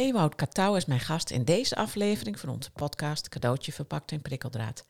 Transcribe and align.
Ewout 0.00 0.34
Katouw 0.34 0.76
is 0.76 0.84
mijn 0.84 1.00
gast 1.00 1.30
in 1.30 1.44
deze 1.44 1.76
aflevering 1.76 2.40
van 2.40 2.48
onze 2.48 2.70
podcast 2.70 3.28
Cadeautje 3.28 3.72
verpakt 3.72 4.12
in 4.12 4.22
prikkeldraad. 4.22 4.86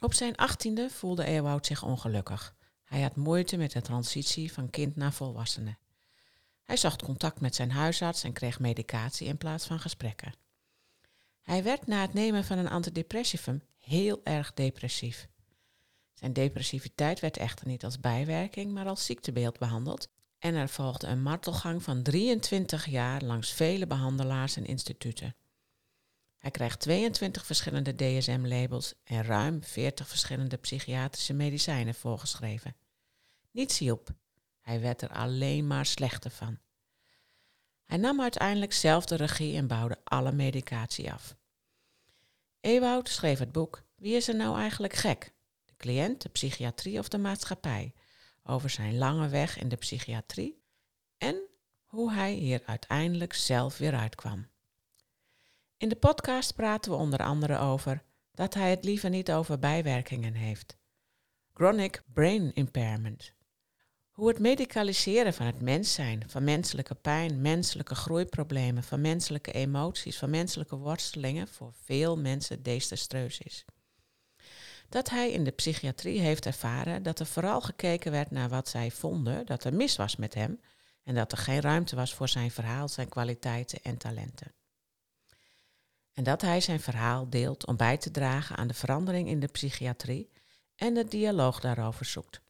Op 0.00 0.14
zijn 0.14 0.36
achttiende 0.36 0.90
voelde 0.90 1.24
Ewout 1.24 1.66
zich 1.66 1.82
ongelukkig. 1.82 2.54
Hij 2.84 3.02
had 3.02 3.16
moeite 3.16 3.56
met 3.56 3.72
de 3.72 3.80
transitie 3.80 4.52
van 4.52 4.70
kind 4.70 4.96
naar 4.96 5.12
volwassene. 5.12 5.76
Hij 6.62 6.76
zocht 6.76 7.02
contact 7.02 7.40
met 7.40 7.54
zijn 7.54 7.70
huisarts 7.70 8.24
en 8.24 8.32
kreeg 8.32 8.60
medicatie 8.60 9.26
in 9.26 9.38
plaats 9.38 9.66
van 9.66 9.80
gesprekken. 9.80 10.34
Hij 11.40 11.62
werd 11.62 11.86
na 11.86 12.00
het 12.00 12.12
nemen 12.12 12.44
van 12.44 12.58
een 12.58 12.70
antidepressivum 12.70 13.62
heel 13.78 14.20
erg 14.24 14.54
depressief. 14.54 15.28
Zijn 16.12 16.32
depressiviteit 16.32 17.20
werd 17.20 17.36
echter 17.36 17.66
niet 17.66 17.84
als 17.84 18.00
bijwerking, 18.00 18.72
maar 18.72 18.86
als 18.86 19.04
ziektebeeld 19.04 19.58
behandeld 19.58 20.08
en 20.42 20.54
er 20.54 20.68
volgde 20.68 21.06
een 21.06 21.22
martelgang 21.22 21.82
van 21.82 22.02
23 22.02 22.86
jaar 22.86 23.22
langs 23.22 23.52
vele 23.52 23.86
behandelaars 23.86 24.56
en 24.56 24.64
instituten. 24.64 25.36
Hij 26.38 26.50
krijgt 26.50 26.80
22 26.80 27.46
verschillende 27.46 27.94
DSM-labels 27.94 28.94
en 29.04 29.22
ruim 29.22 29.62
40 29.64 30.08
verschillende 30.08 30.56
psychiatrische 30.56 31.32
medicijnen 31.32 31.94
voorgeschreven. 31.94 32.76
Niets 33.50 33.78
hielp. 33.78 34.08
Hij 34.60 34.80
werd 34.80 35.02
er 35.02 35.12
alleen 35.12 35.66
maar 35.66 35.86
slechter 35.86 36.30
van. 36.30 36.58
Hij 37.84 37.96
nam 37.96 38.20
uiteindelijk 38.20 38.72
zelf 38.72 39.04
de 39.04 39.16
regie 39.16 39.56
en 39.56 39.66
bouwde 39.66 39.98
alle 40.04 40.32
medicatie 40.32 41.12
af. 41.12 41.36
Ewoud 42.60 43.08
schreef 43.08 43.38
het 43.38 43.52
boek 43.52 43.82
Wie 43.96 44.16
is 44.16 44.28
er 44.28 44.36
nou 44.36 44.58
eigenlijk 44.58 44.92
gek? 44.92 45.32
De 45.64 45.74
cliënt, 45.76 46.22
de 46.22 46.28
psychiatrie 46.28 46.98
of 46.98 47.08
de 47.08 47.18
maatschappij? 47.18 47.94
Over 48.44 48.70
zijn 48.70 48.98
lange 48.98 49.28
weg 49.28 49.58
in 49.58 49.68
de 49.68 49.76
psychiatrie 49.76 50.62
en 51.18 51.40
hoe 51.84 52.12
hij 52.12 52.32
hier 52.32 52.62
uiteindelijk 52.66 53.32
zelf 53.32 53.78
weer 53.78 53.94
uitkwam. 53.94 54.46
In 55.76 55.88
de 55.88 55.96
podcast 55.96 56.54
praten 56.54 56.90
we 56.90 56.96
onder 56.96 57.22
andere 57.22 57.58
over 57.58 58.02
dat 58.32 58.54
hij 58.54 58.70
het 58.70 58.84
liever 58.84 59.10
niet 59.10 59.32
over 59.32 59.58
bijwerkingen 59.58 60.34
heeft. 60.34 60.76
Chronic 61.52 62.02
brain 62.12 62.52
impairment. 62.52 63.32
Hoe 64.10 64.28
het 64.28 64.38
medicaliseren 64.38 65.34
van 65.34 65.46
het 65.46 65.60
mens 65.60 65.94
zijn, 65.94 66.24
van 66.26 66.44
menselijke 66.44 66.94
pijn, 66.94 67.40
menselijke 67.40 67.94
groeiproblemen, 67.94 68.82
van 68.82 69.00
menselijke 69.00 69.52
emoties, 69.52 70.18
van 70.18 70.30
menselijke 70.30 70.76
worstelingen 70.76 71.48
voor 71.48 71.72
veel 71.84 72.18
mensen 72.18 72.62
desastreus 72.62 73.38
is 73.38 73.64
dat 74.92 75.10
hij 75.10 75.30
in 75.30 75.44
de 75.44 75.50
psychiatrie 75.50 76.20
heeft 76.20 76.46
ervaren 76.46 77.02
dat 77.02 77.18
er 77.18 77.26
vooral 77.26 77.60
gekeken 77.60 78.12
werd 78.12 78.30
naar 78.30 78.48
wat 78.48 78.68
zij 78.68 78.90
vonden 78.90 79.46
dat 79.46 79.64
er 79.64 79.74
mis 79.74 79.96
was 79.96 80.16
met 80.16 80.34
hem 80.34 80.60
en 81.02 81.14
dat 81.14 81.32
er 81.32 81.38
geen 81.38 81.60
ruimte 81.60 81.96
was 81.96 82.14
voor 82.14 82.28
zijn 82.28 82.50
verhaal, 82.50 82.88
zijn 82.88 83.08
kwaliteiten 83.08 83.82
en 83.82 83.96
talenten. 83.96 84.54
En 86.12 86.24
dat 86.24 86.40
hij 86.40 86.60
zijn 86.60 86.80
verhaal 86.80 87.30
deelt 87.30 87.66
om 87.66 87.76
bij 87.76 87.96
te 87.96 88.10
dragen 88.10 88.56
aan 88.56 88.68
de 88.68 88.74
verandering 88.74 89.28
in 89.28 89.40
de 89.40 89.46
psychiatrie 89.46 90.30
en 90.76 90.94
de 90.94 91.04
dialoog 91.04 91.60
daarover 91.60 92.04
zoekt. 92.04 92.40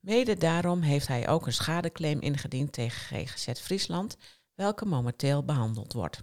Mede 0.00 0.36
daarom 0.36 0.80
heeft 0.80 1.06
hij 1.06 1.28
ook 1.28 1.46
een 1.46 1.52
schadeclaim 1.52 2.20
ingediend 2.20 2.72
tegen 2.72 3.26
GGZ 3.26 3.60
Friesland, 3.60 4.16
welke 4.54 4.84
momenteel 4.84 5.44
behandeld 5.44 5.92
wordt. 5.92 6.22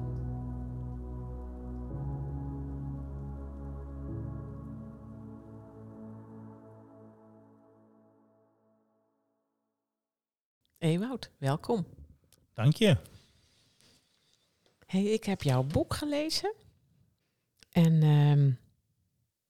Ewoud, 10.81 11.31
welkom. 11.37 11.85
Dank 12.53 12.75
je. 12.75 12.97
Hey, 14.85 15.03
ik 15.03 15.23
heb 15.23 15.41
jouw 15.41 15.63
boek 15.63 15.93
gelezen. 15.93 16.53
En 17.71 18.03
um, 18.03 18.59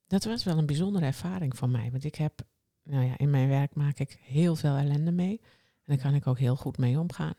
dat 0.08 0.24
was 0.24 0.44
wel 0.44 0.58
een 0.58 0.66
bijzondere 0.66 1.06
ervaring 1.06 1.58
voor 1.58 1.70
mij. 1.70 1.92
Want 1.92 2.04
ik 2.04 2.16
heb, 2.16 2.42
nou 2.84 3.06
ja, 3.06 3.18
in 3.18 3.30
mijn 3.30 3.48
werk 3.48 3.76
maak 3.76 4.00
ik 4.00 4.20
heel 4.22 4.56
veel 4.56 4.76
ellende 4.76 5.12
mee. 5.12 5.42
En 5.44 5.96
daar 5.96 5.98
kan 5.98 6.16
ik 6.16 6.28
ook 6.28 6.40
heel 6.40 6.56
goed 6.56 6.78
mee 6.78 7.00
omgaan. 7.00 7.36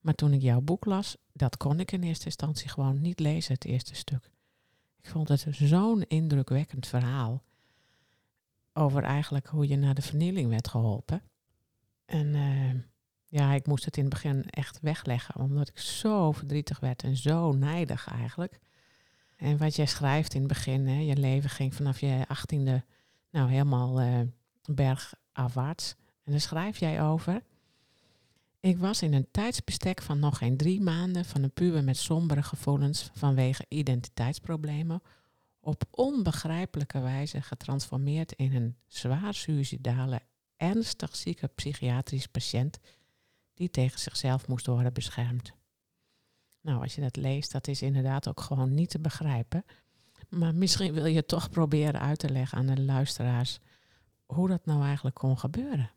Maar 0.00 0.14
toen 0.14 0.32
ik 0.32 0.42
jouw 0.42 0.60
boek 0.60 0.84
las, 0.84 1.16
dat 1.32 1.56
kon 1.56 1.80
ik 1.80 1.92
in 1.92 2.02
eerste 2.02 2.24
instantie 2.24 2.68
gewoon 2.68 3.00
niet 3.00 3.20
lezen, 3.20 3.54
het 3.54 3.64
eerste 3.64 3.94
stuk. 3.94 4.30
Ik 5.00 5.08
vond 5.08 5.28
het 5.28 5.46
zo'n 5.50 6.02
indrukwekkend 6.02 6.86
verhaal 6.86 7.42
over 8.72 9.02
eigenlijk 9.02 9.46
hoe 9.46 9.68
je 9.68 9.76
naar 9.76 9.94
de 9.94 10.02
vernieling 10.02 10.48
werd 10.48 10.68
geholpen. 10.68 11.22
En 12.04 12.26
uh, 12.34 12.74
ja, 13.26 13.52
ik 13.52 13.66
moest 13.66 13.84
het 13.84 13.96
in 13.96 14.04
het 14.04 14.12
begin 14.12 14.50
echt 14.50 14.80
wegleggen, 14.80 15.40
omdat 15.40 15.68
ik 15.68 15.78
zo 15.78 16.32
verdrietig 16.32 16.80
werd 16.80 17.02
en 17.02 17.16
zo 17.16 17.52
nijdig 17.52 18.08
eigenlijk. 18.08 18.58
En 19.36 19.56
wat 19.56 19.76
jij 19.76 19.86
schrijft 19.86 20.34
in 20.34 20.38
het 20.38 20.48
begin, 20.48 20.86
hè, 20.86 21.00
je 21.00 21.16
leven 21.16 21.50
ging 21.50 21.74
vanaf 21.74 22.00
je 22.00 22.24
achttiende 22.28 22.84
nou 23.30 23.50
helemaal 23.50 24.02
uh, 24.02 24.20
bergafwaarts. 24.64 25.94
En 26.24 26.32
daar 26.32 26.40
schrijf 26.40 26.78
jij 26.78 27.02
over. 27.02 27.42
Ik 28.60 28.78
was 28.78 29.02
in 29.02 29.12
een 29.12 29.28
tijdsbestek 29.30 30.02
van 30.02 30.18
nog 30.18 30.38
geen 30.38 30.56
drie 30.56 30.80
maanden 30.80 31.24
van 31.24 31.42
een 31.42 31.52
puber 31.52 31.84
met 31.84 31.96
sombere 31.96 32.42
gevoelens 32.42 33.10
vanwege 33.14 33.66
identiteitsproblemen 33.68 35.02
op 35.60 35.84
onbegrijpelijke 35.90 37.00
wijze 37.00 37.42
getransformeerd 37.42 38.32
in 38.32 38.54
een 38.54 38.76
zwaar 38.86 39.34
suicidale 39.34 40.20
ernstig 40.56 41.16
zieke 41.16 41.46
psychiatrisch 41.46 42.26
patiënt 42.26 42.78
die 43.54 43.70
tegen 43.70 44.00
zichzelf 44.00 44.48
moest 44.48 44.66
worden 44.66 44.92
beschermd. 44.92 45.52
Nou, 46.60 46.82
als 46.82 46.94
je 46.94 47.00
dat 47.00 47.16
leest, 47.16 47.52
dat 47.52 47.68
is 47.68 47.82
inderdaad 47.82 48.28
ook 48.28 48.40
gewoon 48.40 48.74
niet 48.74 48.90
te 48.90 49.00
begrijpen. 49.00 49.64
Maar 50.28 50.54
misschien 50.54 50.92
wil 50.92 51.06
je 51.06 51.26
toch 51.26 51.50
proberen 51.50 52.00
uit 52.00 52.18
te 52.18 52.30
leggen 52.30 52.58
aan 52.58 52.66
de 52.66 52.80
luisteraars 52.80 53.58
hoe 54.26 54.48
dat 54.48 54.66
nou 54.66 54.82
eigenlijk 54.82 55.16
kon 55.16 55.38
gebeuren. 55.38 55.90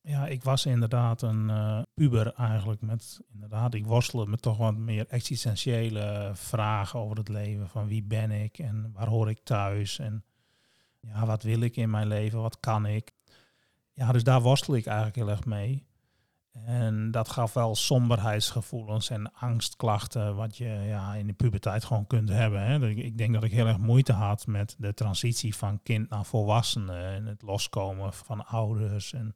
Ja, 0.00 0.26
ik 0.26 0.42
was 0.42 0.66
inderdaad 0.66 1.22
een 1.22 1.48
uh, 1.48 1.82
puber 1.94 2.34
eigenlijk 2.34 2.80
met, 2.80 3.20
inderdaad, 3.32 3.74
ik 3.74 3.86
worstelde 3.86 4.30
met 4.30 4.42
toch 4.42 4.56
wat 4.56 4.76
meer 4.76 5.06
existentiële 5.08 6.30
vragen 6.34 6.98
over 6.98 7.16
het 7.16 7.28
leven. 7.28 7.68
Van 7.68 7.86
wie 7.86 8.02
ben 8.02 8.30
ik 8.30 8.58
en 8.58 8.90
waar 8.92 9.08
hoor 9.08 9.30
ik 9.30 9.40
thuis 9.44 9.98
en 9.98 10.24
ja, 11.06 11.26
wat 11.26 11.42
wil 11.42 11.60
ik 11.60 11.76
in 11.76 11.90
mijn 11.90 12.06
leven, 12.06 12.40
wat 12.40 12.60
kan 12.60 12.86
ik. 12.86 13.12
Ja, 13.92 14.12
dus 14.12 14.24
daar 14.24 14.42
worstel 14.42 14.76
ik 14.76 14.86
eigenlijk 14.86 15.16
heel 15.16 15.30
erg 15.30 15.44
mee. 15.44 15.86
En 16.64 17.10
dat 17.10 17.28
gaf 17.28 17.52
wel 17.52 17.74
somberheidsgevoelens 17.74 19.10
en 19.10 19.32
angstklachten, 19.32 20.36
wat 20.36 20.56
je 20.56 20.68
ja, 20.86 21.14
in 21.14 21.26
de 21.26 21.32
puberteit 21.32 21.84
gewoon 21.84 22.06
kunt 22.06 22.28
hebben. 22.28 22.62
Hè. 22.62 22.88
Ik 22.88 23.18
denk 23.18 23.34
dat 23.34 23.44
ik 23.44 23.52
heel 23.52 23.66
erg 23.66 23.78
moeite 23.78 24.12
had 24.12 24.46
met 24.46 24.74
de 24.78 24.94
transitie 24.94 25.54
van 25.54 25.82
kind 25.82 26.08
naar 26.08 26.24
volwassene. 26.24 26.98
En 26.98 27.26
het 27.26 27.42
loskomen 27.42 28.12
van 28.12 28.46
ouders 28.46 29.12
en 29.12 29.34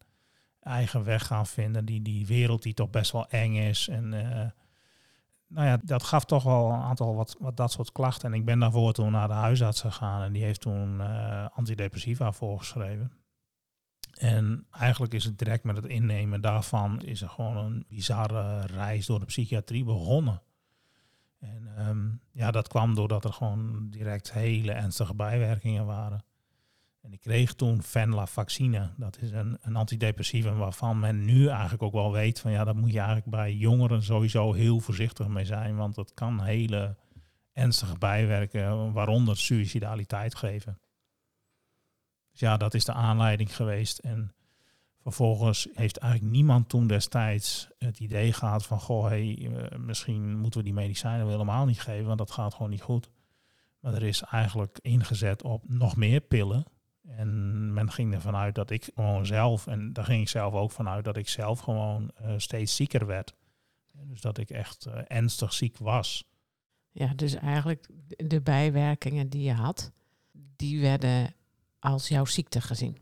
eigen 0.61 1.05
weg 1.05 1.27
gaan 1.27 1.47
vinden. 1.47 1.85
Die, 1.85 2.03
die 2.03 2.27
wereld 2.27 2.63
die 2.63 2.75
toch 2.75 2.91
best 2.91 3.13
wel 3.13 3.29
eng 3.29 3.55
is. 3.55 3.89
En 3.89 4.13
uh, 4.13 4.47
nou 5.49 5.67
ja, 5.67 5.79
dat 5.83 6.03
gaf 6.03 6.25
toch 6.25 6.43
wel 6.43 6.71
een 6.71 6.81
aantal 6.81 7.15
wat, 7.15 7.37
wat 7.39 7.57
dat 7.57 7.73
soort 7.73 7.93
klachten. 7.93 8.33
En 8.33 8.39
ik 8.39 8.45
ben 8.45 8.59
daarvoor 8.59 8.93
toen 8.93 9.13
naar 9.13 9.29
de 9.29 9.35
huisarts 9.35 9.81
gegaan 9.81 10.23
en 10.23 10.33
die 10.33 10.43
heeft 10.43 10.61
toen 10.61 11.01
uh, 11.01 11.47
antidepressiva 11.55 12.33
voorgeschreven. 12.33 13.13
En 14.19 14.67
eigenlijk 14.71 15.15
is 15.15 15.25
het 15.25 15.39
direct 15.39 15.65
met 15.65 15.77
het 15.77 15.87
innemen 15.87 16.41
daarvan 16.41 17.03
is 17.03 17.23
er 17.23 17.29
gewoon 17.29 17.57
een 17.57 17.85
bizarre 17.89 18.67
reis 18.67 19.07
door 19.07 19.19
de 19.19 19.25
psychiatrie 19.25 19.85
begonnen. 19.85 20.43
En 21.39 21.89
um, 21.89 22.21
ja, 22.33 22.51
dat 22.51 22.69
kwam 22.69 22.95
doordat 22.95 23.25
er 23.25 23.33
gewoon 23.33 23.91
direct 23.91 24.33
hele 24.33 24.73
ernstige 24.73 25.15
bijwerkingen 25.15 25.87
waren. 25.87 26.25
En 27.01 27.13
ik 27.13 27.21
kreeg 27.21 27.55
toen 27.55 27.83
venlafaxine. 27.83 28.91
Dat 28.97 29.19
is 29.21 29.31
een, 29.31 29.59
een 29.61 29.77
antidepressivum 29.77 30.57
waarvan 30.57 30.99
men 30.99 31.25
nu 31.25 31.49
eigenlijk 31.49 31.83
ook 31.83 31.93
wel 31.93 32.13
weet 32.13 32.41
van 32.41 32.51
ja, 32.51 32.65
dat 32.65 32.77
moet 32.77 32.93
je 32.93 32.99
eigenlijk 32.99 33.31
bij 33.31 33.55
jongeren 33.55 34.03
sowieso 34.03 34.53
heel 34.53 34.81
voorzichtig 34.81 35.29
mee 35.29 35.45
zijn. 35.45 35.77
Want 35.77 35.95
dat 35.95 36.15
kan 36.15 36.43
hele 36.43 36.97
ernstige 37.53 37.99
bijwerken, 37.99 38.93
waaronder 38.93 39.37
suicidaliteit 39.37 40.35
geven. 40.35 40.79
Dus 42.31 42.41
ja, 42.41 42.57
dat 42.57 42.75
is 42.75 42.85
de 42.85 42.93
aanleiding 42.93 43.57
geweest. 43.57 43.99
En 43.99 44.35
vervolgens 45.03 45.69
heeft 45.73 45.97
eigenlijk 45.97 46.33
niemand 46.33 46.69
toen 46.69 46.87
destijds 46.87 47.69
het 47.79 48.01
idee 48.01 48.33
gehad 48.33 48.67
van, 48.67 48.81
goh, 48.81 49.07
hey, 49.07 49.51
eh, 49.53 49.79
misschien 49.79 50.39
moeten 50.39 50.61
we 50.61 50.67
die 50.67 50.75
medicijnen 50.75 51.29
helemaal 51.29 51.67
niet 51.67 51.81
geven, 51.81 52.07
want 52.07 52.19
dat 52.19 52.31
gaat 52.31 52.55
gewoon 52.55 52.71
niet 52.71 52.83
goed. 52.83 53.11
Maar 53.81 53.95
er 53.95 54.03
is 54.03 54.23
eigenlijk 54.23 54.79
ingezet 54.83 55.43
op 55.43 55.69
nog 55.69 55.97
meer 55.97 56.21
pillen. 56.21 56.65
En 57.17 57.73
men 57.73 57.91
ging 57.91 58.15
ervan 58.15 58.37
uit 58.37 58.55
dat 58.55 58.71
ik 58.71 58.91
gewoon 58.95 59.27
zelf, 59.27 59.67
en 59.67 59.93
daar 59.93 60.05
ging 60.05 60.21
ik 60.21 60.29
zelf 60.29 60.55
ook 60.55 60.71
vanuit, 60.71 61.05
dat 61.05 61.17
ik 61.17 61.29
zelf 61.29 61.61
gewoon 61.61 62.11
eh, 62.15 62.35
steeds 62.37 62.77
zieker 62.77 63.07
werd. 63.07 63.35
Dus 63.93 64.21
dat 64.21 64.39
ik 64.39 64.51
echt 64.51 64.87
uh, 64.87 64.95
ernstig 65.07 65.53
ziek 65.53 65.79
was. 65.79 66.25
Ja, 66.91 67.13
dus 67.17 67.35
eigenlijk 67.35 67.89
de 68.17 68.41
bijwerkingen 68.41 69.29
die 69.29 69.43
je 69.43 69.53
had, 69.53 69.93
die 70.33 70.81
werden 70.81 71.35
als 71.79 72.09
jouw 72.09 72.25
ziekte 72.25 72.61
gezien. 72.61 72.99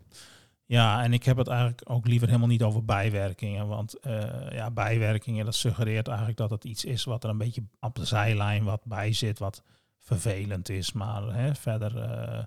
Ja, 0.64 1.02
en 1.02 1.12
ik 1.12 1.24
heb 1.24 1.36
het 1.36 1.48
eigenlijk 1.48 1.80
ook 1.84 2.06
liever 2.06 2.26
helemaal 2.26 2.48
niet 2.48 2.62
over 2.62 2.84
bijwerkingen. 2.84 3.66
Want 3.66 4.06
uh, 4.06 4.50
ja, 4.50 4.70
bijwerkingen, 4.70 5.44
dat 5.44 5.54
suggereert 5.54 6.08
eigenlijk 6.08 6.38
dat 6.38 6.50
het 6.50 6.64
iets 6.64 6.84
is 6.84 7.04
wat 7.04 7.24
er 7.24 7.30
een 7.30 7.38
beetje 7.38 7.62
op 7.80 7.94
de 7.94 8.04
zijlijn 8.04 8.64
wat 8.64 8.84
bij 8.84 9.12
zit, 9.12 9.38
wat 9.38 9.62
vervelend 9.98 10.68
is. 10.68 10.92
Maar 10.92 11.22
hè, 11.22 11.54
verder, 11.54 11.96
uh, 11.96 12.44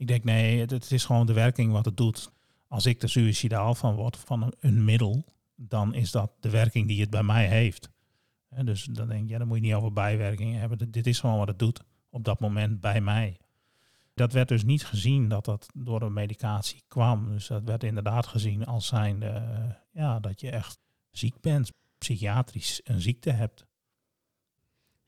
ik 0.00 0.06
denk 0.06 0.24
nee, 0.24 0.60
het, 0.60 0.90
is 0.90 1.04
gewoon 1.04 1.26
de 1.26 1.32
werking 1.32 1.72
wat 1.72 1.84
het 1.84 1.96
doet. 1.96 2.32
Als 2.68 2.86
ik 2.86 3.02
er 3.02 3.08
suicidaal 3.08 3.74
van 3.74 3.94
word, 3.94 4.16
van 4.16 4.54
een, 4.60 4.84
middel, 4.84 5.24
dan 5.56 5.94
is 5.94 6.10
dat 6.10 6.32
de 6.40 6.50
werking 6.50 6.88
die 6.88 7.00
het 7.00 7.10
bij 7.10 7.22
mij 7.22 7.48
heeft. 7.48 7.90
Dus 8.64 8.84
dan 8.84 9.08
denk 9.08 9.28
ja, 9.28 9.38
dan 9.38 9.46
moet 9.46 9.56
je 9.56 9.62
niet 9.62 9.74
over 9.74 9.92
bijwerkingen 9.92 10.60
hebben. 10.60 10.90
Dit 10.90 11.06
is 11.06 11.20
gewoon 11.20 11.38
wat 11.38 11.48
het 11.48 11.58
doet 11.58 11.82
op 12.10 12.24
dat 12.24 12.40
moment 12.40 12.80
bij 12.80 13.00
mij. 13.00 13.38
Dat 14.14 14.32
werd 14.32 14.48
dus 14.48 14.64
niet 14.64 14.86
gezien 14.86 15.28
dat 15.28 15.44
dat 15.44 15.68
door 15.74 16.02
een 16.02 16.12
medicatie 16.12 16.82
kwam. 16.88 17.28
Dus 17.32 17.46
dat 17.46 17.64
werd 17.64 17.84
inderdaad 17.84 18.26
gezien 18.26 18.66
als 18.66 18.86
zijnde 18.86 19.26
uh, 19.26 19.74
ja, 19.92 20.20
dat 20.20 20.40
je 20.40 20.50
echt 20.50 20.78
ziek 21.10 21.40
bent, 21.40 21.72
psychiatrisch 21.98 22.80
een 22.84 23.00
ziekte 23.00 23.30
hebt. 23.30 23.66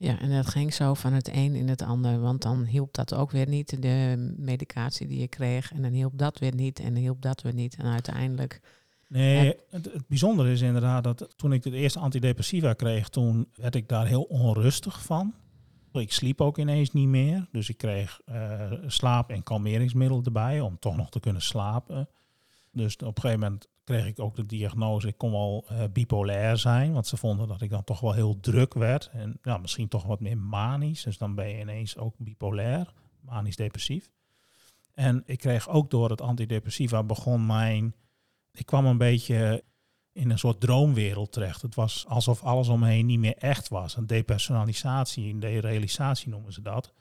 Ja, 0.03 0.19
en 0.19 0.31
dat 0.31 0.47
ging 0.47 0.75
zo 0.75 0.95
van 0.95 1.13
het 1.13 1.29
een 1.29 1.55
in 1.55 1.69
het 1.69 1.83
ander, 1.83 2.21
want 2.21 2.43
dan 2.43 2.65
hielp 2.65 2.95
dat 2.95 3.15
ook 3.15 3.31
weer 3.31 3.49
niet, 3.49 3.83
de 3.83 4.35
medicatie 4.37 5.07
die 5.07 5.21
je 5.21 5.29
kreeg. 5.29 5.73
En 5.73 5.83
dan 5.83 5.93
hielp 5.93 6.19
dat 6.19 6.39
weer 6.39 6.55
niet 6.55 6.79
en 6.79 6.93
dan 6.93 7.03
hielp 7.03 7.23
dat 7.23 7.43
weer 7.43 7.55
niet. 7.55 7.77
En 7.77 7.87
uiteindelijk... 7.87 8.61
Nee, 9.09 9.55
het, 9.71 9.93
het 9.93 10.07
bijzondere 10.09 10.53
is 10.53 10.61
inderdaad 10.61 11.05
dat 11.05 11.29
toen 11.37 11.53
ik 11.53 11.63
de 11.63 11.71
eerste 11.71 11.99
antidepressiva 11.99 12.73
kreeg, 12.73 13.09
toen 13.09 13.49
werd 13.55 13.75
ik 13.75 13.89
daar 13.89 14.07
heel 14.07 14.23
onrustig 14.23 15.03
van. 15.03 15.35
Ik 15.93 16.13
sliep 16.13 16.41
ook 16.41 16.59
ineens 16.59 16.93
niet 16.93 17.09
meer, 17.09 17.49
dus 17.53 17.69
ik 17.69 17.77
kreeg 17.77 18.21
uh, 18.27 18.73
slaap- 18.87 19.31
en 19.31 19.43
kalmeringsmiddelen 19.43 20.25
erbij 20.25 20.61
om 20.61 20.79
toch 20.79 20.97
nog 20.97 21.11
te 21.11 21.21
kunnen 21.21 21.43
slapen. 21.43 22.09
Dus 22.73 22.97
op 22.97 23.17
een 23.17 23.23
gegeven 23.23 23.41
moment 23.41 23.69
kreeg 23.85 24.07
ik 24.07 24.21
ook 24.21 24.37
de 24.37 24.47
diagnose, 24.47 25.09
ik 25.09 25.19
kon 25.19 25.31
wel 25.31 25.67
uh, 25.73 25.85
bipolair 25.93 26.57
zijn, 26.57 26.93
want 26.93 27.07
ze 27.07 27.17
vonden 27.17 27.49
dat 27.49 27.61
ik 27.61 27.71
dan 27.71 27.85
toch 27.85 28.01
wel 28.01 28.13
heel 28.13 28.41
druk 28.41 28.75
werd 28.75 29.11
en 29.13 29.39
ja, 29.43 29.57
misschien 29.57 29.89
toch 29.89 30.05
wat 30.05 30.21
meer 30.21 30.39
manisch. 30.39 31.03
Dus 31.03 31.19
dan 31.19 31.35
ben 31.35 31.49
je 31.49 31.61
ineens 31.61 31.97
ook 31.97 32.15
bipolair, 32.19 32.93
manisch-depressief. 33.21 34.11
En 34.95 35.23
ik 35.27 35.39
kreeg 35.39 35.69
ook 35.69 35.91
door 35.91 36.11
het 36.11 36.21
antidepressiva 36.21 37.03
begon 37.03 37.47
mijn, 37.47 37.95
ik 38.53 38.67
kwam 38.67 38.87
een 38.87 38.99
beetje 38.99 39.65
in 40.13 40.31
een 40.31 40.39
soort 40.39 40.61
droomwereld 40.61 41.33
terecht. 41.33 41.63
Het 41.63 41.75
was 41.75 42.07
alsof 42.09 42.43
alles 42.43 42.69
omheen 42.69 43.07
niet 43.07 43.19
meer 43.19 43.37
echt 43.37 43.69
was. 43.69 43.97
Een 43.97 44.07
depersonalisatie, 44.07 45.33
een 45.33 45.41
derealisatie 45.41 46.29
noemen 46.29 46.53
ze 46.53 46.63
dat. 46.63 46.93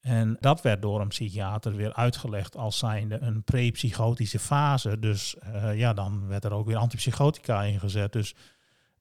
En 0.00 0.36
dat 0.40 0.62
werd 0.62 0.82
door 0.82 1.00
een 1.00 1.08
psychiater 1.08 1.76
weer 1.76 1.94
uitgelegd 1.94 2.56
als 2.56 2.78
zijnde 2.78 3.18
een 3.20 3.42
prepsychotische 3.42 4.38
fase. 4.38 4.98
Dus 4.98 5.36
uh, 5.54 5.78
ja, 5.78 5.92
dan 5.92 6.26
werd 6.26 6.44
er 6.44 6.52
ook 6.52 6.66
weer 6.66 6.76
antipsychotica 6.76 7.62
ingezet. 7.62 8.12
Dus 8.12 8.34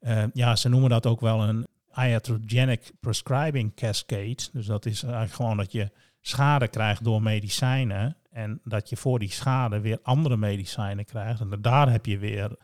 uh, 0.01 0.23
ja, 0.33 0.55
ze 0.55 0.69
noemen 0.69 0.89
dat 0.89 1.05
ook 1.05 1.19
wel 1.19 1.43
een 1.43 1.67
iatrogenic 1.95 2.91
prescribing 2.99 3.75
cascade. 3.75 4.37
Dus 4.53 4.65
dat 4.65 4.85
is 4.85 5.03
eigenlijk 5.03 5.33
gewoon 5.33 5.57
dat 5.57 5.71
je 5.71 5.91
schade 6.21 6.67
krijgt 6.67 7.03
door 7.03 7.21
medicijnen. 7.21 8.17
En 8.31 8.61
dat 8.63 8.89
je 8.89 8.97
voor 8.97 9.19
die 9.19 9.31
schade 9.31 9.79
weer 9.79 9.99
andere 10.03 10.37
medicijnen 10.37 11.05
krijgt. 11.05 11.39
En 11.39 11.61
daar 11.61 11.91
heb 11.91 12.05
je 12.05 12.17
weer 12.17 12.55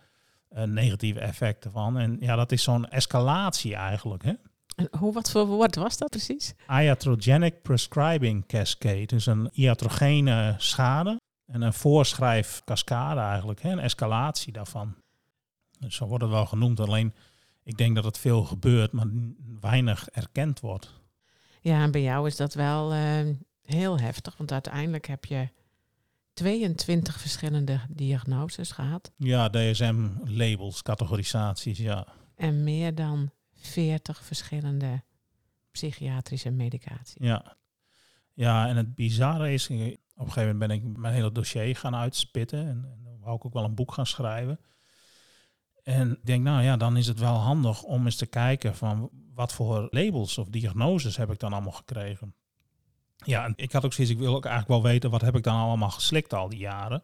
uh, 0.51 0.63
negatieve 0.63 1.19
effecten 1.19 1.71
van. 1.71 1.97
En 1.97 2.17
ja, 2.19 2.35
dat 2.35 2.51
is 2.51 2.63
zo'n 2.63 2.89
escalatie 2.89 3.75
eigenlijk. 3.75 4.23
Hè? 4.23 4.33
En 4.75 4.87
hoe, 4.99 5.13
wat 5.13 5.31
voor 5.31 5.45
woord 5.45 5.75
was 5.75 5.97
dat 5.97 6.09
precies? 6.09 6.53
Iatrogenic 6.69 7.61
prescribing 7.61 8.45
cascade. 8.45 9.05
Dus 9.05 9.25
een 9.25 9.49
iatrogene 9.53 10.55
schade 10.57 11.19
en 11.45 11.61
een 11.61 11.73
voorschrijfcascade 11.73 13.19
eigenlijk. 13.19 13.61
Hè? 13.61 13.71
Een 13.71 13.79
escalatie 13.79 14.53
daarvan. 14.53 14.95
Dus 15.79 15.95
zo 15.95 16.05
wordt 16.07 16.23
het 16.23 16.31
wel 16.31 16.45
genoemd. 16.45 16.79
Alleen 16.79 17.13
ik 17.63 17.77
denk 17.77 17.95
dat 17.95 18.03
het 18.03 18.17
veel 18.17 18.43
gebeurt, 18.43 18.91
maar 18.91 19.07
weinig 19.59 20.09
erkend 20.09 20.59
wordt. 20.59 20.93
Ja, 21.61 21.81
en 21.81 21.91
bij 21.91 22.01
jou 22.01 22.27
is 22.27 22.35
dat 22.35 22.53
wel 22.53 22.93
uh, 22.93 22.99
heel 23.61 23.99
heftig. 23.99 24.37
Want 24.37 24.51
uiteindelijk 24.51 25.07
heb 25.07 25.25
je 25.25 25.49
22 26.33 27.19
verschillende 27.19 27.79
diagnoses 27.89 28.71
gehad. 28.71 29.11
Ja, 29.17 29.49
DSM-labels, 29.49 30.81
categorisaties, 30.81 31.77
ja. 31.77 32.07
En 32.35 32.63
meer 32.63 32.95
dan 32.95 33.31
40 33.65 34.23
verschillende 34.23 35.03
psychiatrische 35.71 36.51
medicatie. 36.51 37.23
Ja. 37.23 37.57
ja, 38.33 38.67
en 38.67 38.77
het 38.77 38.95
bizarre 38.95 39.53
is, 39.53 39.69
op 39.69 39.75
een 39.75 39.97
gegeven 40.15 40.41
moment 40.41 40.59
ben 40.59 40.69
ik 40.69 40.97
mijn 40.97 41.13
hele 41.13 41.31
dossier 41.31 41.75
gaan 41.75 41.95
uitspitten. 41.95 42.59
En, 42.59 42.85
en 43.05 43.19
wou 43.19 43.35
ik 43.35 43.45
ook 43.45 43.53
wel 43.53 43.63
een 43.63 43.75
boek 43.75 43.93
gaan 43.93 44.05
schrijven. 44.05 44.59
En 45.83 46.11
ik 46.11 46.25
denk, 46.25 46.43
nou 46.43 46.63
ja, 46.63 46.77
dan 46.77 46.97
is 46.97 47.07
het 47.07 47.19
wel 47.19 47.35
handig 47.35 47.83
om 47.83 48.05
eens 48.05 48.15
te 48.15 48.25
kijken 48.25 48.75
van 48.75 49.09
wat 49.33 49.53
voor 49.53 49.87
labels 49.89 50.37
of 50.37 50.47
diagnoses 50.47 51.17
heb 51.17 51.31
ik 51.31 51.39
dan 51.39 51.53
allemaal 51.53 51.71
gekregen. 51.71 52.35
Ja, 53.17 53.45
en 53.45 53.53
ik 53.55 53.71
had 53.71 53.85
ook 53.85 53.93
zoiets, 53.93 54.13
ik 54.13 54.19
wil 54.19 54.35
ook 54.35 54.45
eigenlijk 54.45 54.81
wel 54.81 54.91
weten 54.91 55.09
wat 55.09 55.21
heb 55.21 55.35
ik 55.35 55.43
dan 55.43 55.55
allemaal 55.55 55.89
geslikt 55.89 56.33
al 56.33 56.49
die 56.49 56.59
jaren. 56.59 57.03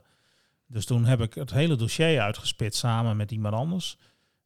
Dus 0.67 0.85
toen 0.85 1.05
heb 1.05 1.21
ik 1.21 1.33
het 1.33 1.51
hele 1.51 1.75
dossier 1.75 2.21
uitgespit 2.21 2.75
samen 2.75 3.17
met 3.17 3.31
iemand 3.31 3.55
anders. 3.55 3.97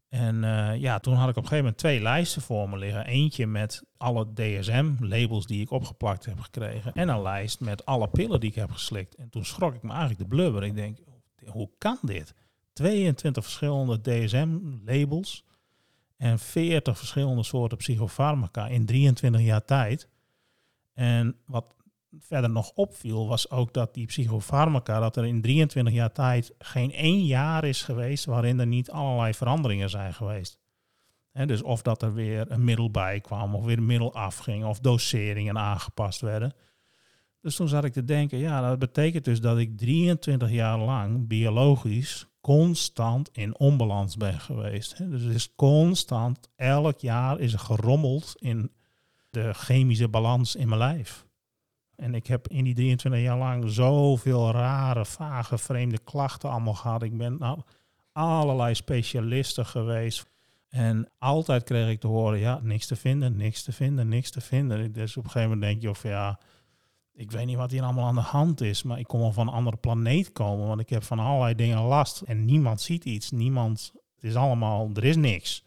En 0.10 0.44
uh, 0.44 0.75
ja, 0.75 1.00
toen 1.00 1.13
had 1.13 1.30
ik 1.30 1.36
op 1.36 1.44
een 1.44 1.50
gegeven 1.50 1.57
moment 1.57 1.78
twee 1.78 2.02
lijsten 2.02 2.42
voor 2.42 2.69
me 2.69 2.78
liggen. 2.78 3.06
Eentje 3.06 3.48
met 3.48 3.84
alle 3.98 4.34
DSM-labels 4.34 5.46
die 5.46 5.62
ik 5.62 5.72
opgeplakt 5.72 6.25
heb 6.25 6.40
gekregen. 6.40 6.94
En 6.94 7.10
een 7.10 7.22
lijst 7.22 7.60
met 7.60 7.86
alle 7.86 8.07
pillen 8.07 8.40
die 8.40 8.50
ik 8.50 8.56
heb 8.56 8.72
geslikt. 8.72 9.16
En 9.16 9.30
toen 9.30 9.46
schrok 9.46 9.74
ik 9.74 9.84
me 9.84 9.89
eigenlijk 9.89 10.20
de 10.20 10.36
blubber. 10.36 10.63
Ik 10.63 10.75
denk, 10.75 10.98
hoe 11.46 11.70
kan 11.77 11.98
dit? 12.01 12.34
22 12.74 13.44
verschillende 13.44 14.01
DSM-labels 14.01 15.46
en 16.18 16.39
40 16.39 16.98
verschillende 16.98 17.44
soorten 17.44 17.77
psychofarmaca 17.77 18.68
in 18.68 18.86
23 18.86 19.41
jaar 19.41 19.65
tijd. 19.65 20.10
En 20.94 21.36
wat 21.46 21.75
verder 22.19 22.50
nog 22.50 22.72
opviel, 22.72 23.27
was 23.27 23.50
ook 23.50 23.74
dat 23.74 23.93
die 23.93 24.05
psychofarmaca, 24.05 25.00
dat 25.00 25.17
er 25.17 25.25
in 25.25 25.41
23 25.41 25.93
jaar 25.93 26.12
tijd 26.12 26.53
geen 26.57 26.91
één 26.91 27.25
jaar 27.25 27.63
is 27.63 27.84
geweest 27.84 28.25
waarin 28.25 28.60
er 28.60 28.67
niet 28.67 28.91
allerlei 28.91 29.34
veranderingen 29.34 29.89
zijn 29.89 30.13
geweest. 30.13 30.60
Dus 31.45 31.62
of 31.62 31.81
dat 31.81 32.01
er 32.01 32.13
weer 32.13 32.51
een 32.51 32.63
middel 32.63 32.91
bij 32.91 33.19
kwam, 33.19 33.55
of 33.55 33.65
weer 33.65 33.77
een 33.77 33.86
middel 33.86 34.13
afging, 34.13 34.65
of 34.65 34.79
doseringen 34.79 35.57
aangepast 35.57 36.22
werden. 36.22 36.53
Dus 37.41 37.55
toen 37.55 37.67
zat 37.67 37.84
ik 37.84 37.93
te 37.93 38.03
denken, 38.03 38.38
ja, 38.38 38.69
dat 38.69 38.79
betekent 38.79 39.25
dus 39.25 39.41
dat 39.41 39.57
ik 39.57 39.77
23 39.77 40.51
jaar 40.51 40.79
lang 40.79 41.27
biologisch 41.27 42.27
constant 42.41 43.29
in 43.31 43.60
onbalans 43.60 44.17
ben 44.17 44.39
geweest. 44.39 44.98
Dus 44.98 45.22
het 45.22 45.36
is 45.36 45.55
constant, 45.55 46.50
elk 46.55 47.00
jaar 47.00 47.39
is 47.39 47.53
er 47.53 47.60
gerommeld 47.60 48.36
in 48.39 48.72
de 49.29 49.53
chemische 49.53 50.07
balans 50.07 50.55
in 50.55 50.67
mijn 50.67 50.79
lijf. 50.79 51.25
En 51.96 52.16
ik 52.16 52.28
heb 52.28 52.48
in 52.48 52.64
die 52.64 52.74
23 52.74 53.22
jaar 53.22 53.38
lang 53.38 53.64
zoveel 53.72 54.52
rare, 54.52 55.06
vage, 55.06 55.58
vreemde 55.58 56.00
klachten 56.00 56.50
allemaal 56.50 56.74
gehad. 56.74 57.04
Ik 57.04 57.18
ben 57.18 57.38
nou 57.40 57.60
allerlei 58.12 58.75
specialisten 58.75 59.66
geweest. 59.66 60.25
En 60.70 61.10
altijd 61.20 61.64
kreeg 61.64 61.90
ik 61.90 62.00
te 62.00 62.08
horen, 62.08 62.40
ja, 62.40 62.60
niks 62.64 62.88
te 62.88 62.96
vinden, 62.96 63.38
niks 63.38 63.64
te 63.64 63.72
vinden, 63.72 64.08
niks 64.08 64.32
te 64.32 64.42
vinden. 64.42 64.92
Dus 64.92 65.18
op 65.18 65.24
een 65.24 65.30
gegeven 65.30 65.54
moment 65.54 65.72
denk 65.72 65.82
je, 65.82 65.90
of 65.90 66.04
ja, 66.04 66.40
ik 67.14 67.32
weet 67.32 67.46
niet 67.46 67.58
wat 67.58 67.72
hier 67.72 67.84
allemaal 67.84 68.08
aan 68.08 68.16
de 68.16 68.22
hand 68.22 68.62
is, 68.62 68.84
maar 68.84 69.00
ik 69.00 69.08
kom 69.08 69.20
wel 69.20 69.32
van 69.32 69.48
een 69.48 69.54
andere 69.54 69.78
planeet 69.78 70.32
komen, 70.32 70.68
want 70.68 70.80
ik 70.80 70.90
heb 70.90 71.04
van 71.04 71.20
allerlei 71.20 71.56
dingen 71.56 71.82
last 71.82 72.22
en 72.22 72.46
niemand 72.46 72.82
ziet 72.82 73.06
iets, 73.06 73.32
niemand, 73.32 73.92
het 74.16 74.24
is 74.24 74.36
allemaal, 74.36 74.90
er 74.94 75.04
is 75.04 75.16
niks. 75.16 75.64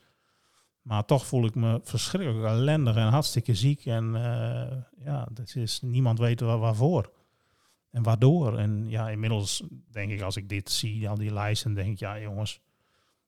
Maar 0.88 1.04
toch 1.04 1.26
voel 1.26 1.44
ik 1.44 1.54
me 1.54 1.80
verschrikkelijk 1.82 2.44
ellendig 2.44 2.96
en 2.96 3.08
hartstikke 3.08 3.54
ziek. 3.54 3.86
En 3.86 4.04
uh, 4.04 5.04
ja, 5.04 5.28
dat 5.32 5.54
is, 5.54 5.80
niemand 5.82 6.18
weet 6.18 6.40
waar, 6.40 6.58
waarvoor. 6.58 7.12
En 7.90 8.02
waardoor. 8.02 8.58
En 8.58 8.88
ja, 8.88 9.08
inmiddels 9.08 9.62
denk 9.90 10.10
ik, 10.10 10.20
als 10.20 10.36
ik 10.36 10.48
dit 10.48 10.70
zie, 10.70 11.08
al 11.08 11.16
die 11.16 11.32
lijsten, 11.32 11.74
denk 11.74 11.92
ik, 11.92 11.98
ja 11.98 12.20
jongens, 12.20 12.60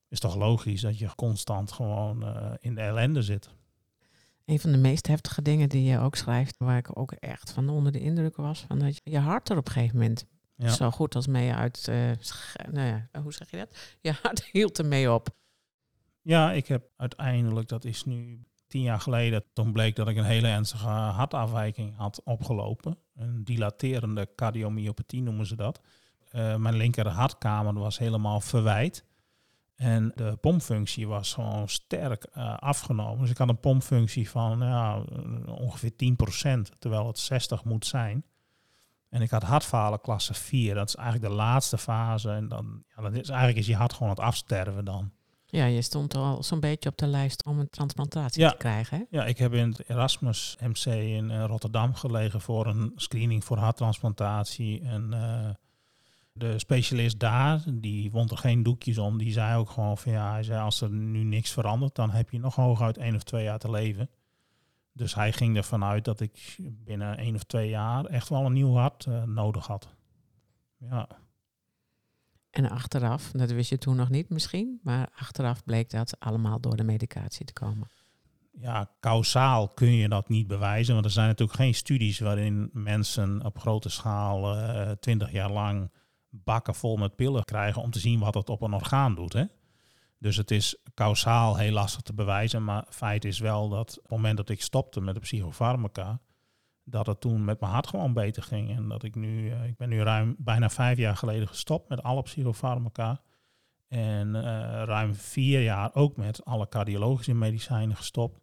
is 0.08 0.20
toch 0.20 0.36
logisch 0.36 0.80
dat 0.80 0.98
je 0.98 1.14
constant 1.14 1.72
gewoon 1.72 2.22
uh, 2.22 2.52
in 2.58 2.74
de 2.74 2.80
ellende 2.80 3.22
zit. 3.22 3.50
Een 4.44 4.60
van 4.60 4.72
de 4.72 4.78
meest 4.78 5.06
heftige 5.06 5.42
dingen 5.42 5.68
die 5.68 5.84
je 5.84 5.98
ook 5.98 6.16
schrijft, 6.16 6.56
waar 6.58 6.78
ik 6.78 6.98
ook 6.98 7.12
echt 7.12 7.52
van 7.52 7.68
onder 7.68 7.92
de 7.92 8.00
indruk 8.00 8.36
was, 8.36 8.64
van 8.68 8.78
dat 8.78 9.00
je 9.04 9.18
hart 9.18 9.48
er 9.48 9.56
op 9.56 9.66
een 9.66 9.72
gegeven 9.72 9.98
moment 9.98 10.24
Ja. 10.56 10.68
Zo 10.68 10.90
goed 10.90 11.14
als 11.14 11.26
mee 11.26 11.52
uit, 11.52 11.88
eh, 11.88 12.10
nou 12.70 12.86
ja, 12.86 13.20
hoe 13.22 13.32
zeg 13.32 13.50
je 13.50 13.56
dat? 13.56 13.76
Je 14.00 14.12
hart 14.22 14.44
hield 14.52 14.78
ermee 14.78 15.12
op. 15.12 15.28
Ja, 16.22 16.52
ik 16.52 16.66
heb 16.66 16.90
uiteindelijk, 16.96 17.68
dat 17.68 17.84
is 17.84 18.04
nu 18.04 18.44
tien 18.66 18.82
jaar 18.82 19.00
geleden, 19.00 19.44
toen 19.52 19.72
bleek 19.72 19.96
dat 19.96 20.08
ik 20.08 20.16
een 20.16 20.24
hele 20.24 20.48
ernstige 20.48 20.88
hartafwijking 20.88 21.96
had 21.96 22.20
opgelopen. 22.24 22.98
Een 23.14 23.44
dilaterende 23.44 24.28
cardiomyopathie 24.34 25.22
noemen 25.22 25.46
ze 25.46 25.56
dat. 25.56 25.80
Eh, 26.30 26.56
mijn 26.56 26.76
linker 26.76 27.08
hartkamer 27.08 27.74
was 27.74 27.98
helemaal 27.98 28.40
verwijt. 28.40 29.04
En 29.74 30.12
de 30.14 30.36
pompfunctie 30.40 31.08
was 31.08 31.34
gewoon 31.34 31.68
sterk 31.68 32.24
eh, 32.24 32.56
afgenomen. 32.56 33.20
Dus 33.20 33.30
ik 33.30 33.38
had 33.38 33.48
een 33.48 33.60
pompfunctie 33.60 34.30
van 34.30 34.58
ja, 34.58 35.02
ongeveer 35.46 35.92
10%, 35.96 36.78
terwijl 36.78 37.06
het 37.06 37.18
60 37.18 37.64
moet 37.64 37.86
zijn. 37.86 38.24
En 39.08 39.22
ik 39.22 39.30
had 39.30 39.42
hartfalen 39.42 40.00
klasse 40.00 40.34
4. 40.34 40.74
Dat 40.74 40.88
is 40.88 40.94
eigenlijk 40.94 41.28
de 41.28 41.36
laatste 41.36 41.78
fase. 41.78 42.30
En 42.30 42.48
dan, 42.48 42.84
ja, 42.96 43.02
dan 43.02 43.14
is, 43.14 43.28
eigenlijk 43.28 43.58
is 43.58 43.66
je 43.66 43.76
hart 43.76 43.92
gewoon 43.92 44.08
aan 44.08 44.14
het 44.14 44.24
afsterven 44.24 44.84
dan. 44.84 45.12
Ja, 45.50 45.64
je 45.64 45.82
stond 45.82 46.14
al 46.14 46.42
zo'n 46.42 46.60
beetje 46.60 46.88
op 46.88 46.96
de 46.98 47.06
lijst 47.06 47.44
om 47.44 47.58
een 47.58 47.70
transplantatie 47.70 48.40
Ja. 48.42 48.50
te 48.50 48.56
krijgen. 48.56 48.98
Hè? 48.98 49.04
Ja, 49.18 49.24
ik 49.24 49.38
heb 49.38 49.52
in 49.54 49.68
het 49.68 49.88
Erasmus 49.88 50.56
MC 50.60 50.84
in 50.94 51.30
eh, 51.30 51.44
Rotterdam 51.44 51.94
gelegen 51.94 52.40
voor 52.40 52.66
een 52.66 52.92
screening 52.96 53.44
voor 53.44 53.56
harttransplantatie. 53.58 54.80
En 54.82 55.12
eh, 55.12 55.50
de 56.32 56.58
specialist 56.58 57.18
daar, 57.18 57.62
die 57.72 58.10
wond 58.10 58.30
er 58.30 58.36
geen 58.38 58.62
doekjes 58.62 58.98
om. 58.98 59.18
Die 59.18 59.32
zei 59.32 59.56
ook 59.58 59.70
gewoon 59.70 59.98
van 59.98 60.12
ja, 60.12 60.30
hij 60.32 60.42
zei 60.42 60.60
als 60.60 60.80
er 60.80 60.90
nu 60.90 61.22
niks 61.22 61.50
verandert, 61.52 61.94
dan 61.94 62.10
heb 62.10 62.30
je 62.30 62.38
nog 62.38 62.54
hooguit 62.54 62.98
één 62.98 63.14
of 63.14 63.22
twee 63.22 63.44
jaar 63.44 63.58
te 63.58 63.70
leven. 63.70 64.10
Dus 64.92 65.14
hij 65.14 65.32
ging 65.32 65.56
ervan 65.56 65.84
uit 65.84 66.04
dat 66.04 66.20
ik 66.20 66.56
binnen 66.60 67.16
één 67.18 67.34
of 67.34 67.42
twee 67.42 67.68
jaar 67.68 68.04
echt 68.04 68.28
wel 68.28 68.44
een 68.44 68.52
nieuw 68.52 68.74
hart 68.74 69.06
eh, 69.06 69.22
nodig 69.22 69.66
had. 69.66 69.88
Ja, 70.76 71.08
En 72.50 72.70
achteraf, 72.70 73.30
dat 73.30 73.50
wist 73.50 73.70
je 73.70 73.78
toen 73.78 73.96
nog 73.96 74.08
niet 74.08 74.28
misschien, 74.28 74.80
maar 74.82 75.08
achteraf 75.14 75.64
bleek 75.64 75.90
dat 75.90 76.16
allemaal 76.18 76.60
door 76.60 76.76
de 76.76 76.84
medicatie 76.84 77.44
te 77.44 77.52
komen. 77.52 77.88
ja, 78.52 78.90
kausaal 79.00 79.68
kun 79.68 79.92
je 79.92 80.08
dat 80.08 80.28
niet 80.28 80.46
bewijzen. 80.46 80.92
Want 80.92 81.06
er 81.06 81.12
zijn 81.12 81.28
natuurlijk 81.28 81.58
geen 81.58 81.74
studies 81.74 82.18
waarin 82.18 82.70
mensen 82.72 83.44
op 83.44 83.58
grote 83.58 83.88
schaal 83.88 84.56
eh, 84.56 84.90
twintig 84.90 85.32
jaar 85.32 85.50
lang 85.50 85.90
bakken 86.28 86.74
vol 86.74 86.96
met 86.96 87.16
pillen 87.16 87.44
krijgen 87.44 87.82
om 87.82 87.90
te 87.90 87.98
zien 87.98 88.18
wat 88.18 88.34
het 88.34 88.48
op 88.48 88.62
een 88.62 88.74
orgaan 88.74 89.14
doet. 89.14 89.32
Hè? 89.32 89.44
Dus 90.18 90.36
het 90.36 90.50
is 90.50 90.76
kausaal 90.94 91.56
heel 91.56 91.72
lastig 91.72 92.02
te 92.02 92.14
bewijzen. 92.14 92.64
Maar 92.64 92.86
feit 92.90 93.24
is 93.24 93.38
wel 93.38 93.68
dat 93.68 93.96
op 93.96 94.02
het 94.02 94.10
moment 94.10 94.36
dat 94.36 94.48
ik 94.48 94.62
stopte 94.62 95.00
met 95.00 95.14
de 95.14 95.20
psychofarmaca, 95.20 96.20
dat 96.90 97.06
het 97.06 97.20
toen 97.20 97.44
met 97.44 97.60
mijn 97.60 97.72
hart 97.72 97.86
gewoon 97.86 98.12
beter 98.12 98.42
ging. 98.42 98.76
En 98.76 98.88
dat 98.88 99.02
ik 99.02 99.14
nu, 99.14 99.50
eh, 99.50 99.64
ik 99.64 99.76
ben 99.76 99.88
nu 99.88 100.02
ruim 100.02 100.34
bijna 100.38 100.70
vijf 100.70 100.98
jaar 100.98 101.16
geleden 101.16 101.48
gestopt 101.48 101.88
met 101.88 102.02
alle 102.02 102.22
psychofarmaca. 102.22 103.20
En 103.88 104.34
eh, 104.34 104.42
ruim 104.84 105.14
vier 105.14 105.62
jaar 105.62 105.94
ook 105.94 106.16
met 106.16 106.44
alle 106.44 106.68
cardiologische 106.68 107.34
medicijnen 107.34 107.96
gestopt. 107.96 108.40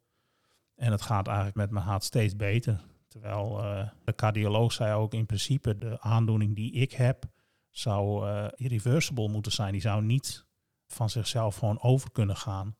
En 0.76 0.92
het 0.92 1.02
gaat 1.02 1.28
eigenlijk 1.28 1.58
met 1.58 1.72
mijn 1.72 1.86
hart 1.86 2.04
steeds 2.04 2.36
beter. 2.36 2.86
Terwijl 3.08 3.64
eh, 3.64 3.88
de 4.04 4.16
cardioloog 4.16 4.72
zei 4.72 4.94
ook 4.94 5.14
in 5.14 5.26
principe 5.26 5.78
de 5.78 6.02
aandoening 6.02 6.56
die 6.56 6.72
ik 6.72 6.92
heb 6.92 7.26
zou 7.70 8.30
irreversible 8.56 9.30
moeten 9.30 9.52
zijn. 9.52 9.72
Die 9.72 9.82
zou 9.82 10.04
niet 10.04 10.46
van 10.88 11.10
zichzelf 11.10 11.56
gewoon 11.56 11.82
over 11.82 12.12
kunnen 12.12 12.36
gaan. 12.36 12.76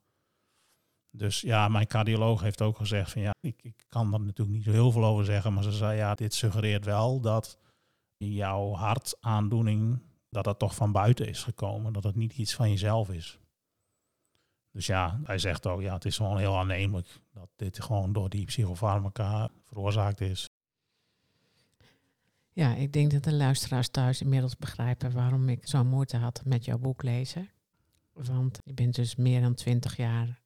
Dus 1.12 1.42
ja, 1.42 1.68
mijn 1.68 1.88
cardioloog 1.88 2.42
heeft 2.42 2.62
ook 2.62 2.78
gezegd 2.78 3.12
van 3.12 3.22
ja, 3.22 3.34
ik, 3.40 3.62
ik 3.62 3.84
kan 3.88 4.14
er 4.14 4.20
natuurlijk 4.20 4.58
niet 4.58 4.66
zo 4.66 4.72
heel 4.72 4.92
veel 4.92 5.06
over 5.06 5.26
zeggen, 5.26 5.54
maar 5.54 5.64
ze 5.64 5.72
zei 5.72 5.98
ja, 5.98 6.16
dit 6.16 6.34
suggereert 6.34 6.86
wel 6.86 7.22
dat 7.22 7.58
jouw 8.18 8.74
hartaandoening, 8.74 10.02
dat 10.30 10.44
dat 10.44 10.60
toch 10.60 10.76
van 10.76 10.92
buiten 10.92 11.28
is 11.28 11.44
gekomen, 11.44 11.94
dat 11.94 12.04
het 12.04 12.16
niet 12.16 12.34
iets 12.34 12.56
van 12.56 12.70
jezelf 12.70 13.10
is. 13.10 13.40
Dus 14.72 14.86
ja, 14.86 15.20
hij 15.24 15.38
zegt 15.38 15.68
ook, 15.68 15.82
ja, 15.82 15.94
het 15.94 16.06
is 16.06 16.18
gewoon 16.18 16.38
heel 16.38 16.58
aannemelijk 16.58 17.20
dat 17.34 17.50
dit 17.56 17.84
gewoon 17.84 18.14
door 18.14 18.30
die 18.30 18.46
psychofarmaca 18.46 19.50
veroorzaakt 19.64 20.22
is. 20.22 20.46
Ja, 22.52 22.76
ik 22.76 22.94
denk 22.94 23.12
dat 23.12 23.24
de 23.24 23.34
luisteraars 23.34 23.90
thuis 23.90 24.22
inmiddels 24.22 24.58
begrijpen 24.58 25.12
waarom 25.12 25.50
ik 25.50 25.68
zo'n 25.68 25.88
moeite 25.88 26.18
had 26.18 26.42
met 26.46 26.66
jouw 26.66 26.78
boek 26.78 27.04
lezen. 27.04 27.50
Want 28.14 28.60
je 28.64 28.74
bent 28.74 28.96
dus 28.96 29.16
meer 29.16 29.42
dan 29.42 29.54
twintig 29.54 29.98
jaar 29.98 30.42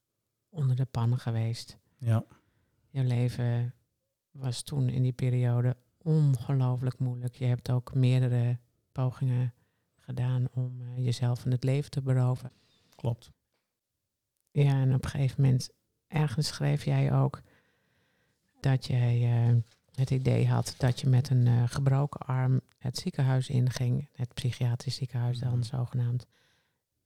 onder 0.52 0.76
de 0.76 0.86
pannen 0.86 1.20
geweest. 1.20 1.78
Ja, 1.98 2.24
Jouw 2.90 3.04
leven 3.04 3.74
was 4.32 4.62
toen 4.62 4.90
in 4.90 5.02
die 5.02 5.12
periode 5.14 5.78
ongelooflijk 5.98 7.00
moeilijk. 7.00 7.36
Je 7.36 7.46
hebt 7.46 7.72
ook 7.72 7.94
meerdere 7.94 8.60
pogingen 8.92 9.54
gedaan 9.98 10.48
om 10.54 10.82
eh, 10.82 11.06
jezelf 11.06 11.40
van 11.40 11.52
het 11.52 11.64
leven 11.64 11.92
te 11.92 12.02
beroven. 12.02 12.52
klopt. 12.96 13.32
Ja, 14.52 14.82
en 14.82 14.94
op 14.94 15.04
een 15.04 15.10
gegeven 15.10 15.42
moment, 15.42 15.70
ergens 16.08 16.48
schreef 16.48 16.86
jij 16.86 17.14
ook 17.14 17.42
dat 18.60 18.86
jij 18.88 19.22
eh, 19.50 19.56
het 19.92 20.10
idee 20.12 20.48
had 20.48 20.76
dat 20.78 21.00
je 21.00 21.08
met 21.08 21.30
een 21.30 21.48
eh, 21.48 21.64
gebroken 21.66 22.20
arm 22.20 22.62
het 22.78 22.98
ziekenhuis 22.98 23.50
inging, 23.50 24.10
het 24.14 24.34
psychiatrisch 24.34 24.96
ziekenhuis 24.96 25.40
dan 25.40 25.52
Mhm. 25.58 25.62
zogenaamd. 25.64 26.26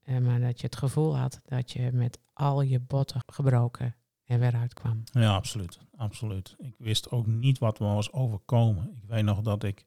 Eh, 0.06 0.18
maar 0.18 0.40
dat 0.40 0.60
je 0.60 0.66
het 0.66 0.76
gevoel 0.76 1.18
had 1.18 1.42
dat 1.46 1.72
je 1.72 1.92
met 1.92 2.20
al 2.34 2.62
je 2.62 2.80
botten 2.80 3.22
gebroken 3.26 3.96
er 4.26 4.40
weer 4.40 4.56
uitkwam. 4.56 5.04
Ja, 5.12 5.36
absoluut. 5.36 5.80
absoluut. 5.98 6.56
Ik 6.58 6.76
wist 6.78 7.10
ook 7.12 7.28
niet 7.28 7.58
wat 7.58 7.80
me 7.80 7.86
was 7.94 8.12
overkomen. 8.12 8.84
Ik 9.02 9.08
weet 9.10 9.24
nog 9.24 9.42
dat 9.42 9.64
ik... 9.64 9.86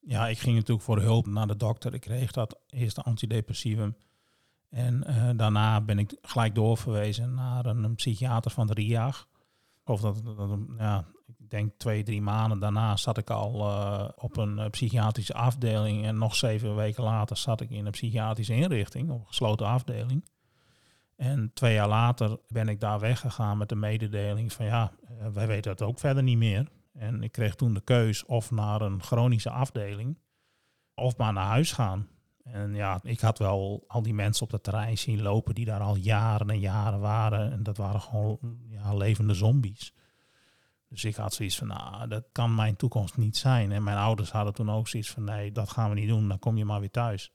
Ja, 0.00 0.28
ik 0.28 0.38
ging 0.38 0.54
natuurlijk 0.56 0.84
voor 0.84 1.00
hulp 1.00 1.26
naar 1.26 1.46
de 1.46 1.56
dokter. 1.56 1.94
Ik 1.94 2.00
kreeg 2.00 2.32
dat 2.32 2.58
eerste 2.68 3.02
antidepressivum. 3.02 3.96
En 4.68 5.04
eh, 5.04 5.30
daarna 5.36 5.80
ben 5.80 5.98
ik 5.98 6.16
gelijk 6.22 6.54
doorverwezen 6.54 7.34
naar 7.34 7.66
een, 7.66 7.94
psychiater 7.94 8.50
van 8.50 8.66
de 8.66 8.72
RIAG. 8.74 9.28
Of 9.84 10.00
dat, 10.00 10.24
dat, 10.24 10.36
dat- 10.36 10.58
ja, 10.78 11.04
ik 11.44 11.50
denk 11.50 11.72
twee, 11.76 12.02
drie 12.02 12.22
maanden 12.22 12.58
daarna 12.58 12.96
zat 12.96 13.18
ik 13.18 13.30
al 13.30 13.60
eh, 13.60 14.08
op 14.16 14.36
een 14.36 14.58
eh, 14.58 14.70
psychiatrische 14.70 15.34
afdeling. 15.34 16.04
En 16.04 16.18
nog 16.18 16.34
zeven 16.34 16.76
weken 16.76 17.04
later 17.04 17.36
zat 17.36 17.60
ik 17.60 17.70
in 17.70 17.86
een 17.86 17.92
psychiatrische 17.92 18.54
inrichting, 18.54 19.10
op 19.10 19.20
een 19.20 19.26
gesloten 19.26 19.66
afdeling. 19.66 20.24
En 21.16 21.50
twee 21.54 21.74
jaar 21.74 21.88
later 21.88 22.38
ben 22.48 22.68
ik 22.68 22.80
daar 22.80 23.00
weggegaan 23.00 23.58
met 23.58 23.68
de 23.68 23.74
mededeling 23.74 24.52
van 24.52 24.66
ja, 24.66 24.92
eh, 25.08 25.26
wij 25.32 25.46
weten 25.46 25.70
het 25.70 25.82
ook 25.82 25.98
verder 25.98 26.22
niet 26.22 26.38
meer. 26.38 26.68
En 26.92 27.22
ik 27.22 27.32
kreeg 27.32 27.54
toen 27.54 27.74
de 27.74 27.80
keus 27.80 28.24
of 28.24 28.50
naar 28.50 28.80
een 28.80 29.02
chronische 29.02 29.50
afdeling 29.50 30.18
of 30.94 31.16
maar 31.16 31.32
naar 31.32 31.46
huis 31.46 31.72
gaan. 31.72 32.08
En 32.44 32.74
ja, 32.74 33.00
ik 33.02 33.20
had 33.20 33.38
wel 33.38 33.84
al 33.86 34.02
die 34.02 34.14
mensen 34.14 34.44
op 34.44 34.52
het 34.52 34.62
terrein 34.62 34.98
zien 34.98 35.22
lopen 35.22 35.54
die 35.54 35.64
daar 35.64 35.80
al 35.80 35.96
jaren 35.96 36.50
en 36.50 36.60
jaren 36.60 37.00
waren. 37.00 37.52
En 37.52 37.62
dat 37.62 37.76
waren 37.76 38.00
gewoon 38.00 38.38
ja, 38.68 38.94
levende 38.94 39.34
zombies. 39.34 39.94
Dus 40.94 41.04
ik 41.04 41.16
had 41.16 41.34
zoiets 41.34 41.56
van, 41.56 41.66
nou, 41.66 42.08
dat 42.08 42.24
kan 42.32 42.54
mijn 42.54 42.76
toekomst 42.76 43.16
niet 43.16 43.36
zijn. 43.36 43.72
En 43.72 43.82
mijn 43.82 43.96
ouders 43.96 44.30
hadden 44.30 44.54
toen 44.54 44.70
ook 44.70 44.88
zoiets 44.88 45.10
van, 45.10 45.24
nee, 45.24 45.52
dat 45.52 45.70
gaan 45.70 45.88
we 45.88 45.94
niet 45.94 46.08
doen, 46.08 46.28
dan 46.28 46.38
kom 46.38 46.56
je 46.56 46.64
maar 46.64 46.80
weer 46.80 46.90
thuis. 46.90 47.32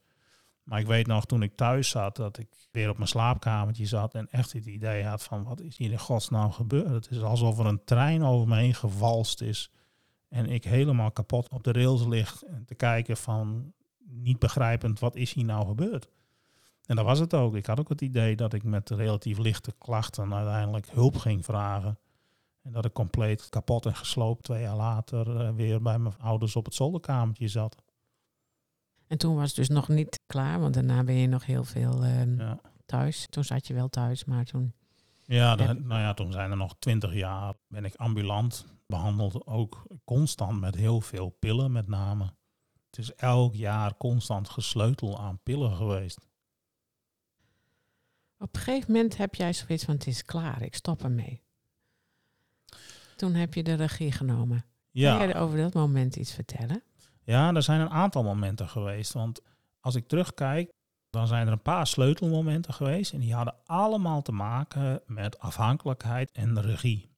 Maar 0.62 0.80
ik 0.80 0.86
weet 0.86 1.06
nog, 1.06 1.26
toen 1.26 1.42
ik 1.42 1.56
thuis 1.56 1.88
zat, 1.88 2.16
dat 2.16 2.38
ik 2.38 2.48
weer 2.70 2.90
op 2.90 2.96
mijn 2.96 3.08
slaapkamertje 3.08 3.86
zat 3.86 4.14
en 4.14 4.28
echt 4.30 4.52
het 4.52 4.66
idee 4.66 5.04
had 5.04 5.22
van, 5.22 5.44
wat 5.44 5.60
is 5.60 5.76
hier 5.76 5.90
in 5.90 5.98
godsnaam 5.98 6.52
gebeurd? 6.52 6.88
Het 6.90 7.10
is 7.10 7.22
alsof 7.22 7.58
er 7.58 7.66
een 7.66 7.84
trein 7.84 8.22
over 8.22 8.48
me 8.48 8.56
heen 8.56 8.74
gewalst 8.74 9.40
is 9.40 9.70
en 10.28 10.46
ik 10.46 10.64
helemaal 10.64 11.10
kapot 11.10 11.48
op 11.48 11.64
de 11.64 11.72
rails 11.72 12.06
lig 12.06 12.42
en 12.42 12.64
te 12.64 12.74
kijken 12.74 13.16
van, 13.16 13.72
niet 13.98 14.38
begrijpend, 14.38 14.98
wat 14.98 15.16
is 15.16 15.32
hier 15.32 15.44
nou 15.44 15.66
gebeurd? 15.66 16.08
En 16.86 16.96
dat 16.96 17.04
was 17.04 17.18
het 17.18 17.34
ook. 17.34 17.54
Ik 17.54 17.66
had 17.66 17.80
ook 17.80 17.88
het 17.88 18.00
idee 18.00 18.36
dat 18.36 18.52
ik 18.52 18.64
met 18.64 18.90
relatief 18.90 19.38
lichte 19.38 19.72
klachten 19.78 20.34
uiteindelijk 20.34 20.90
hulp 20.90 21.16
ging 21.16 21.44
vragen. 21.44 21.98
En 22.62 22.72
dat 22.72 22.84
ik 22.84 22.92
compleet 22.92 23.48
kapot 23.48 23.86
en 23.86 23.94
gesloopt 23.96 24.42
twee 24.44 24.62
jaar 24.62 24.76
later 24.76 25.40
eh, 25.40 25.54
weer 25.54 25.82
bij 25.82 25.98
mijn 25.98 26.18
ouders 26.18 26.56
op 26.56 26.64
het 26.64 26.74
zolderkamertje 26.74 27.48
zat. 27.48 27.76
En 29.06 29.18
toen 29.18 29.34
was 29.36 29.46
het 29.46 29.56
dus 29.56 29.68
nog 29.68 29.88
niet 29.88 30.20
klaar, 30.26 30.60
want 30.60 30.74
daarna 30.74 31.04
ben 31.04 31.14
je 31.14 31.26
nog 31.26 31.46
heel 31.46 31.64
veel 31.64 32.02
eh, 32.04 32.36
Ja. 32.36 32.60
thuis. 32.86 33.26
Toen 33.30 33.44
zat 33.44 33.66
je 33.66 33.74
wel 33.74 33.88
thuis, 33.88 34.24
maar 34.24 34.44
toen... 34.44 34.72
Ja, 35.22 35.56
Heb- 35.56 35.84
nou 35.84 36.00
ja, 36.00 36.14
toen 36.14 36.32
zijn 36.32 36.50
er 36.50 36.56
nog 36.56 36.76
twintig 36.78 37.14
jaar. 37.14 37.54
Ben 37.68 37.84
ik 37.84 37.94
ambulant 37.94 38.64
behandeld, 38.86 39.46
ook 39.46 39.86
constant 40.04 40.60
met 40.60 40.74
heel 40.74 41.00
veel 41.00 41.28
pillen 41.28 41.72
met 41.72 41.88
name. 41.88 42.24
Het 42.90 42.98
is 42.98 43.14
elk 43.14 43.54
jaar 43.54 43.96
constant 43.96 44.48
gesleutel 44.48 45.18
aan 45.20 45.38
pillen 45.42 45.76
geweest. 45.76 46.28
Op 48.38 48.54
een 48.54 48.60
gegeven 48.60 48.92
moment 48.92 49.16
heb 49.16 49.34
jij 49.34 49.52
zoiets 49.52 49.84
van, 49.84 49.94
het 49.94 50.06
is 50.06 50.24
klaar, 50.24 50.62
ik 50.62 50.74
stop 50.74 51.02
ermee. 51.02 51.42
Toen 53.20 53.34
heb 53.34 53.54
je 53.54 53.62
de 53.62 53.74
regie 53.74 54.12
genomen. 54.12 54.64
Ja, 54.90 55.18
Kun 55.18 55.28
jij 55.28 55.36
over 55.40 55.58
dat 55.58 55.74
moment 55.74 56.16
iets 56.16 56.32
vertellen? 56.34 56.82
ja, 57.22 57.54
er 57.54 57.62
zijn 57.62 57.80
een 57.80 57.90
aantal 57.90 58.22
momenten 58.22 58.68
geweest. 58.68 59.12
Want 59.12 59.40
als 59.80 59.94
ik 59.94 60.08
terugkijk, 60.08 60.70
dan 61.10 61.26
zijn 61.26 61.46
er 61.46 61.52
een 61.52 61.62
paar 61.62 61.86
sleutelmomenten 61.86 62.74
geweest. 62.74 63.12
En 63.12 63.20
die 63.20 63.34
hadden 63.34 63.54
allemaal 63.64 64.22
te 64.22 64.32
maken 64.32 65.02
met 65.06 65.38
afhankelijkheid 65.38 66.30
en 66.32 66.60
regie. 66.60 67.10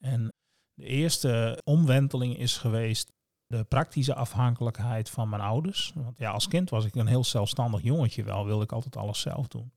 En 0.00 0.32
de 0.74 0.84
eerste 0.84 1.60
omwenteling 1.64 2.38
is 2.38 2.56
geweest 2.56 3.12
de 3.46 3.64
praktische 3.64 4.14
afhankelijkheid 4.14 5.10
van 5.10 5.28
mijn 5.28 5.42
ouders. 5.42 5.92
Want 5.94 6.18
ja, 6.18 6.30
als 6.30 6.48
kind 6.48 6.70
was 6.70 6.84
ik 6.84 6.94
een 6.94 7.06
heel 7.06 7.24
zelfstandig 7.24 7.82
jongetje 7.82 8.24
wel, 8.24 8.44
wilde 8.44 8.64
ik 8.64 8.72
altijd 8.72 8.96
alles 8.96 9.20
zelf 9.20 9.48
doen. 9.48 9.72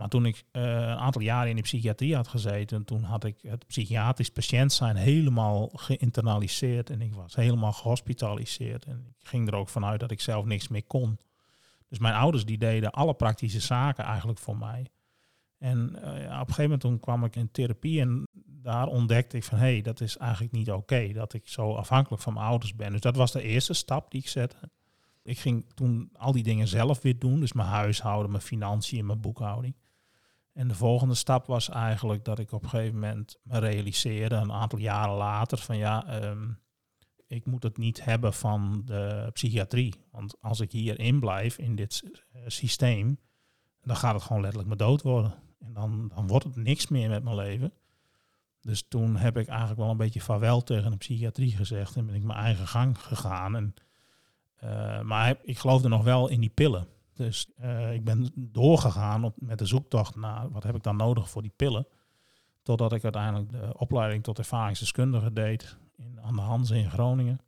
Maar 0.00 0.08
toen 0.08 0.26
ik 0.26 0.44
uh, 0.52 0.62
een 0.62 0.98
aantal 0.98 1.22
jaren 1.22 1.50
in 1.50 1.56
de 1.56 1.62
psychiatrie 1.62 2.14
had 2.14 2.28
gezeten, 2.28 2.84
toen 2.84 3.02
had 3.02 3.24
ik 3.24 3.36
het 3.42 3.66
psychiatrisch 3.66 4.30
patiënt 4.30 4.72
zijn 4.72 4.96
helemaal 4.96 5.70
geïnternaliseerd 5.74 6.90
en 6.90 7.00
ik 7.00 7.14
was 7.14 7.34
helemaal 7.34 7.72
gehospitaliseerd. 7.72 8.84
En 8.84 9.06
ik 9.18 9.26
ging 9.26 9.48
er 9.48 9.54
ook 9.54 9.68
vanuit 9.68 10.00
dat 10.00 10.10
ik 10.10 10.20
zelf 10.20 10.44
niks 10.44 10.68
meer 10.68 10.84
kon. 10.84 11.18
Dus 11.88 11.98
mijn 11.98 12.14
ouders 12.14 12.44
die 12.44 12.58
deden 12.58 12.90
alle 12.90 13.14
praktische 13.14 13.60
zaken 13.60 14.04
eigenlijk 14.04 14.38
voor 14.38 14.56
mij. 14.56 14.86
En 15.58 15.90
ja, 16.02 16.40
op 16.40 16.48
een 16.48 16.54
gegeven 16.54 16.62
moment 16.62 16.80
toen 16.80 17.00
kwam 17.00 17.24
ik 17.24 17.36
in 17.36 17.50
therapie 17.50 18.00
en 18.00 18.28
daar 18.46 18.86
ontdekte 18.86 19.36
ik 19.36 19.44
van 19.44 19.58
hé, 19.58 19.72
hey, 19.72 19.82
dat 19.82 20.00
is 20.00 20.16
eigenlijk 20.16 20.52
niet 20.52 20.70
oké 20.70 21.12
dat 21.12 21.32
ik 21.32 21.48
zo 21.48 21.74
afhankelijk 21.74 22.22
van 22.22 22.32
mijn 22.32 22.46
ouders 22.46 22.74
ben. 22.74 22.92
Dus 22.92 23.00
dat 23.00 23.16
was 23.16 23.32
de 23.32 23.42
eerste 23.42 23.74
stap 23.74 24.10
die 24.10 24.20
ik 24.20 24.28
zette. 24.28 24.70
Ik 25.22 25.38
ging 25.38 25.66
toen 25.74 26.10
al 26.16 26.32
die 26.32 26.42
dingen 26.42 26.68
zelf 26.68 27.02
weer 27.02 27.18
doen, 27.18 27.40
dus 27.40 27.52
mijn 27.52 27.68
huishouden, 27.68 28.30
mijn 28.30 28.42
financiën, 28.42 29.06
mijn 29.06 29.20
boekhouding. 29.20 29.74
En 30.60 30.68
de 30.68 30.74
volgende 30.74 31.14
stap 31.14 31.46
was 31.46 31.68
eigenlijk 31.68 32.24
dat 32.24 32.38
ik 32.38 32.52
op 32.52 32.62
een 32.62 32.68
gegeven 32.68 32.94
moment 32.94 33.38
me 33.42 33.58
realiseerde, 33.58 34.34
een 34.34 34.52
aantal 34.52 34.78
jaren 34.78 35.14
later, 35.14 35.58
van 35.58 35.76
ja, 35.76 36.24
um, 36.24 36.58
ik 37.26 37.46
moet 37.46 37.62
het 37.62 37.76
niet 37.76 38.04
hebben 38.04 38.32
van 38.32 38.82
de 38.84 39.30
psychiatrie. 39.32 39.94
Want 40.10 40.36
als 40.40 40.60
ik 40.60 40.72
hierin 40.72 41.20
blijf, 41.20 41.58
in 41.58 41.76
dit 41.76 42.02
uh, 42.04 42.42
systeem, 42.46 43.18
dan 43.82 43.96
gaat 43.96 44.14
het 44.14 44.22
gewoon 44.22 44.42
letterlijk 44.42 44.70
me 44.70 44.76
dood 44.76 45.02
worden. 45.02 45.34
En 45.60 45.72
dan, 45.72 46.10
dan 46.14 46.26
wordt 46.26 46.44
het 46.44 46.56
niks 46.56 46.88
meer 46.88 47.08
met 47.08 47.22
mijn 47.22 47.36
leven. 47.36 47.72
Dus 48.60 48.84
toen 48.88 49.16
heb 49.16 49.36
ik 49.36 49.48
eigenlijk 49.48 49.80
wel 49.80 49.90
een 49.90 49.96
beetje 49.96 50.20
vaarwel 50.20 50.62
tegen 50.62 50.90
de 50.90 50.96
psychiatrie 50.96 51.56
gezegd 51.56 51.96
en 51.96 52.06
ben 52.06 52.14
ik 52.14 52.24
mijn 52.24 52.38
eigen 52.38 52.66
gang 52.66 52.98
gegaan. 52.98 53.56
En, 53.56 53.74
uh, 54.64 55.00
maar 55.00 55.36
ik 55.42 55.58
geloofde 55.58 55.88
nog 55.88 56.04
wel 56.04 56.28
in 56.28 56.40
die 56.40 56.52
pillen. 56.54 56.86
Dus 57.20 57.46
uh, 57.62 57.92
ik 57.92 58.04
ben 58.04 58.30
doorgegaan 58.34 59.24
op, 59.24 59.36
met 59.40 59.58
de 59.58 59.66
zoektocht 59.66 60.16
naar 60.16 60.50
wat 60.50 60.62
heb 60.62 60.74
ik 60.74 60.82
dan 60.82 60.96
nodig 60.96 61.30
voor 61.30 61.42
die 61.42 61.52
pillen. 61.56 61.86
Totdat 62.62 62.92
ik 62.92 63.04
uiteindelijk 63.04 63.50
de 63.50 63.78
opleiding 63.78 64.22
tot 64.22 64.38
ervaringsdeskundige 64.38 65.32
deed 65.32 65.76
in, 65.96 66.20
aan 66.20 66.34
de 66.34 66.40
Hanze 66.40 66.76
in 66.76 66.90
Groningen. 66.90 67.40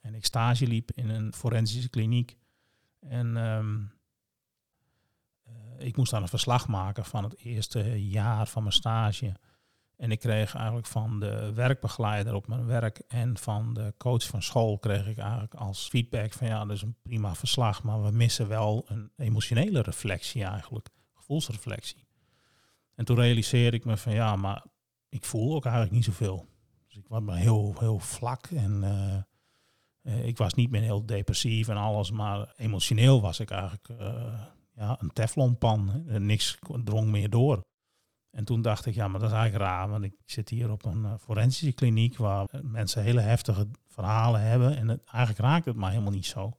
En 0.00 0.14
ik 0.14 0.24
stage 0.24 0.66
liep 0.66 0.90
in 0.92 1.08
een 1.08 1.32
forensische 1.34 1.88
kliniek. 1.88 2.36
En 3.00 3.36
um, 3.36 3.92
uh, 5.48 5.86
ik 5.86 5.96
moest 5.96 6.10
dan 6.10 6.22
een 6.22 6.28
verslag 6.28 6.68
maken 6.68 7.04
van 7.04 7.24
het 7.24 7.36
eerste 7.36 8.08
jaar 8.08 8.46
van 8.46 8.62
mijn 8.62 8.74
stage. 8.74 9.34
En 9.96 10.10
ik 10.10 10.18
kreeg 10.18 10.54
eigenlijk 10.54 10.86
van 10.86 11.20
de 11.20 11.52
werkbegeleider 11.54 12.34
op 12.34 12.46
mijn 12.46 12.66
werk 12.66 12.98
en 13.08 13.38
van 13.38 13.74
de 13.74 13.94
coach 13.98 14.26
van 14.26 14.42
school 14.42 14.78
kreeg 14.78 15.06
ik 15.06 15.18
eigenlijk 15.18 15.54
als 15.54 15.88
feedback 15.88 16.32
van 16.32 16.46
ja, 16.46 16.64
dat 16.64 16.76
is 16.76 16.82
een 16.82 16.96
prima 17.02 17.34
verslag, 17.34 17.82
maar 17.82 18.02
we 18.02 18.10
missen 18.10 18.48
wel 18.48 18.84
een 18.88 19.10
emotionele 19.16 19.82
reflectie 19.82 20.44
eigenlijk, 20.44 20.88
gevoelsreflectie. 21.14 22.06
En 22.94 23.04
toen 23.04 23.16
realiseerde 23.16 23.76
ik 23.76 23.84
me 23.84 23.96
van 23.96 24.12
ja, 24.12 24.36
maar 24.36 24.64
ik 25.08 25.24
voel 25.24 25.54
ook 25.54 25.64
eigenlijk 25.64 25.94
niet 25.94 26.04
zoveel. 26.04 26.46
Dus 26.86 26.96
ik 26.96 27.08
was 27.08 27.20
maar 27.20 27.36
heel, 27.36 27.74
heel 27.78 27.98
vlak 27.98 28.46
en 28.46 28.82
uh, 30.02 30.26
ik 30.26 30.36
was 30.36 30.54
niet 30.54 30.70
meer 30.70 30.82
heel 30.82 31.06
depressief 31.06 31.68
en 31.68 31.76
alles, 31.76 32.10
maar 32.10 32.54
emotioneel 32.56 33.20
was 33.20 33.40
ik 33.40 33.50
eigenlijk 33.50 33.88
uh, 33.88 34.40
ja, 34.74 34.96
een 35.00 35.12
teflonpan. 35.12 36.04
Niks 36.06 36.58
drong 36.84 37.10
meer 37.10 37.30
door. 37.30 37.64
En 38.36 38.44
toen 38.44 38.62
dacht 38.62 38.86
ik, 38.86 38.94
ja, 38.94 39.08
maar 39.08 39.20
dat 39.20 39.30
is 39.30 39.36
eigenlijk 39.36 39.64
raar, 39.64 39.88
want 39.88 40.04
ik 40.04 40.14
zit 40.24 40.48
hier 40.48 40.70
op 40.70 40.84
een 40.84 41.02
uh, 41.02 41.12
forensische 41.18 41.72
kliniek 41.72 42.16
waar 42.16 42.48
mensen 42.62 43.02
hele 43.02 43.20
heftige 43.20 43.68
verhalen 43.86 44.40
hebben 44.40 44.76
en 44.76 44.88
het, 44.88 45.04
eigenlijk 45.04 45.48
raakt 45.48 45.64
het 45.64 45.76
maar 45.76 45.90
helemaal 45.90 46.12
niet 46.12 46.26
zo. 46.26 46.56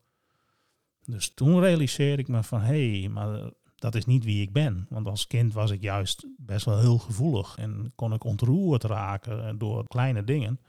Dus 1.06 1.34
toen 1.34 1.60
realiseerde 1.60 2.22
ik 2.22 2.28
me 2.28 2.44
van, 2.44 2.62
hé, 2.62 3.00
hey, 3.00 3.10
maar 3.10 3.52
dat 3.76 3.96
is 3.96 4.06
niet 4.06 4.24
wie 4.24 4.42
ik 4.42 4.52
ben. 4.52 4.86
Want 4.90 5.08
als 5.08 5.28
kind 5.28 5.54
was 5.54 5.72
ik 5.72 5.82
juist 5.82 6.28
best 6.38 6.66
wel 6.66 6.80
heel 6.80 6.98
gevoelig 6.98 7.58
en 7.58 7.92
kon 7.96 8.14
ik 8.14 8.24
ontroerd 8.24 8.84
raken 8.84 9.58
door 9.58 9.88
kleine 9.88 10.24
dingen. 10.24 10.60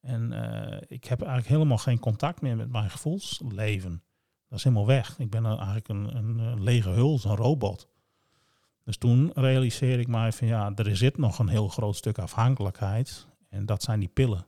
En 0.00 0.32
ik 0.88 1.04
heb 1.04 1.20
eigenlijk 1.20 1.50
helemaal 1.50 1.78
geen 1.78 1.98
contact 1.98 2.40
meer 2.40 2.56
met 2.56 2.70
mijn 2.70 2.90
gevoelsleven. 2.90 4.02
Dat 4.48 4.58
is 4.58 4.64
helemaal 4.64 4.86
weg. 4.86 5.18
Ik 5.18 5.30
ben 5.30 5.44
eigenlijk 5.44 5.88
een, 5.88 6.16
een 6.16 6.62
lege 6.62 6.90
huls, 6.90 7.24
een 7.24 7.36
robot. 7.36 7.88
Dus 8.84 8.96
toen 8.96 9.30
realiseerde 9.34 10.02
ik 10.02 10.08
mij 10.08 10.32
van 10.32 10.46
ja, 10.46 10.72
er 10.74 10.96
zit 10.96 11.18
nog 11.18 11.38
een 11.38 11.48
heel 11.48 11.68
groot 11.68 11.96
stuk 11.96 12.18
afhankelijkheid. 12.18 13.26
En 13.48 13.66
dat 13.66 13.82
zijn 13.82 14.00
die 14.00 14.08
pillen. 14.08 14.46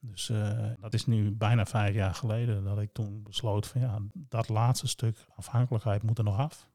Dus 0.00 0.28
uh, 0.28 0.70
dat 0.80 0.94
is 0.94 1.06
nu 1.06 1.32
bijna 1.32 1.66
vijf 1.66 1.94
jaar 1.94 2.14
geleden 2.14 2.64
dat 2.64 2.78
ik 2.78 2.92
toen 2.92 3.22
besloot 3.22 3.66
van 3.66 3.80
ja, 3.80 3.98
dat 4.12 4.48
laatste 4.48 4.86
stuk 4.86 5.26
afhankelijkheid 5.36 6.02
moet 6.02 6.18
er 6.18 6.24
nog 6.24 6.38
af. 6.38 6.68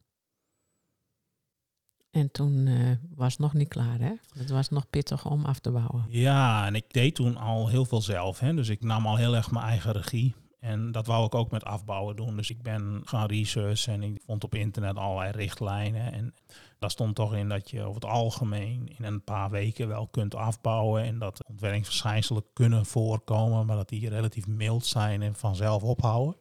En 2.11 2.31
toen 2.31 2.67
uh, 2.67 2.95
was 3.15 3.31
het 3.31 3.41
nog 3.41 3.53
niet 3.53 3.67
klaar, 3.67 3.99
hè? 3.99 4.13
Het 4.33 4.49
was 4.49 4.69
nog 4.69 4.89
pittig 4.89 5.25
om 5.25 5.45
af 5.45 5.59
te 5.59 5.71
bouwen. 5.71 6.05
Ja, 6.09 6.65
en 6.65 6.75
ik 6.75 6.93
deed 6.93 7.15
toen 7.15 7.37
al 7.37 7.67
heel 7.67 7.85
veel 7.85 8.01
zelf. 8.01 8.39
Hè? 8.39 8.53
Dus 8.53 8.69
ik 8.69 8.83
nam 8.83 9.07
al 9.07 9.15
heel 9.15 9.35
erg 9.35 9.51
mijn 9.51 9.65
eigen 9.65 9.91
regie. 9.91 10.35
En 10.61 10.91
dat 10.91 11.07
wou 11.07 11.25
ik 11.25 11.35
ook 11.35 11.51
met 11.51 11.63
afbouwen 11.63 12.15
doen. 12.15 12.35
Dus 12.35 12.49
ik 12.49 12.61
ben 12.61 13.01
gaan 13.05 13.27
researchen 13.27 13.93
en 13.93 14.03
ik 14.03 14.21
vond 14.25 14.43
op 14.43 14.55
internet 14.55 14.95
allerlei 14.95 15.31
richtlijnen. 15.31 16.13
En 16.13 16.33
daar 16.79 16.91
stond 16.91 17.15
toch 17.15 17.35
in 17.35 17.49
dat 17.49 17.69
je 17.69 17.81
over 17.81 17.95
het 17.95 18.05
algemeen 18.05 18.93
in 18.97 19.03
een 19.03 19.23
paar 19.23 19.49
weken 19.49 19.87
wel 19.87 20.07
kunt 20.07 20.35
afbouwen. 20.35 21.03
En 21.03 21.19
dat 21.19 21.47
ontwerpingsverschijnselen 21.47 22.43
kunnen 22.53 22.85
voorkomen, 22.85 23.65
maar 23.65 23.75
dat 23.75 23.89
die 23.89 24.09
relatief 24.09 24.47
mild 24.47 24.85
zijn 24.85 25.21
en 25.21 25.35
vanzelf 25.35 25.83
ophouden. 25.83 26.35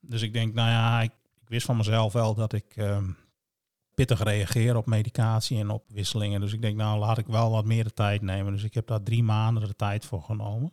Dus 0.00 0.22
ik 0.22 0.32
denk, 0.32 0.54
nou 0.54 0.70
ja, 0.70 1.00
ik, 1.00 1.12
wist 1.44 1.66
van 1.66 1.76
mezelf 1.76 2.12
wel 2.12 2.34
dat 2.34 2.52
ik 2.52 2.76
uh, 2.76 2.98
pittig 3.94 4.22
reageer 4.22 4.76
op 4.76 4.86
medicatie 4.86 5.58
en 5.58 5.70
op 5.70 5.84
wisselingen. 5.88 6.40
Dus 6.40 6.52
ik 6.52 6.62
denk, 6.62 6.76
nou 6.76 6.98
laat 6.98 7.18
ik 7.18 7.26
wel 7.26 7.50
wat 7.50 7.64
meer 7.64 7.84
de 7.84 7.92
tijd 7.92 8.22
nemen. 8.22 8.52
Dus 8.52 8.62
ik 8.62 8.74
heb 8.74 8.86
daar 8.86 9.02
drie 9.02 9.22
maanden 9.22 9.68
de 9.68 9.76
tijd 9.76 10.04
voor 10.04 10.22
genomen. 10.22 10.72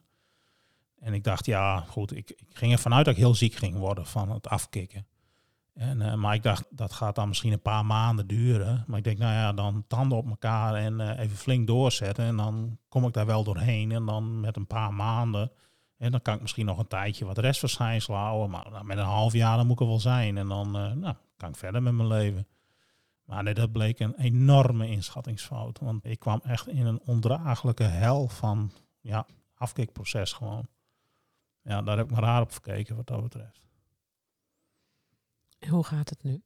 En 1.03 1.13
ik 1.13 1.23
dacht, 1.23 1.45
ja, 1.45 1.79
goed, 1.79 2.15
ik, 2.15 2.29
ik 2.29 2.47
ging 2.53 2.71
ervan 2.71 2.93
uit 2.93 3.05
dat 3.05 3.13
ik 3.13 3.19
heel 3.19 3.35
ziek 3.35 3.53
ging 3.53 3.77
worden 3.77 4.05
van 4.05 4.31
het 4.31 4.47
afkicken. 4.47 5.05
En, 5.73 5.99
uh, 5.99 6.13
maar 6.13 6.33
ik 6.33 6.43
dacht, 6.43 6.65
dat 6.69 6.93
gaat 6.93 7.15
dan 7.15 7.27
misschien 7.27 7.51
een 7.51 7.61
paar 7.61 7.85
maanden 7.85 8.27
duren. 8.27 8.83
Maar 8.87 8.97
ik 8.97 9.03
denk, 9.03 9.17
nou 9.17 9.33
ja, 9.33 9.53
dan 9.53 9.83
tanden 9.87 10.17
op 10.17 10.29
elkaar 10.29 10.75
en 10.75 10.99
uh, 10.99 11.19
even 11.19 11.37
flink 11.37 11.67
doorzetten. 11.67 12.25
En 12.25 12.37
dan 12.37 12.77
kom 12.89 13.05
ik 13.05 13.13
daar 13.13 13.25
wel 13.25 13.43
doorheen. 13.43 13.91
En 13.91 14.05
dan 14.05 14.39
met 14.39 14.55
een 14.55 14.67
paar 14.67 14.93
maanden. 14.93 15.51
En 15.97 16.11
dan 16.11 16.21
kan 16.21 16.35
ik 16.35 16.41
misschien 16.41 16.65
nog 16.65 16.77
een 16.77 16.87
tijdje 16.87 17.25
wat 17.25 17.37
restverschijnselen 17.37 18.19
houden. 18.19 18.49
Maar 18.49 18.71
nou, 18.71 18.85
met 18.85 18.97
een 18.97 19.03
half 19.03 19.33
jaar 19.33 19.57
dan 19.57 19.65
moet 19.65 19.75
ik 19.75 19.81
er 19.81 19.87
wel 19.87 19.99
zijn. 19.99 20.37
En 20.37 20.47
dan 20.47 20.67
uh, 20.67 20.91
nou, 20.91 21.15
kan 21.37 21.49
ik 21.49 21.55
verder 21.55 21.83
met 21.83 21.93
mijn 21.93 22.07
leven. 22.07 22.47
Maar 23.25 23.43
nee, 23.43 23.53
dat 23.53 23.71
bleek 23.71 23.99
een 23.99 24.15
enorme 24.15 24.87
inschattingsfout. 24.87 25.79
Want 25.79 26.05
ik 26.05 26.19
kwam 26.19 26.41
echt 26.43 26.67
in 26.67 26.85
een 26.85 27.01
ondraaglijke 27.05 27.83
hel 27.83 28.27
van 28.27 28.71
ja, 29.01 29.25
afkikproces 29.55 30.33
gewoon. 30.33 30.67
Ja, 31.63 31.81
daar 31.81 31.97
heb 31.97 32.05
ik 32.05 32.11
maar 32.11 32.23
raar 32.23 32.41
op 32.41 32.51
gekeken 32.51 32.95
wat 32.95 33.07
dat 33.07 33.21
betreft. 33.21 33.67
En 35.59 35.69
hoe 35.69 35.83
gaat 35.83 36.09
het 36.09 36.23
nu? 36.23 36.41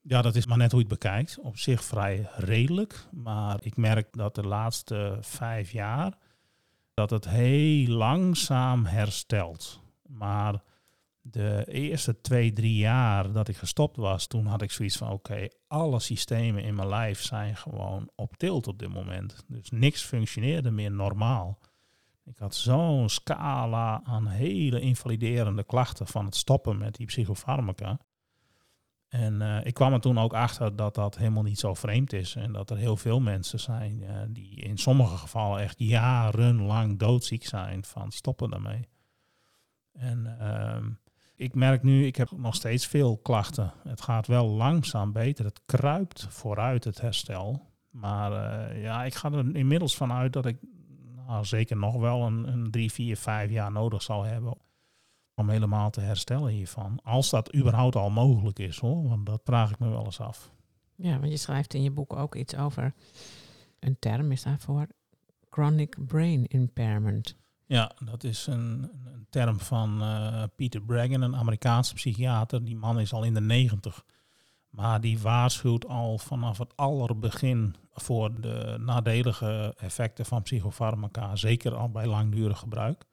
Ja, 0.00 0.22
dat 0.22 0.34
is 0.34 0.46
maar 0.46 0.56
net 0.56 0.70
hoe 0.70 0.80
je 0.80 0.86
het 0.86 0.98
bekijkt. 1.00 1.38
Op 1.38 1.58
zich 1.58 1.84
vrij 1.84 2.28
redelijk. 2.36 3.06
Maar 3.10 3.58
ik 3.64 3.76
merk 3.76 4.12
dat 4.12 4.34
de 4.34 4.46
laatste 4.46 5.18
vijf 5.20 5.70
jaar 5.70 6.18
dat 6.94 7.10
het 7.10 7.28
heel 7.28 7.88
langzaam 7.88 8.84
herstelt. 8.84 9.80
Maar 10.06 10.62
de 11.20 11.64
eerste 11.66 12.20
twee, 12.20 12.52
drie 12.52 12.76
jaar 12.76 13.32
dat 13.32 13.48
ik 13.48 13.56
gestopt 13.56 13.96
was, 13.96 14.26
toen 14.26 14.46
had 14.46 14.62
ik 14.62 14.70
zoiets 14.70 14.96
van 14.96 15.10
oké, 15.10 15.48
alle 15.66 16.00
systemen 16.00 16.62
in 16.62 16.74
mijn 16.74 16.88
lijf 16.88 17.22
zijn 17.22 17.56
gewoon 17.56 18.10
op 18.14 18.36
tilt 18.36 18.66
op 18.66 18.78
dit 18.78 18.88
moment. 18.88 19.44
Dus 19.46 19.70
niks 19.70 20.02
functioneerde 20.02 20.70
meer 20.70 20.90
normaal. 20.90 21.58
Ik 22.28 22.38
had 22.38 22.54
zo'n 22.54 23.08
scala 23.08 24.00
aan 24.04 24.26
hele 24.26 24.80
invaliderende 24.80 25.64
klachten 25.64 26.06
van 26.06 26.24
het 26.24 26.36
stoppen 26.36 26.78
met 26.78 26.94
die 26.94 27.06
psychofarmaca. 27.06 27.98
En 29.08 29.40
uh, 29.40 29.64
ik 29.64 29.74
kwam 29.74 29.92
er 29.92 30.00
toen 30.00 30.18
ook 30.18 30.34
achter 30.34 30.76
dat 30.76 30.94
dat 30.94 31.16
helemaal 31.16 31.42
niet 31.42 31.58
zo 31.58 31.74
vreemd 31.74 32.12
is. 32.12 32.34
En 32.34 32.52
dat 32.52 32.70
er 32.70 32.76
heel 32.76 32.96
veel 32.96 33.20
mensen 33.20 33.60
zijn 33.60 34.02
uh, 34.02 34.20
die 34.28 34.54
in 34.60 34.78
sommige 34.78 35.16
gevallen 35.16 35.60
echt 35.60 35.78
jarenlang 35.78 36.98
doodziek 36.98 37.46
zijn 37.46 37.84
van 37.84 38.12
stoppen 38.12 38.50
daarmee. 38.50 38.88
En 39.92 40.36
uh, 40.40 40.86
ik 41.36 41.54
merk 41.54 41.82
nu, 41.82 42.06
ik 42.06 42.16
heb 42.16 42.30
nog 42.30 42.54
steeds 42.54 42.86
veel 42.86 43.16
klachten. 43.16 43.72
Het 43.84 44.00
gaat 44.00 44.26
wel 44.26 44.48
langzaam 44.48 45.12
beter. 45.12 45.44
Het 45.44 45.60
kruipt 45.66 46.26
vooruit 46.30 46.84
het 46.84 47.00
herstel. 47.00 47.66
Maar 47.90 48.32
eh, 48.32 48.82
ja, 48.82 49.04
ik 49.04 49.14
ga 49.14 49.32
er 49.32 49.56
inmiddels 49.56 49.96
vanuit 49.96 50.32
dat 50.32 50.46
ik 50.46 50.56
zeker 51.40 51.76
nog 51.76 51.96
wel 51.96 52.22
een, 52.22 52.48
een 52.52 52.70
drie, 52.70 52.92
vier, 52.92 53.16
vijf 53.16 53.50
jaar 53.50 53.72
nodig 53.72 54.02
zal 54.02 54.22
hebben 54.22 54.54
om 55.34 55.48
helemaal 55.48 55.90
te 55.90 56.00
herstellen 56.00 56.52
hiervan. 56.52 57.00
Als 57.02 57.30
dat 57.30 57.54
überhaupt 57.54 57.96
al 57.96 58.10
mogelijk 58.10 58.58
is 58.58 58.78
hoor, 58.78 59.08
want 59.08 59.26
dat 59.26 59.40
vraag 59.44 59.70
ik 59.70 59.78
me 59.78 59.88
wel 59.88 60.04
eens 60.04 60.20
af. 60.20 60.50
Ja, 60.94 61.18
want 61.18 61.30
je 61.30 61.36
schrijft 61.36 61.74
in 61.74 61.82
je 61.82 61.90
boek 61.90 62.12
ook 62.12 62.34
iets 62.34 62.56
over, 62.56 62.94
een 63.78 63.98
term 63.98 64.32
is 64.32 64.42
daarvoor, 64.42 64.86
chronic 65.50 66.06
brain 66.06 66.46
impairment. 66.46 67.36
Ja, 67.66 67.92
dat 68.04 68.24
is 68.24 68.46
een, 68.46 68.90
een 69.04 69.26
term 69.30 69.58
van 69.58 70.02
uh, 70.02 70.42
Peter 70.56 70.82
Bragan, 70.82 71.22
een 71.22 71.36
Amerikaanse 71.36 71.94
psychiater. 71.94 72.64
Die 72.64 72.76
man 72.76 73.00
is 73.00 73.12
al 73.12 73.22
in 73.24 73.34
de 73.34 73.40
negentig. 73.40 74.04
Maar 74.68 75.00
die 75.00 75.18
waarschuwt 75.18 75.86
al 75.86 76.18
vanaf 76.18 76.58
het 76.58 76.76
allerbegin 76.76 77.74
voor 77.92 78.40
de 78.40 78.76
nadelige 78.80 79.74
effecten 79.76 80.26
van 80.26 80.42
psychofarmaca, 80.42 81.36
zeker 81.36 81.74
al 81.74 81.90
bij 81.90 82.06
langdurig 82.06 82.58
gebruik. 82.58 83.04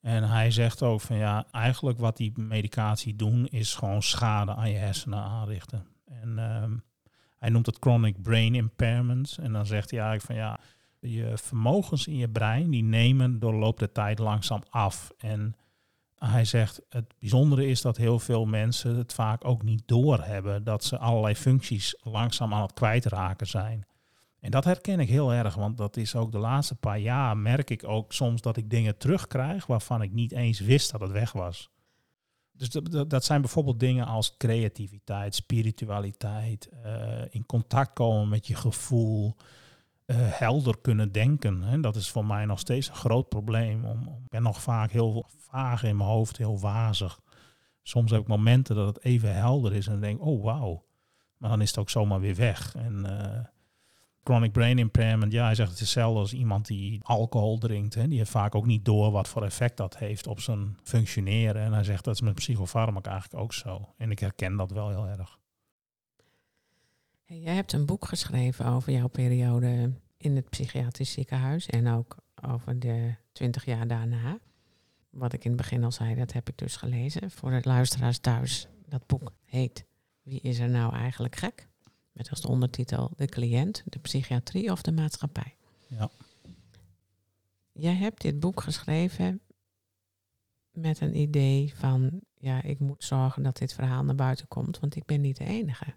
En 0.00 0.22
hij 0.22 0.50
zegt 0.50 0.82
ook 0.82 1.00
van 1.00 1.16
ja, 1.16 1.46
eigenlijk 1.50 1.98
wat 1.98 2.16
die 2.16 2.32
medicatie 2.36 3.16
doen 3.16 3.46
is 3.46 3.74
gewoon 3.74 4.02
schade 4.02 4.54
aan 4.54 4.70
je 4.70 4.76
hersenen 4.76 5.18
aanrichten. 5.18 5.86
En 6.04 6.38
ehm, 6.38 6.76
hij 7.38 7.50
noemt 7.50 7.66
het 7.66 7.76
chronic 7.80 8.22
brain 8.22 8.54
impairments. 8.54 9.38
En 9.38 9.52
dan 9.52 9.66
zegt 9.66 9.90
hij 9.90 10.00
eigenlijk 10.00 10.26
van 10.26 10.48
ja, 10.48 10.60
je 11.00 11.32
vermogens 11.38 12.06
in 12.06 12.16
je 12.16 12.28
brein 12.28 12.70
die 12.70 12.82
nemen 12.82 13.38
door 13.38 13.52
de 13.52 13.58
loop 13.58 13.78
der 13.78 13.92
tijd 13.92 14.18
langzaam 14.18 14.62
af. 14.70 15.12
En 15.18 15.54
hij 16.16 16.44
zegt 16.44 16.80
het 16.88 17.14
bijzondere 17.18 17.66
is 17.66 17.80
dat 17.80 17.96
heel 17.96 18.18
veel 18.18 18.44
mensen 18.44 18.96
het 18.96 19.12
vaak 19.12 19.44
ook 19.44 19.62
niet 19.62 19.82
doorhebben 19.86 20.64
dat 20.64 20.84
ze 20.84 20.98
allerlei 20.98 21.34
functies 21.34 21.98
langzaam 22.02 22.54
aan 22.54 22.62
het 22.62 22.72
kwijtraken 22.72 23.46
zijn. 23.46 23.86
En 24.40 24.50
dat 24.50 24.64
herken 24.64 25.00
ik 25.00 25.08
heel 25.08 25.32
erg, 25.32 25.54
want 25.54 25.76
dat 25.76 25.96
is 25.96 26.14
ook 26.14 26.32
de 26.32 26.38
laatste 26.38 26.74
paar 26.74 26.98
jaar 26.98 27.36
merk 27.36 27.70
ik 27.70 27.88
ook 27.88 28.12
soms 28.12 28.40
dat 28.40 28.56
ik 28.56 28.70
dingen 28.70 28.98
terugkrijg 28.98 29.66
waarvan 29.66 30.02
ik 30.02 30.12
niet 30.12 30.32
eens 30.32 30.60
wist 30.60 30.90
dat 30.90 31.00
het 31.00 31.10
weg 31.10 31.32
was. 31.32 31.70
Dus 32.52 32.68
dat, 33.08 33.24
zijn 33.24 33.40
bijvoorbeeld 33.40 33.80
dingen 33.80 34.06
als 34.06 34.36
creativiteit, 34.36 35.34
spiritualiteit, 35.34 36.68
uh, 36.84 37.22
in 37.30 37.46
contact 37.46 37.92
komen 37.92 38.28
met 38.28 38.46
je 38.46 38.54
gevoel, 38.54 39.36
uh, 40.06 40.16
helder 40.18 40.78
kunnen 40.80 41.12
denken. 41.12 41.62
Hè. 41.62 41.80
Dat 41.80 41.96
is 41.96 42.10
voor 42.10 42.26
mij 42.26 42.44
nog 42.44 42.58
steeds 42.58 42.88
een 42.88 42.94
groot 42.94 43.28
probleem. 43.28 43.84
Om, 43.84 44.00
ik 44.00 44.28
ben 44.28 44.42
nog 44.42 44.62
vaak 44.62 44.90
heel 44.90 45.26
vaag 45.38 45.82
in 45.82 45.96
mijn 45.96 46.08
hoofd, 46.08 46.36
heel 46.36 46.60
wazig. 46.60 47.20
Soms 47.82 48.10
heb 48.10 48.20
ik 48.20 48.26
momenten 48.26 48.76
dat 48.76 48.86
het 48.86 49.04
even 49.04 49.34
helder 49.34 49.74
is 49.74 49.86
en 49.86 50.00
denk 50.00 50.24
oh 50.24 50.44
wauw. 50.44 50.84
Maar 51.36 51.50
dan 51.50 51.60
is 51.60 51.68
het 51.68 51.78
ook 51.78 51.90
zomaar 51.90 52.20
weer 52.20 52.34
weg. 52.34 52.74
En 52.74 53.04
uh, 53.06 53.44
chronic 54.24 54.52
brain 54.52 54.78
impairment, 54.78 55.32
ja, 55.32 55.44
hij 55.44 55.54
zegt 55.54 55.70
het 55.70 55.80
is 55.80 55.84
hetzelfde 55.84 56.20
als 56.20 56.32
iemand 56.32 56.66
die 56.66 57.00
alcohol 57.02 57.58
drinkt. 57.58 57.94
Hè. 57.94 58.08
Die 58.08 58.18
heeft 58.18 58.30
vaak 58.30 58.54
ook 58.54 58.66
niet 58.66 58.84
door 58.84 59.10
wat 59.10 59.28
voor 59.28 59.44
effect 59.44 59.76
dat 59.76 59.98
heeft 59.98 60.26
op 60.26 60.40
zijn 60.40 60.78
functioneren. 60.82 61.62
En 61.62 61.72
hij 61.72 61.84
zegt 61.84 62.04
dat 62.04 62.14
is 62.14 62.20
met 62.20 62.34
psychofarmaca 62.34 63.10
eigenlijk 63.10 63.42
ook 63.42 63.52
zo. 63.52 63.94
En 63.96 64.10
ik 64.10 64.18
herken 64.18 64.56
dat 64.56 64.70
wel 64.70 64.88
heel 64.88 65.06
erg. 65.06 65.38
Jij 67.40 67.54
hebt 67.54 67.72
een 67.72 67.86
boek 67.86 68.04
geschreven 68.04 68.66
over 68.66 68.92
jouw 68.92 69.08
periode 69.08 69.92
in 70.16 70.36
het 70.36 70.50
psychiatrisch 70.50 71.12
ziekenhuis 71.12 71.66
en 71.66 71.88
ook 71.88 72.16
over 72.48 72.78
de 72.78 73.14
twintig 73.32 73.64
jaar 73.64 73.86
daarna. 73.86 74.38
Wat 75.10 75.32
ik 75.32 75.44
in 75.44 75.50
het 75.50 75.60
begin 75.60 75.84
al 75.84 75.92
zei, 75.92 76.14
dat 76.14 76.32
heb 76.32 76.48
ik 76.48 76.58
dus 76.58 76.76
gelezen. 76.76 77.30
Voor 77.30 77.50
de 77.50 77.60
luisteraars 77.62 78.18
thuis, 78.18 78.68
dat 78.88 79.06
boek 79.06 79.32
heet 79.44 79.84
Wie 80.22 80.40
is 80.40 80.58
er 80.58 80.68
nou 80.68 80.94
eigenlijk 80.94 81.36
gek? 81.36 81.68
Met 82.12 82.30
als 82.30 82.40
de 82.40 82.48
ondertitel 82.48 83.10
De 83.16 83.26
cliënt, 83.26 83.82
de 83.84 83.98
psychiatrie 83.98 84.70
of 84.70 84.82
de 84.82 84.92
maatschappij. 84.92 85.56
Ja. 85.86 86.10
Jij 87.72 87.94
hebt 87.94 88.20
dit 88.20 88.40
boek 88.40 88.60
geschreven 88.60 89.40
met 90.70 91.00
een 91.00 91.16
idee 91.16 91.72
van, 91.76 92.20
ja, 92.34 92.62
ik 92.62 92.78
moet 92.78 93.04
zorgen 93.04 93.42
dat 93.42 93.56
dit 93.56 93.72
verhaal 93.72 94.04
naar 94.04 94.14
buiten 94.14 94.48
komt, 94.48 94.78
want 94.80 94.96
ik 94.96 95.04
ben 95.04 95.20
niet 95.20 95.36
de 95.36 95.44
enige. 95.44 95.94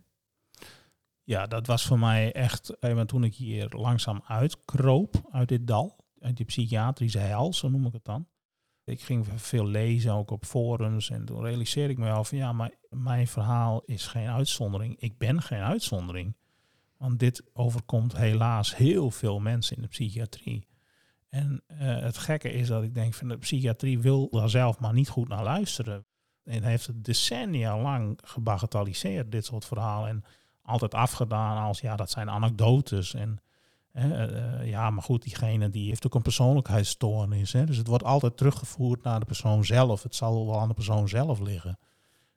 Ja, 1.27 1.47
dat 1.47 1.67
was 1.67 1.85
voor 1.85 1.99
mij 1.99 2.31
echt, 2.31 2.83
even 2.83 3.07
toen 3.07 3.23
ik 3.23 3.35
hier 3.35 3.67
langzaam 3.69 4.21
uitkroop 4.27 5.27
uit 5.31 5.47
dit 5.47 5.67
dal, 5.67 5.95
uit 6.19 6.37
die 6.37 6.45
psychiatrische 6.45 7.19
hel, 7.19 7.53
zo 7.53 7.69
noem 7.69 7.85
ik 7.85 7.93
het 7.93 8.05
dan. 8.05 8.27
Ik 8.83 9.01
ging 9.01 9.27
veel 9.35 9.65
lezen, 9.65 10.13
ook 10.13 10.31
op 10.31 10.45
forums. 10.45 11.09
En 11.09 11.25
toen 11.25 11.41
realiseerde 11.41 11.93
ik 11.93 11.97
me 11.97 12.05
wel 12.05 12.23
van 12.23 12.37
ja, 12.37 12.53
maar 12.53 12.71
mijn 12.89 13.27
verhaal 13.27 13.81
is 13.85 14.07
geen 14.07 14.27
uitzondering. 14.27 14.99
Ik 14.99 15.17
ben 15.17 15.41
geen 15.41 15.61
uitzondering. 15.61 16.35
Want 16.97 17.19
dit 17.19 17.43
overkomt 17.53 18.17
helaas 18.17 18.75
heel 18.75 19.11
veel 19.11 19.39
mensen 19.39 19.75
in 19.75 19.81
de 19.81 19.87
psychiatrie. 19.87 20.67
En 21.29 21.63
uh, 21.67 21.77
het 21.99 22.17
gekke 22.17 22.51
is 22.51 22.67
dat 22.67 22.83
ik 22.83 22.93
denk 22.93 23.13
van 23.13 23.27
de 23.27 23.37
psychiatrie 23.37 23.99
wil 23.99 24.29
daar 24.29 24.49
zelf 24.49 24.79
maar 24.79 24.93
niet 24.93 25.09
goed 25.09 25.27
naar 25.27 25.43
luisteren. 25.43 26.05
En 26.43 26.63
heeft 26.63 26.87
het 26.87 27.03
decennia 27.03 27.81
lang 27.81 28.19
gebagatelliseerd, 28.23 29.31
dit 29.31 29.45
soort 29.45 29.65
verhalen. 29.65 30.09
En 30.09 30.23
altijd 30.67 30.93
afgedaan 30.93 31.63
als 31.63 31.79
ja, 31.79 31.95
dat 31.95 32.09
zijn 32.09 32.29
anekdotes. 32.29 33.13
En 33.13 33.39
uh, 33.93 34.67
ja, 34.69 34.89
maar 34.89 35.03
goed, 35.03 35.23
diegene 35.23 35.69
die 35.69 35.87
heeft 35.87 36.05
ook 36.05 36.15
een 36.15 36.21
persoonlijkheidsstoornis. 36.21 37.53
Hè? 37.53 37.65
Dus 37.65 37.77
het 37.77 37.87
wordt 37.87 38.03
altijd 38.03 38.37
teruggevoerd 38.37 39.03
naar 39.03 39.19
de 39.19 39.25
persoon 39.25 39.65
zelf. 39.65 40.03
Het 40.03 40.15
zal 40.15 40.45
wel 40.45 40.59
aan 40.59 40.67
de 40.67 40.73
persoon 40.73 41.09
zelf 41.09 41.39
liggen. 41.39 41.79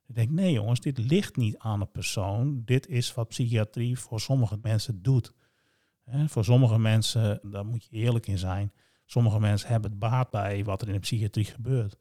Ik 0.06 0.14
denk, 0.14 0.30
nee 0.30 0.52
jongens, 0.52 0.80
dit 0.80 0.98
ligt 0.98 1.36
niet 1.36 1.58
aan 1.58 1.80
de 1.80 1.86
persoon. 1.86 2.62
Dit 2.64 2.86
is 2.86 3.14
wat 3.14 3.28
psychiatrie 3.28 3.98
voor 3.98 4.20
sommige 4.20 4.58
mensen 4.62 5.02
doet. 5.02 5.32
Voor 6.26 6.44
sommige 6.44 6.78
mensen, 6.78 7.40
daar 7.42 7.66
moet 7.66 7.84
je 7.84 7.96
eerlijk 7.96 8.26
in 8.26 8.38
zijn, 8.38 8.72
sommige 9.04 9.40
mensen 9.40 9.68
hebben 9.68 9.90
het 9.90 9.98
baat 9.98 10.30
bij 10.30 10.64
wat 10.64 10.82
er 10.82 10.88
in 10.88 10.94
de 10.94 11.00
psychiatrie 11.00 11.44
gebeurt. 11.44 11.96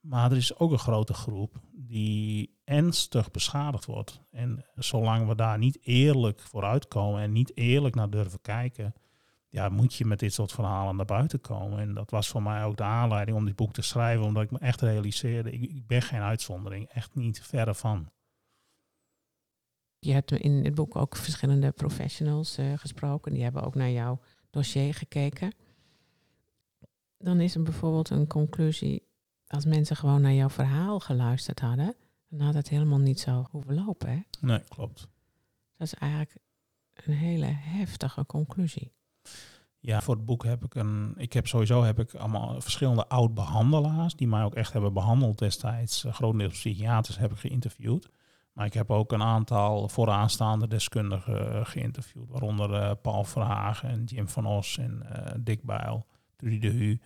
Maar 0.00 0.30
er 0.30 0.36
is 0.36 0.58
ook 0.58 0.70
een 0.70 0.78
grote 0.78 1.14
groep 1.14 1.60
die 1.72 2.58
ernstig 2.64 3.30
beschadigd 3.30 3.84
wordt. 3.84 4.20
En 4.30 4.64
zolang 4.74 5.28
we 5.28 5.34
daar 5.34 5.58
niet 5.58 5.78
eerlijk 5.82 6.40
voor 6.40 6.64
uitkomen 6.64 7.20
en 7.20 7.32
niet 7.32 7.56
eerlijk 7.56 7.94
naar 7.94 8.10
durven 8.10 8.40
kijken, 8.40 8.94
ja, 9.48 9.68
moet 9.68 9.94
je 9.94 10.04
met 10.04 10.18
dit 10.18 10.32
soort 10.32 10.52
verhalen 10.52 10.96
naar 10.96 11.04
buiten 11.04 11.40
komen. 11.40 11.78
En 11.78 11.94
dat 11.94 12.10
was 12.10 12.28
voor 12.28 12.42
mij 12.42 12.64
ook 12.64 12.76
de 12.76 12.82
aanleiding 12.82 13.36
om 13.36 13.44
dit 13.44 13.56
boek 13.56 13.72
te 13.72 13.82
schrijven, 13.82 14.24
omdat 14.24 14.42
ik 14.42 14.50
me 14.50 14.58
echt 14.58 14.80
realiseerde, 14.80 15.50
ik, 15.50 15.70
ik 15.70 15.86
ben 15.86 16.02
geen 16.02 16.20
uitzondering, 16.20 16.88
echt 16.88 17.14
niet 17.14 17.42
verre 17.42 17.74
van. 17.74 18.10
Je 19.98 20.12
hebt 20.12 20.32
in 20.32 20.64
het 20.64 20.74
boek 20.74 20.96
ook 20.96 21.16
verschillende 21.16 21.70
professionals 21.70 22.58
uh, 22.58 22.78
gesproken, 22.78 23.32
die 23.32 23.42
hebben 23.42 23.62
ook 23.62 23.74
naar 23.74 23.90
jouw 23.90 24.20
dossier 24.50 24.94
gekeken. 24.94 25.54
Dan 27.18 27.40
is 27.40 27.54
er 27.54 27.62
bijvoorbeeld 27.62 28.10
een 28.10 28.26
conclusie 28.26 29.09
als 29.50 29.64
mensen 29.64 29.96
gewoon 29.96 30.20
naar 30.20 30.32
jouw 30.32 30.50
verhaal 30.50 31.00
geluisterd 31.00 31.60
hadden, 31.60 31.94
dan 32.28 32.40
had 32.40 32.54
het 32.54 32.68
helemaal 32.68 32.98
niet 32.98 33.20
zo 33.20 33.46
hoeven 33.50 33.74
lopen. 33.74 34.08
Hè? 34.08 34.20
Nee, 34.40 34.60
klopt. 34.68 35.08
Dat 35.76 35.86
is 35.86 35.94
eigenlijk 35.94 36.36
een 36.94 37.14
hele 37.14 37.46
heftige 37.46 38.26
conclusie. 38.26 38.92
Ja, 39.78 40.00
voor 40.00 40.14
het 40.14 40.24
boek 40.24 40.44
heb 40.44 40.64
ik 40.64 40.74
een. 40.74 41.14
Ik 41.16 41.32
heb 41.32 41.46
sowieso 41.46 41.82
heb 41.82 41.98
ik 41.98 42.14
allemaal 42.14 42.60
verschillende 42.60 43.08
oud-behandelaars 43.08 44.14
die 44.14 44.28
mij 44.28 44.44
ook 44.44 44.54
echt 44.54 44.72
hebben 44.72 44.92
behandeld 44.92 45.38
destijds. 45.38 46.04
Uh, 46.04 46.12
grotendeels 46.12 46.52
psychiaters 46.52 47.18
heb 47.18 47.30
ik 47.30 47.38
geïnterviewd. 47.38 48.08
Maar 48.52 48.66
ik 48.66 48.74
heb 48.74 48.90
ook 48.90 49.12
een 49.12 49.22
aantal 49.22 49.88
vooraanstaande 49.88 50.68
deskundigen 50.68 51.52
uh, 51.52 51.64
geïnterviewd. 51.64 52.28
Waaronder 52.28 52.70
uh, 52.70 52.90
Paul 53.02 53.24
Verhagen 53.24 53.88
en 53.88 54.04
Jim 54.04 54.28
van 54.28 54.46
Os 54.46 54.78
en 54.78 55.02
Dick 55.40 55.62
Bijl, 55.62 56.06
Trudy 56.36 56.58
de 56.58 56.68
Hu. 56.68 56.98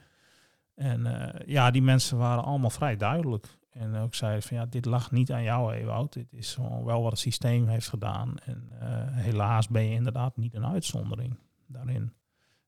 En 0.75 1.01
uh, 1.07 1.29
ja, 1.47 1.71
die 1.71 1.83
mensen 1.83 2.19
waren 2.19 2.45
allemaal 2.45 2.71
vrij 2.71 2.97
duidelijk. 2.97 3.59
En 3.71 3.97
ook 3.97 4.15
zeiden 4.15 4.43
van 4.43 4.57
ja, 4.57 4.67
dit 4.67 4.85
lag 4.85 5.11
niet 5.11 5.33
aan 5.33 5.43
jou, 5.43 5.73
Ewout. 5.75 6.13
Dit 6.13 6.33
is 6.33 6.59
wel 6.85 7.03
wat 7.03 7.11
het 7.11 7.21
systeem 7.21 7.67
heeft 7.67 7.89
gedaan. 7.89 8.37
En 8.45 8.69
uh, 8.73 8.79
helaas 9.11 9.69
ben 9.69 9.85
je 9.85 9.95
inderdaad 9.95 10.37
niet 10.37 10.55
een 10.55 10.67
uitzondering 10.67 11.39
daarin. 11.67 12.13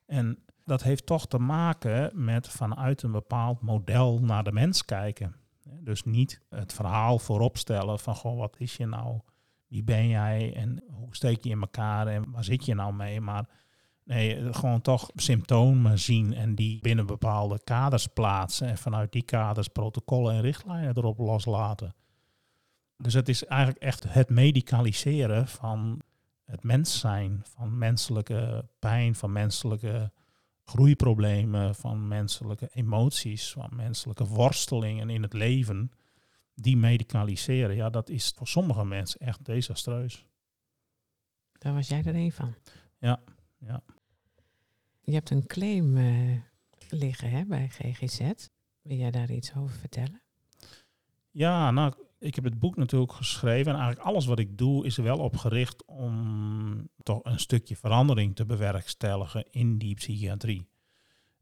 En 0.06 0.38
dat 0.64 0.82
heeft 0.82 1.06
toch 1.06 1.26
te 1.26 1.38
maken 1.38 2.24
met 2.24 2.48
vanuit 2.48 3.02
een 3.02 3.12
bepaald 3.12 3.60
model 3.60 4.18
naar 4.18 4.44
de 4.44 4.52
mens 4.52 4.84
kijken. 4.84 5.36
Dus 5.80 6.04
niet 6.04 6.42
het 6.48 6.72
verhaal 6.72 7.18
voorop 7.18 7.56
stellen 7.56 7.98
van 7.98 8.14
goh, 8.14 8.38
wat 8.38 8.56
is 8.58 8.76
je 8.76 8.86
nou? 8.86 9.20
Wie 9.66 9.84
ben 9.84 10.08
jij 10.08 10.54
en 10.54 10.82
hoe 10.90 11.14
steek 11.16 11.44
je 11.44 11.50
in 11.50 11.60
elkaar 11.60 12.06
en 12.06 12.30
waar 12.30 12.44
zit 12.44 12.64
je 12.64 12.74
nou 12.74 12.94
mee? 12.94 13.20
Maar 13.20 13.48
Nee, 14.06 14.52
gewoon 14.52 14.80
toch 14.80 15.10
symptomen 15.14 15.98
zien 15.98 16.34
en 16.34 16.54
die 16.54 16.80
binnen 16.80 17.06
bepaalde 17.06 17.60
kaders 17.64 18.06
plaatsen. 18.06 18.68
En 18.68 18.78
vanuit 18.78 19.12
die 19.12 19.22
kaders 19.22 19.68
protocollen 19.68 20.34
en 20.34 20.40
richtlijnen 20.40 20.96
erop 20.96 21.18
loslaten. 21.18 21.94
Dus 22.96 23.14
het 23.14 23.28
is 23.28 23.44
eigenlijk 23.44 23.82
echt 23.82 24.12
het 24.12 24.30
medicaliseren 24.30 25.48
van 25.48 26.00
het 26.44 26.62
mens 26.62 26.98
zijn, 26.98 27.40
van 27.44 27.78
menselijke 27.78 28.68
pijn, 28.78 29.14
van 29.14 29.32
menselijke 29.32 30.12
groeiproblemen, 30.64 31.74
van 31.74 32.08
menselijke 32.08 32.68
emoties, 32.72 33.52
van 33.52 33.70
menselijke 33.72 34.26
worstelingen 34.26 35.10
in 35.10 35.22
het 35.22 35.32
leven. 35.32 35.90
Die 36.54 36.76
medicaliseren, 36.76 37.76
ja, 37.76 37.90
dat 37.90 38.08
is 38.08 38.32
voor 38.36 38.48
sommige 38.48 38.84
mensen 38.84 39.20
echt 39.20 39.44
desastreus. 39.44 40.26
Daar 41.52 41.74
was 41.74 41.88
jij 41.88 42.02
er 42.04 42.14
een 42.14 42.32
van. 42.32 42.54
Ja, 42.98 43.20
ja. 43.58 43.82
Je 45.06 45.14
hebt 45.14 45.30
een 45.30 45.46
claim 45.46 45.96
uh, 45.96 46.38
liggen 46.88 47.30
hè, 47.30 47.44
bij 47.44 47.68
GGZ. 47.68 48.20
Wil 48.82 48.96
jij 48.96 49.10
daar 49.10 49.30
iets 49.30 49.54
over 49.54 49.76
vertellen? 49.76 50.22
Ja, 51.30 51.70
nou, 51.70 51.92
ik 52.18 52.34
heb 52.34 52.44
het 52.44 52.58
boek 52.58 52.76
natuurlijk 52.76 53.12
geschreven. 53.12 53.72
En 53.72 53.78
eigenlijk 53.78 54.08
alles 54.08 54.26
wat 54.26 54.38
ik 54.38 54.58
doe 54.58 54.86
is 54.86 54.96
er 54.96 55.02
wel 55.02 55.18
op 55.18 55.36
gericht 55.36 55.84
om 55.84 56.88
toch 57.02 57.20
een 57.22 57.38
stukje 57.38 57.76
verandering 57.76 58.36
te 58.36 58.46
bewerkstelligen 58.46 59.44
in 59.50 59.78
die 59.78 59.94
psychiatrie. 59.94 60.68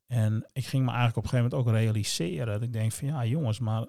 En 0.07 0.49
ik 0.53 0.67
ging 0.67 0.85
me 0.85 0.91
eigenlijk 0.91 1.17
op 1.17 1.23
een 1.25 1.31
gegeven 1.31 1.51
moment 1.51 1.69
ook 1.69 1.81
realiseren. 1.81 2.47
Dat 2.47 2.63
ik 2.63 2.73
denk 2.73 2.93
van 2.93 3.09
ja 3.09 3.25
jongens, 3.25 3.59
maar 3.59 3.87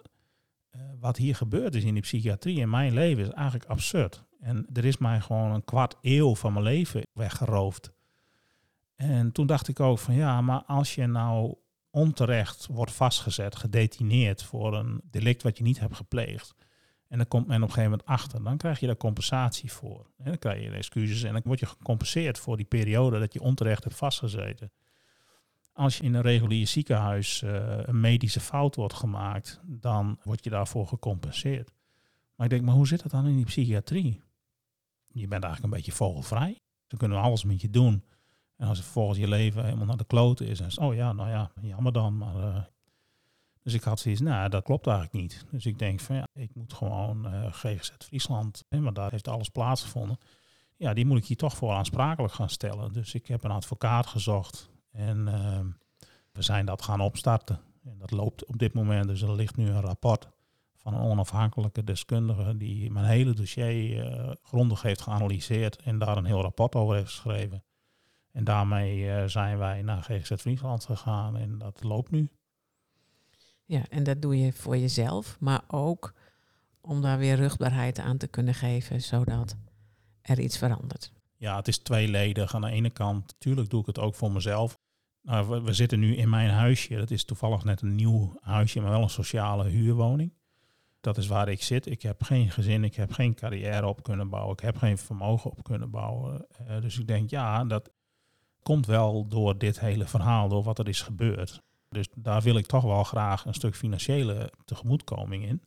eh, 0.70 0.82
wat 1.00 1.18
hier 1.18 1.36
gebeurd 1.36 1.76
is 1.76 1.84
in 1.84 1.94
die 1.94 2.04
psychiatrie 2.04 2.60
in 2.60 2.70
mijn 2.70 2.94
leven 2.94 3.24
is 3.24 3.30
eigenlijk 3.30 3.70
absurd. 3.70 4.24
En 4.40 4.68
er 4.74 4.86
is 4.86 4.98
mij 4.98 5.22
gewoon 5.22 5.52
een 5.52 5.64
kwart 5.64 5.96
eeuw 6.02 6.36
van 6.36 6.54
mijn 6.54 6.66
leven 6.66 7.02
weggeroofd. 7.14 7.94
En 8.96 9.32
toen 9.32 9.48
dacht 9.48 9.68
ik 9.68 9.80
ook 9.80 10.00
van 10.00 10.14
ja, 10.14 10.42
maar 10.42 10.64
als 10.64 10.96
je 10.96 11.08
nou 11.08 11.56
onterecht 11.90 12.68
wordt 12.68 12.92
vastgezet, 12.92 13.56
gedetineerd 13.56 14.44
voor 14.44 14.74
een 14.74 15.02
delict 15.04 15.44
wat 15.44 15.58
je 15.58 15.64
niet 15.64 15.80
hebt 15.80 15.96
gepleegd. 15.96 16.56
En 17.08 17.18
dan 17.18 17.28
komt 17.28 17.48
men 17.48 17.56
op 17.56 17.68
een 17.68 17.74
gegeven 17.74 17.90
moment 17.90 18.10
achter. 18.10 18.44
Dan 18.44 18.58
krijg 18.58 18.80
je 18.80 18.86
daar 18.86 18.98
compensatie 18.98 19.72
voor. 19.72 20.06
En 20.18 20.26
dan 20.26 20.38
krijg 20.38 20.64
je 20.64 20.70
excuses 20.70 21.24
en 21.24 21.34
dan 21.34 21.42
word 21.46 21.60
je 21.60 21.66
gecompenseerd 21.66 22.40
voor 22.40 22.58
die 22.58 22.66
periode 22.66 23.20
dat 23.20 23.34
je 23.34 23.42
onterecht 23.42 23.84
hebt 23.84 23.96
vastgezeten. 23.96 24.72
Als 25.74 25.98
je 25.98 26.04
in 26.04 26.14
een 26.14 26.22
regulier 26.22 26.68
ziekenhuis 26.68 27.42
uh, 27.42 27.78
een 27.78 28.00
medische 28.00 28.40
fout 28.40 28.76
wordt 28.76 28.94
gemaakt, 28.94 29.60
dan 29.66 30.20
word 30.24 30.44
je 30.44 30.50
daarvoor 30.50 30.88
gecompenseerd. 30.88 31.72
Maar 32.36 32.46
ik 32.46 32.52
denk, 32.52 32.66
maar 32.66 32.76
hoe 32.76 32.88
zit 32.88 33.02
dat 33.02 33.12
dan 33.12 33.28
in 33.28 33.36
die 33.36 33.46
psychiatrie? 33.46 34.22
Je 35.08 35.28
bent 35.28 35.44
eigenlijk 35.44 35.64
een 35.64 35.80
beetje 35.80 35.98
vogelvrij. 35.98 36.62
Ze 36.88 36.98
kunnen 36.98 37.22
alles 37.22 37.44
met 37.44 37.62
je 37.62 37.70
doen. 37.70 38.04
En 38.56 38.68
als 38.68 38.78
het 38.78 38.88
volgens 38.88 39.20
je 39.20 39.28
leven 39.28 39.64
helemaal 39.64 39.86
naar 39.86 39.98
de 39.98 40.06
kloten 40.06 40.48
is, 40.48 40.60
en 40.60 40.66
is 40.66 40.78
oh 40.78 40.96
ja, 40.96 41.14
nou 41.14 41.30
ja, 41.30 41.52
jammer 41.62 41.92
dan. 41.92 42.18
Maar, 42.18 42.36
uh, 42.36 42.58
dus 43.62 43.74
ik 43.74 43.84
had 43.84 44.00
zoiets, 44.00 44.22
nou, 44.22 44.50
dat 44.50 44.64
klopt 44.64 44.88
eigenlijk 44.88 45.18
niet. 45.18 45.46
Dus 45.52 45.66
ik 45.66 45.80
denk 45.80 46.00
van 46.00 46.16
ja, 46.16 46.28
ik 46.34 46.56
moet 46.56 46.74
gewoon 46.74 47.34
uh, 47.34 47.54
GGZ 47.54 47.92
Friesland, 47.98 48.64
hè, 48.70 48.82
want 48.82 48.96
daar 48.96 49.12
heeft 49.12 49.28
alles 49.28 49.50
plaatsgevonden. 49.50 50.18
Ja, 50.78 50.94
die 50.94 51.06
moet 51.06 51.18
ik 51.18 51.26
hier 51.26 51.38
toch 51.38 51.56
voor 51.56 51.72
aansprakelijk 51.72 52.34
gaan 52.34 52.50
stellen. 52.50 52.94
Dus 52.94 53.14
ik 53.14 53.28
heb 53.28 53.44
een 53.44 53.52
advocaat 53.52 54.08
gezocht 54.08 54.70
en 54.92 55.28
uh, 55.28 55.60
we 56.32 56.42
zijn 56.42 56.66
dat 56.66 56.82
gaan 56.82 57.02
opstarten. 57.02 57.60
En 57.84 57.98
dat 57.98 58.12
loopt 58.12 58.46
op 58.46 58.58
dit 58.60 58.74
moment, 58.74 59.08
dus 59.08 59.22
er 59.22 59.36
ligt 59.36 59.58
nu 59.58 59.70
een 59.70 59.82
rapport 59.82 60.28
van 60.76 60.94
een 60.94 61.02
onafhankelijke 61.02 61.84
deskundige 61.84 62.58
die 62.58 62.92
mijn 62.92 63.06
hele 63.06 63.34
dossier 63.34 64.06
uh, 64.06 64.32
grondig 64.44 64.82
heeft 64.82 65.02
geanalyseerd 65.02 65.82
en 65.82 65.98
daar 66.00 66.18
een 66.18 66.26
heel 66.26 66.42
rapport 66.42 66.76
over 66.76 66.96
heeft 66.96 67.10
geschreven. 67.10 67.64
En 68.36 68.44
daarmee 68.44 69.00
uh, 69.00 69.26
zijn 69.26 69.58
wij 69.58 69.82
naar 69.82 70.02
GGZ 70.02 70.34
Friesland 70.36 70.86
gegaan 70.86 71.38
en 71.38 71.58
dat 71.58 71.84
loopt 71.84 72.12
nu. 72.12 72.30
Ja, 73.66 73.82
en 73.90 74.04
dat 74.04 74.22
doe 74.22 74.38
je 74.40 74.54
voor 74.54 74.78
jezelf, 74.78 75.38
maar 75.40 75.62
ook 75.68 76.14
om 76.82 77.02
daar 77.02 77.18
weer 77.18 77.36
rugbaarheid 77.36 78.00
aan 78.00 78.18
te 78.18 78.28
kunnen 78.28 78.54
geven, 78.54 79.02
zodat 79.02 79.56
er 80.22 80.40
iets 80.40 80.58
verandert. 80.58 81.12
Ja, 81.36 81.56
het 81.56 81.68
is 81.68 81.78
tweeledig. 81.78 82.56
Aan 82.56 82.62
de 82.62 82.70
ene 82.70 82.90
kant, 82.90 83.28
natuurlijk 83.28 83.70
doe 83.70 83.82
ik 83.82 83.86
het 83.86 84.00
ook 84.00 84.16
voor 84.16 84.32
mezelf. 84.32 84.78
Nou, 85.22 85.50
we, 85.50 85.62
we, 85.62 85.74
zitten 85.74 86.00
nu 86.00 86.16
in 86.16 86.30
mijn 86.30 86.50
huisje. 86.50 86.96
Dat 86.96 87.12
is 87.12 87.26
toevallig 87.26 87.64
net 87.64 87.82
een 87.82 87.96
nieuw 87.96 88.38
huisje, 88.42 88.82
maar 88.82 88.92
wel 88.92 89.02
een 89.02 89.10
sociale 89.10 89.70
huurwoning. 89.70 90.34
Dat 91.00 91.18
is 91.18 91.28
waar 91.28 91.50
ik 91.50 91.64
zit. 91.64 91.86
Ik 91.86 92.02
heb 92.02 92.24
geen 92.24 92.52
gezin, 92.52 92.84
ik 92.84 92.96
heb 92.96 93.12
geen 93.12 93.34
carrière 93.34 93.88
op 93.88 94.04
kunnen 94.04 94.30
bouwen, 94.30 94.54
ik 94.54 94.64
heb 94.64 94.78
geen 94.78 94.98
vermogen 94.98 95.52
op 95.52 95.64
kunnen 95.64 95.90
bouwen. 95.90 96.48
Uh, 96.62 96.82
dus 96.82 97.00
ik 97.00 97.08
denk, 97.08 97.30
ja, 97.30 97.66
dat 97.66 97.94
komt 98.66 98.86
wel 98.86 99.28
door 99.28 99.58
dit 99.58 99.80
hele 99.80 100.06
verhaal, 100.06 100.50
door 100.50 100.64
wat 100.64 100.80
er 100.80 100.88
is 100.88 101.02
gebeurd. 101.02 101.62
Dus 101.90 102.08
daar 102.16 102.42
wil 102.42 102.58
ik 102.58 102.66
toch 102.66 102.84
wel 102.84 103.04
graag 103.04 103.46
een 103.46 103.54
stuk 103.54 103.76
financiële 103.76 104.52
tegemoetkoming 104.66 105.46
in. 105.46 105.62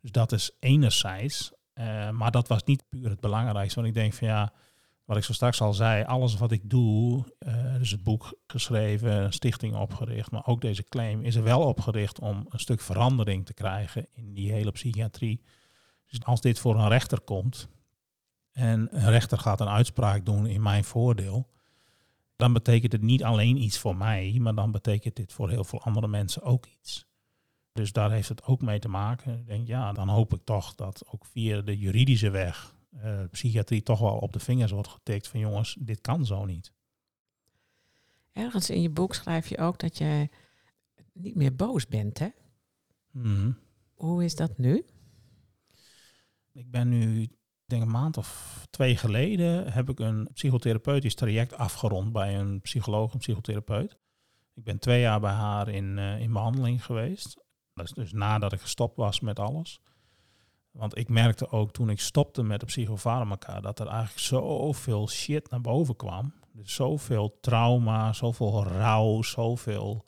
Dus 0.00 0.10
dat 0.10 0.32
is 0.32 0.50
enerzijds. 0.60 1.52
Uh, 1.74 2.10
maar 2.10 2.30
dat 2.30 2.48
was 2.48 2.64
niet 2.64 2.84
puur 2.88 3.10
het 3.10 3.20
belangrijkste. 3.20 3.74
Want 3.74 3.88
ik 3.88 4.00
denk 4.00 4.12
van 4.12 4.28
ja, 4.28 4.52
wat 5.04 5.16
ik 5.16 5.24
zo 5.24 5.32
straks 5.32 5.60
al 5.60 5.74
zei, 5.74 6.04
alles 6.04 6.36
wat 6.36 6.52
ik 6.52 6.70
doe, 6.70 7.24
uh, 7.38 7.74
dus 7.78 7.90
het 7.90 8.02
boek 8.02 8.38
geschreven, 8.46 9.12
een 9.12 9.32
stichting 9.32 9.76
opgericht, 9.76 10.30
maar 10.30 10.46
ook 10.46 10.60
deze 10.60 10.82
claim 10.82 11.22
is 11.22 11.34
er 11.34 11.42
wel 11.42 11.62
opgericht 11.62 12.20
om 12.20 12.46
een 12.48 12.60
stuk 12.60 12.80
verandering 12.80 13.46
te 13.46 13.54
krijgen 13.54 14.06
in 14.12 14.34
die 14.34 14.52
hele 14.52 14.70
psychiatrie. 14.70 15.42
Dus 16.06 16.24
als 16.24 16.40
dit 16.40 16.58
voor 16.58 16.78
een 16.78 16.88
rechter 16.88 17.20
komt 17.20 17.68
en 18.52 18.88
een 18.90 19.10
rechter 19.10 19.38
gaat 19.38 19.60
een 19.60 19.68
uitspraak 19.68 20.24
doen 20.26 20.46
in 20.46 20.62
mijn 20.62 20.84
voordeel, 20.84 21.48
dan 22.38 22.52
betekent 22.52 22.92
het 22.92 23.02
niet 23.02 23.24
alleen 23.24 23.62
iets 23.62 23.78
voor 23.78 23.96
mij, 23.96 24.36
maar 24.40 24.54
dan 24.54 24.72
betekent 24.72 25.16
dit 25.16 25.32
voor 25.32 25.50
heel 25.50 25.64
veel 25.64 25.82
andere 25.82 26.08
mensen 26.08 26.42
ook 26.42 26.66
iets. 26.66 27.06
Dus 27.72 27.92
daar 27.92 28.10
heeft 28.10 28.28
het 28.28 28.44
ook 28.44 28.62
mee 28.62 28.78
te 28.78 28.88
maken. 28.88 29.38
Ik 29.38 29.46
denk, 29.46 29.66
ja, 29.66 29.92
dan 29.92 30.08
hoop 30.08 30.34
ik 30.34 30.44
toch 30.44 30.74
dat 30.74 31.02
ook 31.06 31.24
via 31.24 31.60
de 31.60 31.78
juridische 31.78 32.30
weg 32.30 32.74
uh, 33.04 33.24
psychiatrie 33.30 33.82
toch 33.82 33.98
wel 33.98 34.18
op 34.18 34.32
de 34.32 34.38
vingers 34.38 34.70
wordt 34.70 34.88
getikt 34.88 35.28
van 35.28 35.40
jongens, 35.40 35.76
dit 35.80 36.00
kan 36.00 36.26
zo 36.26 36.44
niet. 36.44 36.72
Ergens 38.32 38.70
in 38.70 38.82
je 38.82 38.90
boek 38.90 39.14
schrijf 39.14 39.48
je 39.48 39.58
ook 39.58 39.78
dat 39.78 39.98
je 39.98 40.28
niet 41.12 41.34
meer 41.34 41.54
boos 41.54 41.86
bent, 41.86 42.18
hè? 42.18 42.28
Mm. 43.10 43.58
Hoe 43.94 44.24
is 44.24 44.34
dat 44.34 44.58
nu? 44.58 44.84
Ik 46.52 46.70
ben 46.70 46.88
nu 46.88 47.28
denk 47.68 47.82
een 47.82 47.90
maand 47.90 48.16
of 48.16 48.66
twee 48.70 48.96
geleden 48.96 49.72
heb 49.72 49.88
ik 49.88 49.98
een 49.98 50.28
psychotherapeutisch 50.32 51.14
traject 51.14 51.56
afgerond 51.56 52.12
bij 52.12 52.38
een 52.38 52.60
psycholoog, 52.60 53.12
een 53.12 53.18
psychotherapeut. 53.18 53.96
Ik 54.54 54.64
ben 54.64 54.78
twee 54.78 55.00
jaar 55.00 55.20
bij 55.20 55.32
haar 55.32 55.68
in, 55.68 55.96
uh, 55.96 56.20
in 56.20 56.32
behandeling 56.32 56.84
geweest. 56.84 57.36
Dat 57.74 57.84
is 57.84 57.92
dus 57.92 58.12
nadat 58.12 58.52
ik 58.52 58.60
gestopt 58.60 58.96
was 58.96 59.20
met 59.20 59.38
alles. 59.38 59.80
Want 60.70 60.98
ik 60.98 61.08
merkte 61.08 61.50
ook 61.50 61.72
toen 61.72 61.90
ik 61.90 62.00
stopte 62.00 62.42
met 62.42 62.60
de 62.60 62.66
psychofarmaca 62.66 63.60
dat 63.60 63.78
er 63.78 63.86
eigenlijk 63.86 64.18
zoveel 64.18 65.08
shit 65.08 65.50
naar 65.50 65.60
boven 65.60 65.96
kwam. 65.96 66.34
Dus 66.52 66.74
zoveel 66.74 67.38
trauma, 67.40 68.12
zoveel 68.12 68.64
rouw, 68.64 69.22
zoveel 69.22 70.04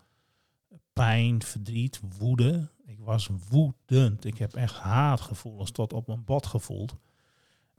pijn, 0.92 1.42
verdriet, 1.42 2.00
woede. 2.18 2.70
Ik 2.84 2.98
was 2.98 3.28
woedend. 3.48 4.24
Ik 4.24 4.38
heb 4.38 4.54
echt 4.54 4.76
haatgevoelens 4.76 5.70
tot 5.70 5.92
op 5.92 6.06
mijn 6.06 6.24
bot 6.24 6.46
gevoeld. 6.46 6.96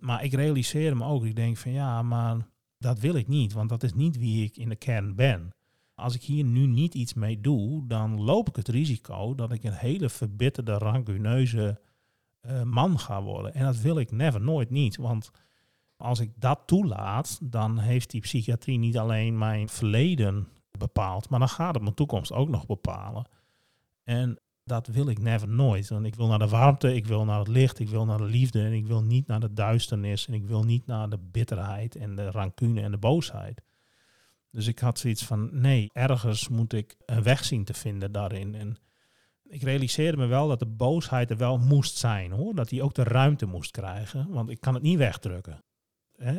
Maar 0.02 0.24
ik 0.24 0.34
realiseer 0.34 0.98
me 0.98 1.06
ook, 1.06 1.26
ik 1.26 1.36
denk 1.36 1.58
van 1.58 1.72
ja, 1.72 2.02
maar 2.02 2.48
dat 2.78 3.00
wil 3.00 3.16
ik 3.16 3.28
niet, 3.28 3.54
want 3.54 3.70
dat 3.70 3.84
is 3.84 3.94
niet 3.94 4.18
wie 4.18 4.44
ik 4.44 4.58
in 4.58 4.70
de 4.70 4.76
kern 4.76 5.16
ben. 5.16 5.54
Als 5.96 6.16
ik 6.16 6.22
hier 6.22 6.44
nu 6.44 6.66
niet 6.66 6.94
iets 6.94 7.14
mee 7.14 7.42
doe, 7.42 7.88
dan 7.88 8.22
loop 8.22 8.50
ik 8.50 8.56
het 8.56 8.68
risico 8.68 9.36
dat 9.36 9.52
ik 9.52 9.64
een 9.64 9.74
hele 9.74 10.10
verbitterde, 10.10 10.78
rancuneuze 10.78 11.82
uh, 12.42 12.64
man 12.64 13.00
ga 13.00 13.24
worden. 13.24 13.54
En 13.54 13.66
dat 13.66 13.78
wil 13.78 13.98
ik 13.98 14.12
never, 14.12 14.42
nooit 14.42 14.70
niet. 14.70 14.98
Want 14.98 15.32
als 15.98 16.20
ik 16.20 16.32
dat 16.36 16.60
toelaat, 16.66 17.40
dan 17.44 17.78
heeft 17.78 18.12
die 18.12 18.22
psychiatrie 18.22 18.78
niet 18.78 18.98
alleen 18.98 19.38
mijn 19.38 19.70
verleden 19.70 20.48
bepaald, 20.78 21.30
maar 21.30 21.40
dan 21.40 21.50
gaat 21.50 21.74
het 21.74 21.84
mijn 21.84 21.96
toekomst 21.96 22.32
ook 22.32 22.50
nog 22.50 22.66
bepalen. 22.66 23.26
En 24.04 24.40
dat 24.64 24.88
wil 24.88 25.10
ik 25.10 25.20
never 25.20 25.48
nooit. 25.48 25.90
Want 25.90 26.06
ik 26.06 26.16
wil 26.16 26.28
naar 26.28 26.40
de 26.40 26.48
warmte, 26.48 26.96
ik 26.96 27.08
wil 27.08 27.26
naar 27.26 27.40
het 27.40 27.48
licht, 27.48 27.80
ik 27.80 27.90
wil 27.90 28.06
naar 28.06 28.18
de 28.18 28.24
liefde 28.24 28.64
en 28.64 28.74
ik 28.74 28.88
wil 28.88 29.04
niet 29.04 29.28
naar 29.28 29.40
de 29.40 29.54
duisternis 29.54 30.28
en 30.28 30.34
ik 30.34 30.46
wil 30.46 30.64
niet 30.64 30.86
naar 30.86 31.10
de 31.10 31.20
bitterheid 31.32 31.96
en 31.96 32.16
de 32.16 32.32
rancune 32.32 32.82
en 32.82 32.92
de 32.92 32.98
boosheid. 32.98 33.62
Dus 34.52 34.68
ik 34.68 34.80
had 34.80 35.00
zoiets 35.00 35.26
van, 35.26 35.50
nee, 35.52 35.90
ergens 35.94 36.48
moet 36.48 36.74
ik 36.74 36.96
een 37.06 37.24
weg 37.24 37.44
zien 37.44 37.64
te 37.64 37.74
vinden 37.74 38.12
daarin. 38.12 38.56
En 38.56 38.78
ik 39.44 39.62
realiseerde 39.62 40.18
me 40.18 40.26
wel 40.26 40.48
dat 40.48 40.60
de 40.60 40.66
boosheid 40.66 41.30
er 41.30 41.38
wel 41.38 41.58
moest 41.58 41.98
zijn, 41.98 42.32
hoor. 42.32 42.56
Dat 42.56 42.70
die 42.70 42.84
ook 42.84 42.94
de 42.94 43.04
ruimte 43.04 43.46
moest 43.46 43.72
krijgen, 43.72 44.28
want 44.30 44.50
ik 44.50 44.62
kan 44.62 44.74
het 44.74 44.84
niet 44.84 44.98
wegdrukken. 44.98 45.64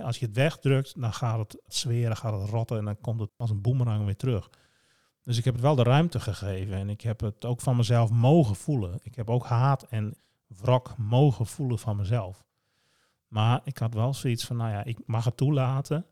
als 0.02 0.18
je 0.18 0.26
het 0.26 0.34
wegdrukt, 0.34 1.00
dan 1.00 1.12
gaat 1.12 1.38
het 1.38 1.62
zweren, 1.66 2.16
gaat 2.16 2.40
het 2.40 2.50
rotten 2.50 2.78
en 2.78 2.84
dan 2.84 3.00
komt 3.00 3.20
het 3.20 3.30
als 3.36 3.50
een 3.50 3.60
boemerang 3.60 4.04
weer 4.04 4.16
terug. 4.16 4.50
Dus 5.22 5.38
ik 5.38 5.44
heb 5.44 5.54
het 5.54 5.62
wel 5.62 5.74
de 5.74 5.82
ruimte 5.82 6.20
gegeven 6.20 6.74
en 6.74 6.88
ik 6.90 7.00
heb 7.00 7.20
het 7.20 7.44
ook 7.44 7.60
van 7.60 7.76
mezelf 7.76 8.10
mogen 8.10 8.56
voelen. 8.56 8.98
Ik 9.02 9.14
heb 9.14 9.30
ook 9.30 9.44
haat 9.44 9.82
en 9.82 10.14
wrok 10.46 10.96
mogen 10.96 11.46
voelen 11.46 11.78
van 11.78 11.96
mezelf. 11.96 12.44
Maar 13.28 13.60
ik 13.64 13.78
had 13.78 13.94
wel 13.94 14.14
zoiets 14.14 14.44
van, 14.44 14.56
nou 14.56 14.70
ja, 14.70 14.84
ik 14.84 14.98
mag 15.06 15.24
het 15.24 15.36
toelaten, 15.36 16.06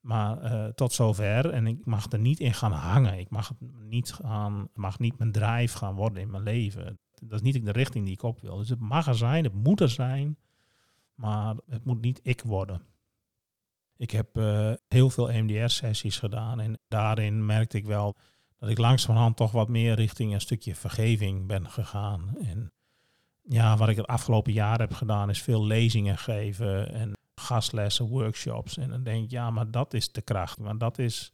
maar 0.00 0.44
uh, 0.44 0.66
tot 0.66 0.92
zover. 0.92 1.50
En 1.50 1.66
ik 1.66 1.84
mag 1.84 2.12
er 2.12 2.18
niet 2.18 2.40
in 2.40 2.54
gaan 2.54 2.72
hangen. 2.72 3.18
Ik 3.18 3.30
mag, 3.30 3.48
het 3.48 3.58
niet 3.82 4.12
gaan, 4.12 4.68
mag 4.74 4.98
niet 4.98 5.18
mijn 5.18 5.32
drijf 5.32 5.72
gaan 5.72 5.94
worden 5.94 6.22
in 6.22 6.30
mijn 6.30 6.42
leven. 6.42 6.98
Dat 7.14 7.32
is 7.32 7.52
niet 7.52 7.64
de 7.64 7.72
richting 7.72 8.04
die 8.04 8.14
ik 8.14 8.22
op 8.22 8.40
wil. 8.40 8.56
Dus 8.56 8.68
het 8.68 8.80
mag 8.80 9.06
er 9.06 9.16
zijn, 9.16 9.44
het 9.44 9.54
moet 9.54 9.80
er 9.80 9.88
zijn, 9.88 10.38
maar 11.14 11.54
het 11.68 11.84
moet 11.84 12.00
niet 12.00 12.20
ik 12.22 12.42
worden. 12.42 12.82
Ik 13.96 14.10
heb 14.10 14.38
uh, 14.38 14.72
heel 14.88 15.10
veel 15.10 15.30
EMDR-sessies 15.30 16.18
gedaan 16.18 16.60
en 16.60 16.78
daarin 16.88 17.46
merkte 17.46 17.76
ik 17.76 17.84
wel 17.84 18.16
dat 18.58 18.68
ik 18.68 18.78
langzamerhand 18.78 19.36
toch 19.36 19.52
wat 19.52 19.68
meer 19.68 19.94
richting 19.94 20.32
een 20.32 20.40
stukje 20.40 20.74
vergeving 20.74 21.46
ben 21.46 21.70
gegaan. 21.70 22.36
En 22.40 22.72
ja, 23.42 23.76
wat 23.76 23.88
ik 23.88 23.96
het 23.96 24.06
afgelopen 24.06 24.52
jaar 24.52 24.78
heb 24.78 24.92
gedaan 24.92 25.30
is 25.30 25.42
veel 25.42 25.64
lezingen 25.64 26.18
geven 26.18 26.92
en 26.92 27.12
gastlessen, 27.34 28.06
workshops. 28.06 28.76
En 28.76 28.90
dan 28.90 29.02
denk 29.02 29.24
ik, 29.24 29.30
ja, 29.30 29.50
maar 29.50 29.70
dat 29.70 29.94
is 29.94 30.12
de 30.12 30.22
kracht. 30.22 30.58
Want 30.58 30.80
dat 30.80 30.98
is, 30.98 31.32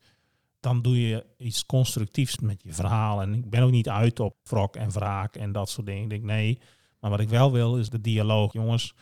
dan 0.61 0.83
doe 0.83 1.09
je 1.09 1.27
iets 1.37 1.67
constructiefs 1.67 2.39
met 2.39 2.63
je 2.63 2.73
verhaal. 2.73 3.23
En 3.23 3.35
ik 3.35 3.51
ben 3.51 3.63
ook 3.63 3.71
niet 3.71 3.89
uit 3.89 4.21
op 4.21 4.37
wrok 4.43 4.77
en 4.77 4.91
wraak 4.91 5.37
en 5.37 5.53
dat 5.53 5.71
soort 5.71 5.87
dingen. 5.87 6.03
Ik 6.03 6.11
denk, 6.11 6.23
nee, 6.23 6.59
maar 7.01 7.11
wat 7.11 7.21
ik 7.21 7.29
wel 7.29 7.53
wil 7.53 7.79
is 7.79 7.91
de 7.91 8.01
dialoog. 8.01 8.53
Jongens, 8.53 8.95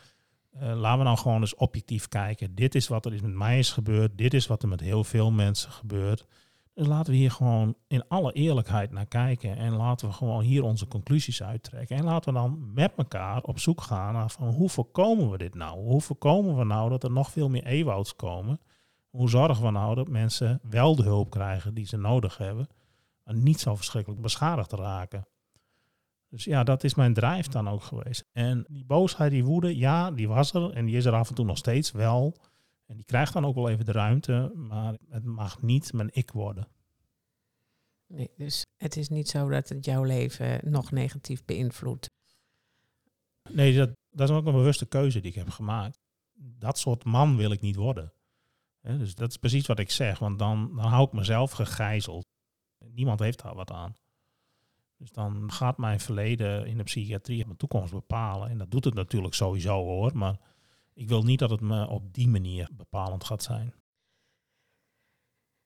uh, 0.55 0.61
laten 0.61 0.97
we 0.97 1.03
nou 1.03 1.17
gewoon 1.17 1.41
eens 1.41 1.55
objectief 1.55 2.07
kijken. 2.07 2.55
Dit 2.55 2.75
is 2.75 2.87
wat 2.87 3.05
er 3.05 3.13
is 3.13 3.21
met 3.21 3.33
mij 3.33 3.59
is 3.59 3.71
gebeurd. 3.71 4.17
Dit 4.17 4.33
is 4.33 4.47
wat 4.47 4.61
er 4.63 4.69
met 4.69 4.79
heel 4.79 5.03
veel 5.03 5.31
mensen 5.31 5.71
gebeurt. 5.71 6.25
Laten 6.73 7.11
we 7.11 7.17
hier 7.17 7.31
gewoon 7.31 7.75
in 7.87 8.07
alle 8.07 8.33
eerlijkheid 8.33 8.91
naar 8.91 9.05
kijken. 9.05 9.57
En 9.57 9.75
laten 9.75 10.07
we 10.07 10.13
gewoon 10.13 10.41
hier 10.41 10.63
onze 10.63 10.87
conclusies 10.87 11.43
uittrekken. 11.43 11.97
En 11.97 12.03
laten 12.03 12.33
we 12.33 12.39
dan 12.39 12.73
met 12.73 12.93
elkaar 12.95 13.41
op 13.41 13.59
zoek 13.59 13.81
gaan 13.81 14.13
naar 14.13 14.29
van 14.29 14.47
hoe 14.47 14.69
voorkomen 14.69 15.31
we 15.31 15.37
dit 15.37 15.55
nou? 15.55 15.79
Hoe 15.79 16.01
voorkomen 16.01 16.57
we 16.57 16.63
nou 16.63 16.89
dat 16.89 17.03
er 17.03 17.11
nog 17.11 17.31
veel 17.31 17.49
meer 17.49 17.65
eeuwouds 17.65 18.15
komen? 18.15 18.59
Hoe 19.09 19.29
zorgen 19.29 19.63
we 19.65 19.71
nou 19.71 19.95
dat 19.95 20.07
mensen 20.07 20.59
wel 20.63 20.95
de 20.95 21.03
hulp 21.03 21.29
krijgen 21.29 21.73
die 21.73 21.85
ze 21.85 21.97
nodig 21.97 22.37
hebben? 22.37 22.67
En 23.23 23.43
niet 23.43 23.59
zo 23.59 23.75
verschrikkelijk 23.75 24.21
beschadigd 24.21 24.71
raken. 24.71 25.25
Dus 26.29 26.43
ja, 26.43 26.63
dat 26.63 26.83
is 26.83 26.95
mijn 26.95 27.13
drijf 27.13 27.47
dan 27.47 27.69
ook 27.69 27.83
geweest. 27.83 28.25
En 28.31 28.65
die 28.69 28.85
boosheid, 28.85 29.31
die 29.31 29.45
woede, 29.45 29.77
ja, 29.77 30.11
die 30.11 30.27
was 30.27 30.53
er. 30.53 30.69
En 30.69 30.85
die 30.85 30.97
is 30.97 31.05
er 31.05 31.13
af 31.13 31.29
en 31.29 31.35
toe 31.35 31.45
nog 31.45 31.57
steeds 31.57 31.91
wel. 31.91 32.35
En 32.91 32.97
die 32.97 33.05
krijgt 33.05 33.33
dan 33.33 33.45
ook 33.45 33.55
wel 33.55 33.69
even 33.69 33.85
de 33.85 33.91
ruimte. 33.91 34.51
Maar 34.55 34.97
het 35.09 35.23
mag 35.23 35.61
niet 35.61 35.93
mijn 35.93 36.09
ik 36.13 36.31
worden. 36.31 36.67
Nee, 38.07 38.31
dus 38.37 38.65
het 38.77 38.97
is 38.97 39.09
niet 39.09 39.29
zo 39.29 39.49
dat 39.49 39.69
het 39.69 39.85
jouw 39.85 40.03
leven 40.03 40.71
nog 40.71 40.91
negatief 40.91 41.45
beïnvloedt. 41.45 42.09
Nee, 43.49 43.77
dat, 43.77 43.89
dat 44.09 44.29
is 44.29 44.35
ook 44.35 44.45
een 44.45 44.53
bewuste 44.53 44.85
keuze 44.85 45.19
die 45.19 45.29
ik 45.29 45.37
heb 45.37 45.49
gemaakt. 45.49 45.99
Dat 46.33 46.77
soort 46.77 47.03
man 47.03 47.37
wil 47.37 47.51
ik 47.51 47.61
niet 47.61 47.75
worden. 47.75 48.13
Dus 48.81 49.15
dat 49.15 49.29
is 49.29 49.37
precies 49.37 49.67
wat 49.67 49.79
ik 49.79 49.91
zeg. 49.91 50.19
Want 50.19 50.39
dan, 50.39 50.75
dan 50.75 50.85
hou 50.85 51.05
ik 51.05 51.13
mezelf 51.13 51.51
gegijzeld. 51.51 52.25
Niemand 52.77 53.19
heeft 53.19 53.41
daar 53.41 53.55
wat 53.55 53.71
aan. 53.71 53.95
Dus 54.97 55.11
dan 55.11 55.51
gaat 55.51 55.77
mijn 55.77 55.99
verleden 55.99 56.65
in 56.65 56.77
de 56.77 56.83
psychiatrie 56.83 57.45
mijn 57.45 57.57
toekomst 57.57 57.93
bepalen. 57.93 58.49
En 58.49 58.57
dat 58.57 58.71
doet 58.71 58.85
het 58.85 58.93
natuurlijk 58.93 59.33
sowieso 59.33 59.83
hoor. 59.83 60.17
Maar 60.17 60.39
ik 61.01 61.07
wil 61.07 61.23
niet 61.23 61.39
dat 61.39 61.49
het 61.49 61.61
me 61.61 61.87
op 61.87 62.13
die 62.13 62.27
manier 62.27 62.69
bepalend 62.71 63.23
gaat 63.23 63.43
zijn. 63.43 63.73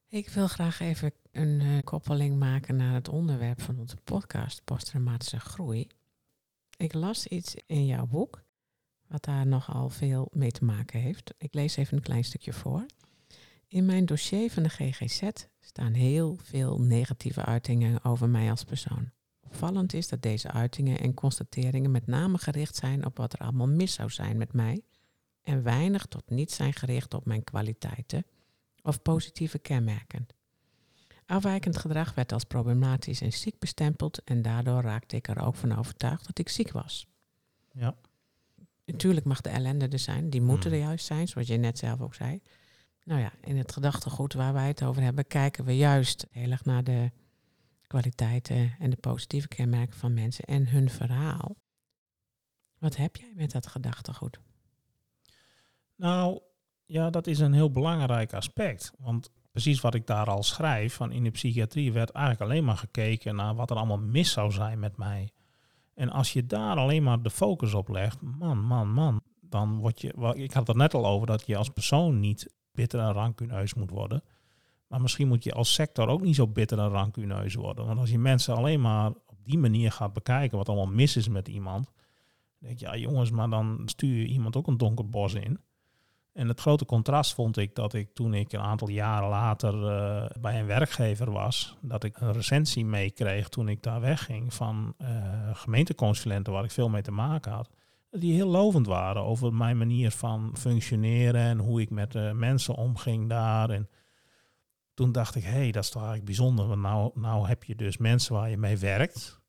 Ik 0.08 0.30
wil 0.30 0.48
graag 0.48 0.80
even 0.80 1.14
een 1.32 1.60
uh, 1.60 1.82
koppeling 1.84 2.38
maken 2.38 2.76
naar 2.76 2.94
het 2.94 3.10
onderwerp 3.10 3.62
van 3.62 3.80
onze 3.80 3.96
podcast, 4.04 4.64
posttraumatische 4.64 5.40
groei. 5.40 5.88
Ik 6.78 6.94
las 6.94 7.28
iets 7.28 7.56
in 7.66 7.86
jouw 7.86 8.06
boek, 8.06 8.44
wat 9.08 9.24
daar 9.24 9.48
nogal 9.48 9.90
veel 9.90 10.28
mee 10.32 10.52
te 10.52 10.66
maken 10.66 11.00
heeft. 11.00 11.34
Ik 11.38 11.54
lees 11.54 11.76
even 11.76 11.98
een 11.98 12.04
klein 12.04 12.24
stukje 12.24 12.54
voor. 12.54 12.86
In 13.68 13.86
mijn 13.86 14.06
dossier 14.06 14.52
van 14.52 14.64
de 14.64 14.70
GGZ 14.70 15.30
staan 15.60 15.94
heel 15.94 16.38
veel 16.44 16.80
negatieve 16.80 17.46
uitingen 17.46 18.04
over 18.04 18.30
mij 18.30 18.50
als 18.50 18.64
persoon. 18.64 19.12
Opvallend 19.40 19.94
is 19.94 20.08
dat 20.08 20.22
deze 20.22 20.52
uitingen 20.52 21.00
en 21.00 21.14
constateringen 21.14 21.92
met 21.92 22.08
name 22.08 22.38
gericht 22.38 22.76
zijn 22.76 23.06
op 23.06 23.18
wat 23.18 23.34
er 23.34 23.40
allemaal 23.40 23.68
mis 23.68 23.94
zou 23.94 24.10
zijn 24.10 24.38
met 24.38 24.54
mij 24.54 24.84
en 25.46 25.64
weinig 25.64 26.06
tot 26.06 26.30
niet 26.30 26.52
zijn 26.52 26.74
gericht 26.74 27.14
op 27.14 27.26
mijn 27.26 27.44
kwaliteiten 27.44 28.26
of 28.82 29.02
positieve 29.02 29.60
kenmerken. 29.60 30.28
Afwijkend 31.26 31.78
gedrag 31.78 32.14
werd 32.14 32.32
als 32.32 32.44
problematisch 32.44 33.22
en 33.22 33.34
ziek 33.34 33.60
bestempeld 33.60 34.24
en 34.24 34.42
daardoor 34.42 34.82
raakte 34.82 35.16
ik 35.16 35.28
er 35.28 35.40
ook 35.40 35.56
van 35.56 35.78
overtuigd 35.78 36.26
dat 36.26 36.40
ik 36.40 36.50
ziek 36.50 36.72
was. 36.72 37.08
Ja. 37.72 37.96
Natuurlijk 38.86 39.26
mag 39.26 39.42
de 39.42 39.50
ellende 39.50 39.88
er 39.88 40.00
zijn, 40.00 40.30
die 40.30 40.42
moeten 40.42 40.70
Mm. 40.70 40.76
er 40.76 40.84
juist 40.84 41.06
zijn, 41.06 41.28
zoals 41.28 41.48
je 41.48 41.58
net 41.58 41.78
zelf 41.78 42.02
ook 42.02 42.16
zei. 42.16 42.42
Nou 43.04 43.22
ja, 43.22 43.32
in 43.42 43.58
het 43.58 43.72
gedachtegoed 43.72 44.34
waar 44.34 44.54
wij 44.54 44.68
het 44.68 44.84
over 44.84 45.02
hebben, 45.02 45.28
kijken 45.28 45.66
we 45.66 45.78
juist 45.78 46.28
heel 46.32 46.52
erg 46.52 46.66
naar 46.66 46.84
de 46.84 47.12
kwaliteiten 47.88 48.76
en 48.80 48.90
de 48.90 48.96
positieve 48.96 49.48
kenmerken 49.48 49.98
van 49.98 50.14
mensen 50.14 50.44
en 50.46 50.68
hun 50.68 50.90
verhaal. 50.90 51.56
Wat 52.78 52.96
heb 52.96 53.16
jij 53.16 53.32
met 53.36 53.52
dat 53.52 53.68
gedachtegoed? 53.68 54.40
Nou, 55.96 56.40
ja, 56.86 57.10
dat 57.10 57.28
is 57.28 57.40
een 57.40 57.54
heel 57.54 57.72
belangrijk 57.72 58.34
aspect. 58.34 58.94
Want 58.98 59.32
precies 59.52 59.82
wat 59.82 59.94
ik 59.94 60.08
daar 60.08 60.28
al 60.28 60.44
schrijf, 60.44 60.94
van 60.94 61.12
in 61.12 61.24
de 61.24 61.32
psychiatrie 61.32 61.94
werd 61.94 62.10
eigenlijk 62.10 62.52
alleen 62.52 62.66
maar 62.66 62.78
gekeken 62.78 63.36
naar 63.36 63.56
wat 63.56 63.70
er 63.70 63.78
allemaal 63.78 64.00
mis 64.00 64.32
zou 64.32 64.52
zijn 64.52 64.80
met 64.80 64.98
mij. 64.98 65.32
En 65.94 66.10
als 66.10 66.34
je 66.34 66.46
daar 66.46 66.76
alleen 66.78 67.04
maar 67.04 67.22
de 67.22 67.30
focus 67.30 67.74
op 67.74 67.90
legt, 67.90 68.22
man, 68.22 68.64
man, 68.64 68.94
man, 68.94 69.22
dan 69.42 69.78
word 69.78 70.02
je, 70.02 70.34
ik 70.34 70.54
had 70.54 70.68
het 70.68 70.78
net 70.78 70.94
al 70.94 71.06
over 71.06 71.28
dat 71.28 71.46
je 71.46 71.58
als 71.58 71.70
persoon 71.70 72.20
niet 72.20 72.54
bitter 72.72 73.00
en 73.00 73.12
rancuneus 73.12 73.74
moet 73.74 73.90
worden. 73.90 74.24
Maar 74.88 75.02
misschien 75.02 75.28
moet 75.28 75.44
je 75.44 75.54
als 75.54 75.74
sector 75.74 76.08
ook 76.08 76.22
niet 76.22 76.36
zo 76.36 76.48
bitter 76.48 76.80
en 76.80 76.90
rancuneus 76.90 77.54
worden. 77.54 77.86
Want 77.86 78.00
als 78.00 78.10
je 78.10 78.20
mensen 78.20 78.56
alleen 78.56 78.82
maar 78.82 79.10
op 79.10 79.38
die 79.44 79.58
manier 79.58 79.92
gaat 79.92 80.14
bekijken 80.14 80.58
wat 80.58 80.70
allemaal 80.70 80.94
mis 80.94 81.16
is 81.16 81.28
met 81.28 81.48
iemand, 81.48 81.86
dan 81.86 82.68
denk 82.68 82.80
je, 82.80 82.86
ja 82.86 82.96
jongens, 82.96 83.32
maar 83.32 83.50
dan 83.50 83.82
stuur 83.86 84.18
je 84.18 84.28
iemand 84.28 84.56
ook 84.56 84.68
een 84.68 84.78
donker 84.78 85.10
bos 85.10 85.34
in. 85.34 85.60
En 86.36 86.48
het 86.48 86.60
grote 86.60 86.86
contrast 86.86 87.34
vond 87.34 87.58
ik 87.58 87.76
dat 87.76 87.94
ik 87.94 88.14
toen 88.14 88.34
ik 88.34 88.54
een 88.54 88.60
aantal 88.60 88.90
jaren 88.90 89.30
later 89.30 89.88
eh, 89.88 90.30
bij 90.40 90.60
een 90.60 90.66
werkgever 90.66 91.32
was, 91.32 91.78
dat 91.82 92.04
ik 92.04 92.20
een 92.20 92.32
recensie 92.32 92.86
meekreeg 92.86 93.50
toen 93.50 93.70
ik 93.70 93.84
daar 93.84 94.02
wegging 94.02 94.54
van 94.54 94.94
eh, 94.98 95.08
gemeenteconsulenten 95.54 96.54
waar 96.54 96.64
ik 96.64 96.72
veel 96.72 96.90
mee 96.90 97.02
te 97.02 97.12
maken 97.12 97.52
had. 97.52 97.70
Die 98.12 98.34
heel 98.34 98.48
lovend 98.48 98.88
waren 98.88 99.24
over 99.24 99.54
mijn 99.54 99.78
manier 99.78 100.12
van 100.12 100.52
functioneren 100.58 101.42
en 101.42 101.60
hoe 101.60 101.82
ik 101.82 101.90
met 101.90 102.16
eh, 102.16 102.32
mensen 102.32 102.76
omging 102.76 103.30
daar. 103.30 103.70
En 103.70 103.90
toen 104.94 105.12
dacht 105.12 105.36
ik, 105.36 105.44
hé, 105.44 105.50
hey, 105.50 105.72
dat 105.72 105.84
is 105.84 105.90
toch 105.90 106.02
eigenlijk 106.02 106.38
bijzonder. 106.38 106.68
Want 106.68 106.82
nou, 106.82 107.12
nou 107.14 107.48
heb 107.48 107.64
je 107.64 107.76
dus 107.76 107.98
mensen 107.98 108.34
waar 108.34 108.50
je 108.50 108.58
mee 108.58 108.78
werkt. 108.78 109.42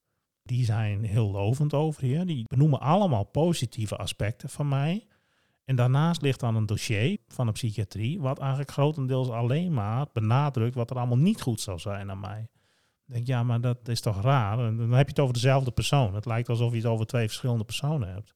Die 0.42 0.64
zijn 0.64 1.04
heel 1.04 1.30
lovend 1.30 1.74
over 1.74 2.06
je. 2.06 2.24
Die 2.24 2.44
benoemen 2.48 2.80
allemaal 2.80 3.24
positieve 3.24 3.96
aspecten 3.96 4.48
van 4.48 4.68
mij. 4.68 5.06
En 5.66 5.76
daarnaast 5.76 6.22
ligt 6.22 6.40
dan 6.40 6.56
een 6.56 6.66
dossier 6.66 7.18
van 7.28 7.46
de 7.46 7.52
psychiatrie, 7.52 8.20
wat 8.20 8.38
eigenlijk 8.38 8.70
grotendeels 8.70 9.28
alleen 9.28 9.72
maar 9.72 10.06
benadrukt 10.12 10.74
wat 10.74 10.90
er 10.90 10.96
allemaal 10.96 11.16
niet 11.16 11.40
goed 11.40 11.60
zou 11.60 11.78
zijn 11.78 12.10
aan 12.10 12.20
mij. 12.20 12.48
Ik 13.06 13.14
denk, 13.14 13.26
ja, 13.26 13.42
maar 13.42 13.60
dat 13.60 13.88
is 13.88 14.00
toch 14.00 14.22
raar? 14.22 14.58
En 14.58 14.76
dan 14.76 14.90
heb 14.90 15.04
je 15.04 15.10
het 15.10 15.20
over 15.20 15.34
dezelfde 15.34 15.70
persoon. 15.70 16.14
Het 16.14 16.26
lijkt 16.26 16.48
alsof 16.48 16.70
je 16.70 16.76
het 16.76 16.86
over 16.86 17.06
twee 17.06 17.26
verschillende 17.26 17.64
personen 17.64 18.08
hebt. 18.08 18.34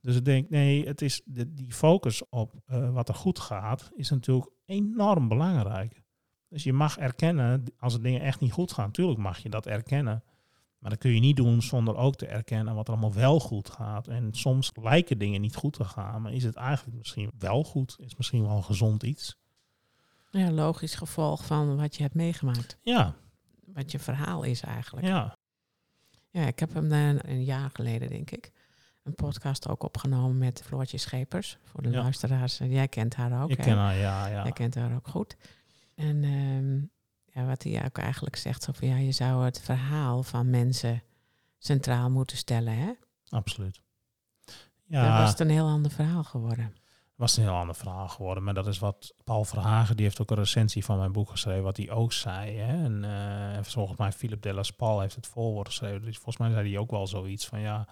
Dus 0.00 0.16
ik 0.16 0.24
denk, 0.24 0.50
nee, 0.50 0.86
het 0.86 1.02
is 1.02 1.22
de, 1.24 1.54
die 1.54 1.72
focus 1.72 2.28
op 2.28 2.54
uh, 2.66 2.92
wat 2.92 3.08
er 3.08 3.14
goed 3.14 3.38
gaat, 3.38 3.90
is 3.94 4.10
natuurlijk 4.10 4.50
enorm 4.64 5.28
belangrijk. 5.28 6.02
Dus 6.48 6.62
je 6.62 6.72
mag 6.72 6.98
erkennen, 6.98 7.64
als 7.78 7.94
er 7.94 8.02
dingen 8.02 8.20
echt 8.20 8.40
niet 8.40 8.52
goed 8.52 8.72
gaan, 8.72 8.86
natuurlijk 8.86 9.18
mag 9.18 9.38
je 9.38 9.48
dat 9.48 9.66
erkennen. 9.66 10.22
Maar 10.78 10.90
dat 10.90 10.98
kun 11.00 11.14
je 11.14 11.20
niet 11.20 11.36
doen 11.36 11.62
zonder 11.62 11.96
ook 11.96 12.16
te 12.16 12.26
erkennen 12.26 12.74
wat 12.74 12.86
er 12.86 12.92
allemaal 12.92 13.14
wel 13.14 13.40
goed 13.40 13.70
gaat. 13.70 14.08
En 14.08 14.32
soms 14.32 14.70
lijken 14.82 15.18
dingen 15.18 15.40
niet 15.40 15.54
goed 15.56 15.72
te 15.72 15.84
gaan, 15.84 16.22
maar 16.22 16.32
is 16.32 16.42
het 16.42 16.56
eigenlijk 16.56 16.96
misschien 16.98 17.30
wel 17.38 17.64
goed? 17.64 17.96
Is 18.00 18.16
misschien 18.16 18.42
wel 18.42 18.56
een 18.56 18.64
gezond 18.64 19.02
iets? 19.02 19.36
Ja, 20.30 20.50
logisch 20.50 20.94
gevolg 20.94 21.46
van 21.46 21.76
wat 21.76 21.96
je 21.96 22.02
hebt 22.02 22.14
meegemaakt. 22.14 22.78
Ja. 22.82 23.14
Wat 23.64 23.90
je 23.90 23.98
verhaal 23.98 24.42
is 24.42 24.60
eigenlijk. 24.60 25.06
Ja. 25.06 25.36
Ja, 26.30 26.46
ik 26.46 26.58
heb 26.58 26.74
hem 26.74 26.92
een, 26.92 27.30
een 27.30 27.44
jaar 27.44 27.70
geleden, 27.72 28.08
denk 28.08 28.30
ik, 28.30 28.52
een 29.02 29.14
podcast 29.14 29.68
ook 29.68 29.82
opgenomen 29.82 30.38
met 30.38 30.62
Floortje 30.64 30.98
Schepers. 30.98 31.58
Voor 31.62 31.82
de 31.82 31.90
Ja. 31.90 32.02
luisteraars. 32.02 32.58
Jij 32.58 32.88
kent 32.88 33.14
haar 33.14 33.42
ook. 33.42 33.50
Ik 33.50 33.56
hè? 33.56 33.64
ken 33.64 33.76
haar, 33.76 33.96
ja, 33.96 34.26
ja. 34.26 34.42
Jij 34.42 34.52
kent 34.52 34.74
haar 34.74 34.94
ook 34.94 35.08
goed. 35.08 35.36
En 35.94 36.24
ehm, 36.24 36.82
ja, 37.36 37.46
wat 37.46 37.62
hij 37.62 37.84
ook 37.84 37.98
eigenlijk 37.98 38.36
zegt, 38.36 38.62
zo 38.62 38.72
van 38.72 38.88
ja, 38.88 38.96
je 38.96 39.12
zou 39.12 39.44
het 39.44 39.60
verhaal 39.60 40.22
van 40.22 40.50
mensen 40.50 41.02
centraal 41.58 42.10
moeten 42.10 42.36
stellen. 42.36 42.76
Hè? 42.78 42.92
Absoluut. 43.28 43.80
Dan 44.44 44.54
Ja, 45.02 45.20
was 45.20 45.30
het 45.30 45.40
een 45.40 45.50
heel 45.50 45.66
ander 45.68 45.90
verhaal 45.90 46.24
geworden. 46.24 46.74
was 47.14 47.36
een 47.36 47.42
heel 47.42 47.52
ander 47.54 47.74
verhaal 47.74 48.08
geworden. 48.08 48.42
Maar 48.44 48.54
dat 48.54 48.66
is 48.66 48.78
wat 48.78 49.14
Paul 49.24 49.44
Verhagen, 49.44 49.96
die 49.96 50.04
heeft 50.04 50.20
ook 50.20 50.30
een 50.30 50.36
recensie 50.36 50.84
van 50.84 50.98
mijn 50.98 51.12
boek 51.12 51.30
geschreven, 51.30 51.62
wat 51.62 51.76
hij 51.76 51.90
ook 51.90 52.12
zei. 52.12 52.56
Hè? 52.56 52.84
En 52.84 53.04
eh, 53.56 53.62
volgens 53.62 53.98
mij 53.98 54.12
Philip 54.12 54.42
Delas 54.42 54.70
Paul 54.70 55.00
heeft 55.00 55.14
het 55.14 55.26
voorwoord 55.26 55.68
geschreven. 55.68 56.02
Dus 56.02 56.14
volgens 56.16 56.36
mij 56.36 56.50
zei 56.50 56.70
hij 56.70 56.78
ook 56.78 56.90
wel 56.90 57.06
zoiets 57.06 57.46
van 57.46 57.60
ja, 57.60 57.88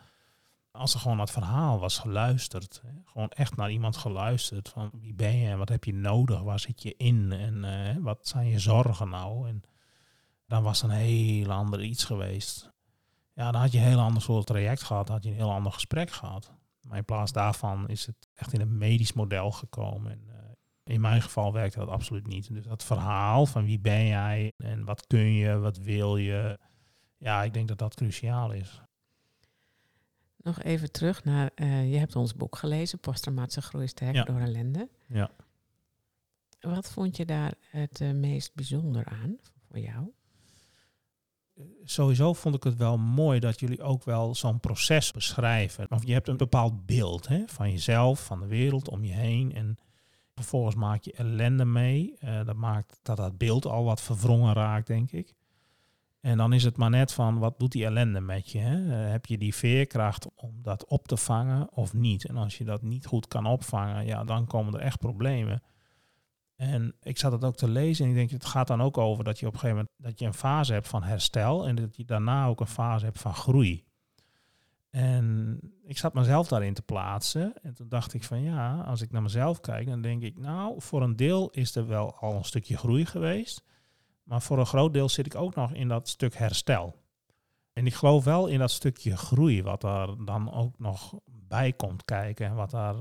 als 0.76 0.94
er 0.94 1.00
gewoon 1.00 1.18
het 1.18 1.30
verhaal 1.30 1.78
was 1.78 1.98
geluisterd, 1.98 2.80
hè? 2.82 2.92
gewoon 3.04 3.28
echt 3.28 3.56
naar 3.56 3.70
iemand 3.70 3.96
geluisterd 3.96 4.68
van 4.68 4.90
wie 5.00 5.14
ben 5.14 5.36
je 5.36 5.48
en 5.48 5.58
wat 5.58 5.68
heb 5.68 5.84
je 5.84 5.94
nodig, 5.94 6.40
waar 6.40 6.60
zit 6.60 6.82
je 6.82 6.94
in 6.96 7.32
en 7.32 7.64
eh, 7.64 7.96
wat 8.00 8.28
zijn 8.28 8.48
je 8.48 8.58
zorgen 8.58 9.08
nou? 9.08 9.48
En 9.48 9.62
dan 10.46 10.62
was 10.62 10.82
een 10.82 10.90
heel 10.90 11.52
ander 11.52 11.82
iets 11.82 12.04
geweest. 12.04 12.72
Ja, 13.32 13.50
dan 13.50 13.60
had 13.60 13.72
je 13.72 13.78
een 13.78 13.84
heel 13.84 14.00
ander 14.00 14.22
soort 14.22 14.46
traject 14.46 14.82
gehad, 14.82 15.08
had 15.08 15.24
je 15.24 15.30
een 15.30 15.36
heel 15.36 15.52
ander 15.52 15.72
gesprek 15.72 16.10
gehad. 16.10 16.52
Maar 16.80 16.98
in 16.98 17.04
plaats 17.04 17.32
daarvan 17.32 17.88
is 17.88 18.06
het 18.06 18.28
echt 18.34 18.52
in 18.52 18.60
een 18.60 18.78
medisch 18.78 19.12
model 19.12 19.50
gekomen. 19.50 20.12
En, 20.12 20.22
eh, 20.28 20.94
in 20.94 21.00
mijn 21.00 21.22
geval 21.22 21.52
werkte 21.52 21.78
dat 21.78 21.88
absoluut 21.88 22.26
niet. 22.26 22.52
Dus 22.52 22.64
dat 22.64 22.84
verhaal 22.84 23.46
van 23.46 23.64
wie 23.64 23.80
ben 23.80 24.06
jij 24.06 24.52
en 24.56 24.84
wat 24.84 25.06
kun 25.06 25.32
je, 25.32 25.58
wat 25.58 25.76
wil 25.76 26.16
je. 26.16 26.58
Ja, 27.16 27.42
ik 27.42 27.52
denk 27.52 27.68
dat 27.68 27.78
dat 27.78 27.94
cruciaal 27.94 28.52
is. 28.52 28.82
Nog 30.44 30.62
even 30.62 30.92
terug 30.92 31.24
naar, 31.24 31.50
eh, 31.54 31.92
je 31.92 31.98
hebt 31.98 32.16
ons 32.16 32.34
boek 32.34 32.56
gelezen, 32.56 32.98
Posttraumatische 32.98 33.62
groei 33.62 33.86
sterker 33.86 34.16
Ja. 34.16 34.24
door 34.24 34.40
ellende. 34.40 34.88
Ja. 35.06 35.30
Wat 36.60 36.90
vond 36.90 37.16
je 37.16 37.24
daar 37.24 37.54
het 37.70 38.00
eh, 38.00 38.10
meest 38.10 38.54
bijzonder 38.54 39.04
aan 39.04 39.36
voor 39.68 39.78
jou? 39.78 40.12
Sowieso 41.84 42.32
vond 42.32 42.54
ik 42.54 42.64
het 42.64 42.76
wel 42.76 42.98
mooi 42.98 43.40
dat 43.40 43.60
jullie 43.60 43.82
ook 43.82 44.04
wel 44.04 44.34
zo'n 44.34 44.60
proces 44.60 45.12
beschrijven. 45.12 45.90
Of 45.90 46.06
je 46.06 46.12
hebt 46.12 46.28
een 46.28 46.36
bepaald 46.36 46.86
beeld 46.86 47.28
hè, 47.28 47.42
van 47.46 47.70
jezelf, 47.70 48.24
van 48.24 48.40
de 48.40 48.46
wereld 48.46 48.88
om 48.88 49.04
je 49.04 49.12
heen. 49.12 49.52
En 49.54 49.78
Vervolgens 50.34 50.74
maak 50.74 51.02
je 51.02 51.12
ellende 51.12 51.64
mee. 51.64 52.14
Eh, 52.18 52.44
dat 52.44 52.56
maakt 52.56 52.98
dat 53.02 53.16
dat 53.16 53.38
beeld 53.38 53.66
al 53.66 53.84
wat 53.84 54.00
verwrongen 54.00 54.54
raakt, 54.54 54.86
denk 54.86 55.12
ik. 55.12 55.34
En 56.24 56.36
dan 56.36 56.52
is 56.52 56.64
het 56.64 56.76
maar 56.76 56.90
net 56.90 57.12
van, 57.12 57.38
wat 57.38 57.58
doet 57.58 57.72
die 57.72 57.84
ellende 57.84 58.20
met 58.20 58.50
je? 58.50 58.58
Hè? 58.58 59.04
Eh, 59.04 59.10
heb 59.10 59.26
je 59.26 59.38
die 59.38 59.54
veerkracht 59.54 60.28
om 60.34 60.62
dat 60.62 60.86
op 60.86 61.08
te 61.08 61.16
vangen 61.16 61.72
of 61.72 61.92
niet? 61.92 62.26
En 62.26 62.36
als 62.36 62.58
je 62.58 62.64
dat 62.64 62.82
niet 62.82 63.06
goed 63.06 63.28
kan 63.28 63.46
opvangen, 63.46 64.06
ja, 64.06 64.24
dan 64.24 64.46
komen 64.46 64.74
er 64.74 64.80
echt 64.80 64.98
problemen. 64.98 65.62
En 66.56 66.94
ik 67.02 67.18
zat 67.18 67.32
het 67.32 67.44
ook 67.44 67.56
te 67.56 67.68
lezen 67.68 68.04
en 68.04 68.10
ik 68.10 68.16
denk, 68.16 68.30
het 68.30 68.44
gaat 68.44 68.66
dan 68.66 68.82
ook 68.82 68.98
over 68.98 69.24
dat 69.24 69.38
je 69.38 69.46
op 69.46 69.52
een 69.52 69.58
gegeven 69.58 69.76
moment 69.76 70.10
dat 70.10 70.18
je 70.18 70.26
een 70.26 70.34
fase 70.34 70.72
hebt 70.72 70.88
van 70.88 71.02
herstel 71.02 71.66
en 71.66 71.74
dat 71.74 71.96
je 71.96 72.04
daarna 72.04 72.46
ook 72.46 72.60
een 72.60 72.66
fase 72.66 73.04
hebt 73.04 73.20
van 73.20 73.34
groei. 73.34 73.84
En 74.90 75.58
ik 75.82 75.98
zat 75.98 76.14
mezelf 76.14 76.48
daarin 76.48 76.74
te 76.74 76.82
plaatsen. 76.82 77.52
En 77.62 77.74
toen 77.74 77.88
dacht 77.88 78.14
ik 78.14 78.24
van 78.24 78.42
ja, 78.42 78.80
als 78.80 79.00
ik 79.00 79.10
naar 79.10 79.22
mezelf 79.22 79.60
kijk, 79.60 79.86
dan 79.86 80.00
denk 80.00 80.22
ik, 80.22 80.38
nou, 80.38 80.80
voor 80.80 81.02
een 81.02 81.16
deel 81.16 81.50
is 81.50 81.74
er 81.74 81.86
wel 81.86 82.14
al 82.14 82.34
een 82.34 82.44
stukje 82.44 82.76
groei 82.76 83.06
geweest. 83.06 83.64
Maar 84.24 84.42
voor 84.42 84.58
een 84.58 84.66
groot 84.66 84.92
deel 84.92 85.08
zit 85.08 85.26
ik 85.26 85.34
ook 85.34 85.54
nog 85.54 85.72
in 85.72 85.88
dat 85.88 86.08
stuk 86.08 86.34
herstel. 86.34 87.02
En 87.72 87.86
ik 87.86 87.94
geloof 87.94 88.24
wel 88.24 88.46
in 88.46 88.58
dat 88.58 88.70
stukje 88.70 89.16
groei, 89.16 89.62
wat 89.62 89.80
daar 89.80 90.24
dan 90.24 90.52
ook 90.52 90.78
nog 90.78 91.14
bij 91.26 91.72
komt 91.72 92.04
kijken. 92.04 92.46
En 92.46 92.54
wat 92.54 92.70
daar 92.70 92.94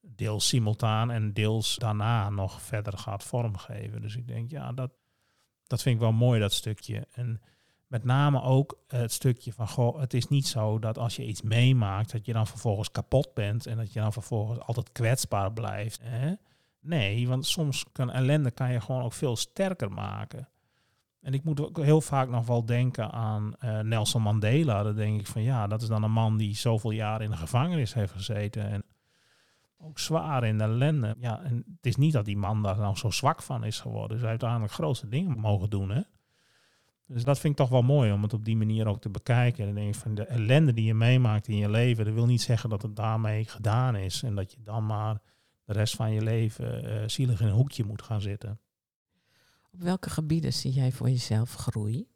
deels 0.00 0.48
simultaan 0.48 1.10
en 1.10 1.32
deels 1.32 1.76
daarna 1.76 2.30
nog 2.30 2.62
verder 2.62 2.98
gaat 2.98 3.24
vormgeven. 3.24 4.02
Dus 4.02 4.16
ik 4.16 4.26
denk, 4.26 4.50
ja, 4.50 4.72
dat, 4.72 4.90
dat 5.66 5.82
vind 5.82 5.94
ik 5.94 6.00
wel 6.00 6.12
mooi, 6.12 6.40
dat 6.40 6.52
stukje. 6.52 7.06
En 7.12 7.40
met 7.86 8.04
name 8.04 8.42
ook 8.42 8.78
het 8.86 9.12
stukje 9.12 9.52
van, 9.52 9.68
goh, 9.68 10.00
het 10.00 10.14
is 10.14 10.28
niet 10.28 10.46
zo 10.46 10.78
dat 10.78 10.98
als 10.98 11.16
je 11.16 11.26
iets 11.26 11.42
meemaakt, 11.42 12.12
dat 12.12 12.26
je 12.26 12.32
dan 12.32 12.46
vervolgens 12.46 12.90
kapot 12.90 13.34
bent 13.34 13.66
en 13.66 13.76
dat 13.76 13.92
je 13.92 14.00
dan 14.00 14.12
vervolgens 14.12 14.60
altijd 14.60 14.92
kwetsbaar 14.92 15.52
blijft. 15.52 16.00
Hè? 16.02 16.34
Nee, 16.80 17.28
want 17.28 17.46
soms 17.46 17.84
kan 17.92 18.10
ellende 18.10 18.50
kan 18.50 18.72
je 18.72 18.80
gewoon 18.80 19.02
ook 19.02 19.12
veel 19.12 19.36
sterker 19.36 19.92
maken. 19.92 20.48
En 21.20 21.34
ik 21.34 21.44
moet 21.44 21.60
ook 21.60 21.82
heel 21.82 22.00
vaak 22.00 22.28
nog 22.28 22.46
wel 22.46 22.64
denken 22.64 23.10
aan 23.10 23.54
uh, 23.64 23.80
Nelson 23.80 24.22
Mandela. 24.22 24.82
Dan 24.82 24.94
denk 24.94 25.20
ik 25.20 25.26
van 25.26 25.42
ja, 25.42 25.66
dat 25.66 25.82
is 25.82 25.88
dan 25.88 26.02
een 26.02 26.12
man 26.12 26.36
die 26.36 26.56
zoveel 26.56 26.90
jaar 26.90 27.22
in 27.22 27.30
de 27.30 27.36
gevangenis 27.36 27.94
heeft 27.94 28.12
gezeten. 28.12 28.70
En 28.70 28.84
ook 29.78 29.98
zwaar 29.98 30.44
in 30.44 30.58
de 30.58 30.64
ellende. 30.64 31.16
Ja, 31.18 31.42
en 31.42 31.56
het 31.56 31.86
is 31.86 31.96
niet 31.96 32.12
dat 32.12 32.24
die 32.24 32.36
man 32.36 32.62
daar 32.62 32.78
nou 32.78 32.96
zo 32.96 33.10
zwak 33.10 33.42
van 33.42 33.64
is 33.64 33.80
geworden. 33.80 34.18
Ze 34.18 34.26
uiteindelijk 34.26 34.72
grootste 34.72 35.08
dingen 35.08 35.38
mogen 35.38 35.70
doen. 35.70 35.90
Hè? 35.90 36.00
Dus 37.06 37.24
dat 37.24 37.38
vind 37.38 37.52
ik 37.52 37.58
toch 37.58 37.68
wel 37.68 37.82
mooi 37.82 38.12
om 38.12 38.22
het 38.22 38.32
op 38.32 38.44
die 38.44 38.56
manier 38.56 38.86
ook 38.86 39.00
te 39.00 39.08
bekijken. 39.08 39.60
En 39.60 39.66
dan 39.66 39.82
denk 39.82 39.94
ik 39.94 40.00
van 40.00 40.14
de 40.14 40.24
ellende 40.24 40.72
die 40.72 40.84
je 40.84 40.94
meemaakt 40.94 41.48
in 41.48 41.56
je 41.56 41.70
leven, 41.70 42.04
dat 42.04 42.14
wil 42.14 42.26
niet 42.26 42.42
zeggen 42.42 42.70
dat 42.70 42.82
het 42.82 42.96
daarmee 42.96 43.44
gedaan 43.44 43.96
is. 43.96 44.22
En 44.22 44.34
dat 44.34 44.52
je 44.52 44.62
dan 44.62 44.86
maar 44.86 45.20
de 45.72 45.76
rest 45.76 45.96
van 45.96 46.12
je 46.12 46.22
leven 46.22 46.84
uh, 46.84 47.08
zielig 47.08 47.40
in 47.40 47.46
een 47.46 47.52
hoekje 47.52 47.84
moet 47.84 48.02
gaan 48.02 48.20
zitten. 48.20 48.60
Op 49.72 49.80
welke 49.80 50.10
gebieden 50.10 50.52
zie 50.52 50.72
jij 50.72 50.92
voor 50.92 51.08
jezelf 51.08 51.54
groei? 51.54 52.08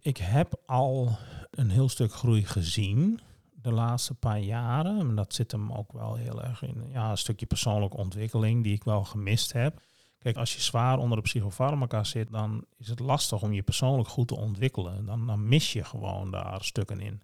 Ik 0.00 0.16
heb 0.16 0.54
al 0.66 1.18
een 1.50 1.70
heel 1.70 1.88
stuk 1.88 2.12
groei 2.12 2.44
gezien 2.44 3.20
de 3.50 3.72
laatste 3.72 4.14
paar 4.14 4.38
jaren. 4.38 4.98
En 4.98 5.14
dat 5.14 5.34
zit 5.34 5.52
hem 5.52 5.72
ook 5.72 5.92
wel 5.92 6.14
heel 6.14 6.42
erg 6.42 6.62
in 6.62 6.88
ja, 6.88 7.10
een 7.10 7.18
stukje 7.18 7.46
persoonlijke 7.46 7.96
ontwikkeling 7.96 8.62
die 8.62 8.74
ik 8.74 8.84
wel 8.84 9.04
gemist 9.04 9.52
heb. 9.52 9.80
Kijk, 10.18 10.36
als 10.36 10.54
je 10.54 10.60
zwaar 10.60 10.98
onder 10.98 11.16
de 11.16 11.22
psychofarmaca 11.22 12.04
zit, 12.04 12.30
dan 12.30 12.64
is 12.76 12.88
het 12.88 13.00
lastig 13.00 13.42
om 13.42 13.52
je 13.52 13.62
persoonlijk 13.62 14.08
goed 14.08 14.28
te 14.28 14.36
ontwikkelen. 14.36 15.06
Dan, 15.06 15.26
dan 15.26 15.48
mis 15.48 15.72
je 15.72 15.84
gewoon 15.84 16.30
daar 16.30 16.64
stukken 16.64 17.00
in. 17.00 17.22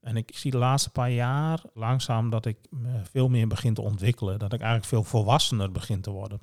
En 0.00 0.16
ik 0.16 0.36
zie 0.36 0.50
de 0.50 0.58
laatste 0.58 0.90
paar 0.90 1.10
jaar 1.10 1.62
langzaam 1.74 2.30
dat 2.30 2.46
ik 2.46 2.58
me 2.70 3.04
veel 3.04 3.28
meer 3.28 3.48
begin 3.48 3.74
te 3.74 3.82
ontwikkelen. 3.82 4.38
Dat 4.38 4.52
ik 4.52 4.60
eigenlijk 4.60 4.88
veel 4.88 5.04
volwassener 5.04 5.72
begin 5.72 6.00
te 6.00 6.10
worden. 6.10 6.40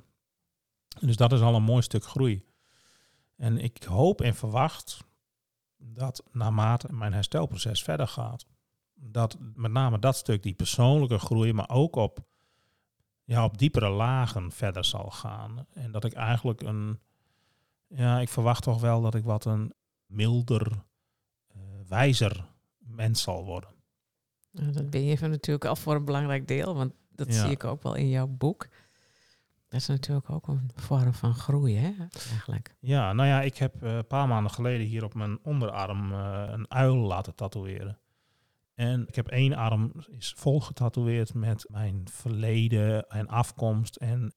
Dus 1.00 1.16
dat 1.16 1.32
is 1.32 1.40
al 1.40 1.54
een 1.54 1.62
mooi 1.62 1.82
stuk 1.82 2.04
groei. 2.04 2.44
En 3.36 3.58
ik 3.58 3.82
hoop 3.82 4.20
en 4.20 4.34
verwacht 4.34 5.04
dat 5.76 6.22
naarmate 6.32 6.92
mijn 6.92 7.12
herstelproces 7.12 7.82
verder 7.82 8.08
gaat, 8.08 8.46
dat 8.94 9.36
met 9.54 9.72
name 9.72 9.98
dat 9.98 10.16
stuk, 10.16 10.42
die 10.42 10.54
persoonlijke 10.54 11.18
groei, 11.18 11.52
maar 11.52 11.68
ook 11.70 11.96
op, 11.96 12.18
ja, 13.24 13.44
op 13.44 13.58
diepere 13.58 13.88
lagen 13.88 14.52
verder 14.52 14.84
zal 14.84 15.10
gaan. 15.10 15.66
En 15.72 15.92
dat 15.92 16.04
ik 16.04 16.12
eigenlijk 16.12 16.62
een, 16.62 17.00
ja, 17.86 18.20
ik 18.20 18.28
verwacht 18.28 18.62
toch 18.62 18.80
wel 18.80 19.02
dat 19.02 19.14
ik 19.14 19.24
wat 19.24 19.44
een 19.44 19.72
milder, 20.06 20.72
uh, 21.56 21.62
wijzer 21.88 22.44
mens 22.88 23.22
zal 23.22 23.44
worden. 23.44 23.70
Nou, 24.50 24.72
dat 24.72 24.90
ben 24.90 25.04
je 25.04 25.18
natuurlijk 25.20 25.64
al 25.64 25.76
voor 25.76 25.94
een 25.94 26.04
belangrijk 26.04 26.48
deel, 26.48 26.74
want 26.74 26.92
dat 27.08 27.34
zie 27.34 27.50
ik 27.50 27.64
ook 27.64 27.82
wel 27.82 27.94
in 27.94 28.08
jouw 28.08 28.26
boek. 28.26 28.68
Dat 29.68 29.80
is 29.80 29.86
natuurlijk 29.86 30.30
ook 30.30 30.48
een 30.48 30.70
vorm 30.74 31.14
van 31.14 31.34
groei, 31.34 31.76
hè, 31.76 31.92
eigenlijk. 32.30 32.76
Ja, 32.80 33.12
nou 33.12 33.28
ja, 33.28 33.42
ik 33.42 33.56
heb 33.56 33.82
uh, 33.82 33.96
een 33.96 34.06
paar 34.06 34.28
maanden 34.28 34.52
geleden 34.52 34.86
hier 34.86 35.04
op 35.04 35.14
mijn 35.14 35.38
onderarm 35.42 36.12
uh, 36.12 36.44
een 36.46 36.70
uil 36.70 36.96
laten 36.96 37.34
tatoeëren. 37.34 37.98
En 38.74 39.08
ik 39.08 39.14
heb 39.14 39.28
één 39.28 39.54
arm 39.54 39.92
is 40.10 40.34
vol 40.36 40.60
getatoeëerd 40.60 41.34
met 41.34 41.66
mijn 41.68 42.02
verleden 42.10 43.08
en 43.08 43.28
afkomst 43.28 43.96
en 43.96 44.32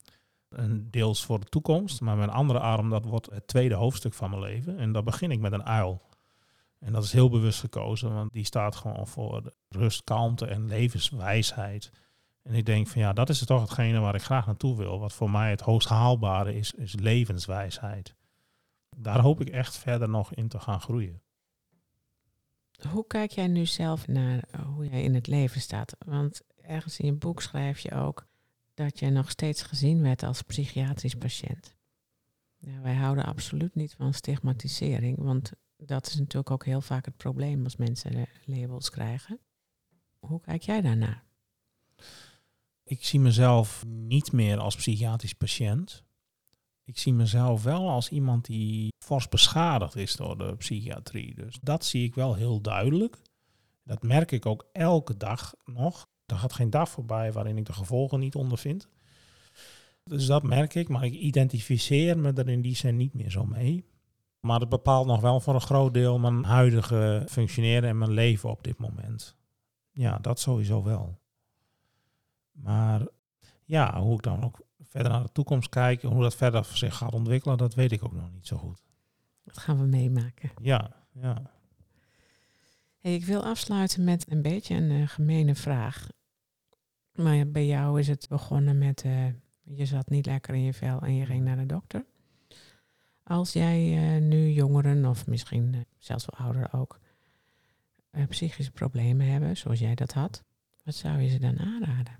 een 0.49 0.91
deels 0.91 1.25
voor 1.25 1.39
de 1.39 1.45
toekomst. 1.45 2.01
Maar 2.01 2.17
mijn 2.17 2.29
andere 2.29 2.59
arm, 2.59 2.89
dat 2.89 3.05
wordt 3.05 3.29
het 3.31 3.47
tweede 3.47 3.75
hoofdstuk 3.75 4.13
van 4.13 4.29
mijn 4.29 4.41
leven. 4.41 4.77
En 4.77 4.91
daar 4.91 5.03
begin 5.03 5.31
ik 5.31 5.39
met 5.39 5.51
een 5.51 5.65
uil. 5.65 6.01
En 6.81 6.93
dat 6.93 7.03
is 7.03 7.11
heel 7.11 7.29
bewust 7.29 7.59
gekozen, 7.59 8.13
want 8.13 8.33
die 8.33 8.45
staat 8.45 8.75
gewoon 8.75 9.07
voor 9.07 9.53
rust, 9.69 10.03
kalmte 10.03 10.45
en 10.45 10.67
levenswijsheid. 10.67 11.91
En 12.43 12.53
ik 12.53 12.65
denk 12.65 12.87
van 12.87 13.01
ja, 13.01 13.13
dat 13.13 13.29
is 13.29 13.45
toch 13.45 13.61
hetgene 13.61 13.99
waar 13.99 14.15
ik 14.15 14.21
graag 14.21 14.45
naartoe 14.45 14.77
wil. 14.77 14.99
Wat 14.99 15.13
voor 15.13 15.31
mij 15.31 15.49
het 15.49 15.61
hoogst 15.61 15.87
haalbare 15.87 16.55
is, 16.55 16.73
is 16.73 16.93
levenswijsheid. 16.93 18.15
Daar 18.97 19.19
hoop 19.19 19.41
ik 19.41 19.49
echt 19.49 19.77
verder 19.77 20.09
nog 20.09 20.33
in 20.33 20.47
te 20.47 20.59
gaan 20.59 20.81
groeien. 20.81 21.21
Hoe 22.89 23.07
kijk 23.07 23.31
jij 23.31 23.47
nu 23.47 23.65
zelf 23.65 24.07
naar 24.07 24.43
eh, 24.51 24.61
hoe 24.61 24.89
jij 24.89 25.03
in 25.03 25.15
het 25.15 25.27
leven 25.27 25.61
staat? 25.61 25.95
Want 26.05 26.41
ergens 26.61 26.99
in 26.99 27.05
je 27.05 27.13
boek 27.13 27.41
schrijf 27.41 27.79
je 27.79 27.91
ook 27.91 28.27
dat 28.73 28.99
je 28.99 29.09
nog 29.09 29.29
steeds 29.29 29.61
gezien 29.61 30.01
werd 30.01 30.23
als 30.23 30.41
psychiatrisch 30.41 31.15
patiënt. 31.15 31.75
Wij 32.81 32.95
houden 32.95 33.25
absoluut 33.25 33.75
niet 33.75 33.93
van 33.93 34.13
stigmatisering, 34.13 35.17
want 35.17 35.51
dat 35.85 36.07
is 36.07 36.15
natuurlijk 36.15 36.51
ook 36.51 36.65
heel 36.65 36.81
vaak 36.81 37.05
het 37.05 37.17
probleem 37.17 37.63
als 37.63 37.75
mensen 37.75 38.27
labels 38.45 38.89
krijgen. 38.89 39.39
Hoe 40.19 40.41
kijk 40.41 40.61
jij 40.61 40.81
daarnaar? 40.81 41.23
Ik 42.83 43.05
zie 43.05 43.19
mezelf 43.19 43.85
niet 43.85 44.31
meer 44.31 44.59
als 44.59 44.75
psychiatrisch 44.75 45.33
patiënt. 45.33 46.03
Ik 46.83 46.97
zie 46.97 47.13
mezelf 47.13 47.63
wel 47.63 47.89
als 47.89 48.09
iemand 48.09 48.45
die 48.45 48.93
fors 48.97 49.29
beschadigd 49.29 49.95
is 49.95 50.15
door 50.15 50.37
de 50.37 50.55
psychiatrie. 50.55 51.35
Dus 51.35 51.59
dat 51.61 51.85
zie 51.85 52.03
ik 52.03 52.15
wel 52.15 52.35
heel 52.35 52.61
duidelijk. 52.61 53.17
Dat 53.83 54.03
merk 54.03 54.31
ik 54.31 54.45
ook 54.45 54.69
elke 54.71 55.17
dag 55.17 55.53
nog. 55.65 56.07
Er 56.25 56.35
gaat 56.35 56.53
geen 56.53 56.69
dag 56.69 56.89
voorbij 56.89 57.31
waarin 57.31 57.57
ik 57.57 57.65
de 57.65 57.73
gevolgen 57.73 58.19
niet 58.19 58.35
ondervind. 58.35 58.87
Dus 60.03 60.25
dat 60.25 60.43
merk 60.43 60.75
ik, 60.75 60.87
maar 60.89 61.05
ik 61.05 61.13
identificeer 61.13 62.17
me 62.19 62.33
er 62.33 62.49
in 62.49 62.61
die 62.61 62.75
zin 62.75 62.97
niet 62.97 63.13
meer 63.13 63.31
zo 63.31 63.45
mee. 63.45 63.85
Maar 64.41 64.59
het 64.59 64.69
bepaalt 64.69 65.07
nog 65.07 65.21
wel 65.21 65.39
voor 65.39 65.53
een 65.53 65.61
groot 65.61 65.93
deel 65.93 66.19
mijn 66.19 66.43
huidige 66.43 67.25
functioneren 67.29 67.89
en 67.89 67.97
mijn 67.97 68.11
leven 68.11 68.49
op 68.49 68.63
dit 68.63 68.77
moment. 68.77 69.35
Ja, 69.91 70.17
dat 70.17 70.39
sowieso 70.39 70.83
wel. 70.83 71.19
Maar 72.51 73.07
ja, 73.65 74.01
hoe 74.01 74.13
ik 74.13 74.21
dan 74.21 74.43
ook 74.43 74.59
verder 74.79 75.11
naar 75.11 75.23
de 75.23 75.31
toekomst 75.31 75.69
kijk, 75.69 76.01
hoe 76.01 76.21
dat 76.21 76.35
verder 76.35 76.65
zich 76.65 76.95
gaat 76.95 77.13
ontwikkelen, 77.13 77.57
dat 77.57 77.73
weet 77.73 77.91
ik 77.91 78.05
ook 78.05 78.13
nog 78.13 78.31
niet 78.31 78.47
zo 78.47 78.57
goed. 78.57 78.83
Dat 79.43 79.57
gaan 79.57 79.79
we 79.79 79.85
meemaken. 79.85 80.51
Ja, 80.61 80.95
ja. 81.11 81.51
Hey, 82.99 83.13
ik 83.13 83.25
wil 83.25 83.43
afsluiten 83.43 84.03
met 84.03 84.31
een 84.31 84.41
beetje 84.41 84.75
een 84.75 84.91
uh, 84.91 85.07
gemene 85.07 85.55
vraag. 85.55 86.09
Maar 87.15 87.47
bij 87.47 87.65
jou 87.65 87.99
is 87.99 88.07
het 88.07 88.25
begonnen 88.29 88.77
met, 88.77 89.03
uh, 89.03 89.25
je 89.63 89.85
zat 89.85 90.09
niet 90.09 90.25
lekker 90.25 90.53
in 90.53 90.61
je 90.61 90.73
vel 90.73 90.99
en 91.01 91.15
je 91.15 91.25
ging 91.25 91.43
naar 91.43 91.57
de 91.57 91.65
dokter. 91.65 92.05
Als 93.23 93.53
jij 93.53 94.15
uh, 94.15 94.21
nu 94.21 94.49
jongeren, 94.49 95.05
of 95.05 95.27
misschien 95.27 95.85
zelfs 95.97 96.25
wel 96.25 96.45
ouderen 96.45 96.73
ook, 96.73 96.99
psychische 98.29 98.71
problemen 98.71 99.27
hebben, 99.27 99.57
zoals 99.57 99.79
jij 99.79 99.95
dat 99.95 100.13
had, 100.13 100.43
wat 100.83 100.95
zou 100.95 101.19
je 101.19 101.29
ze 101.29 101.39
dan 101.39 101.59
aanraden? 101.59 102.19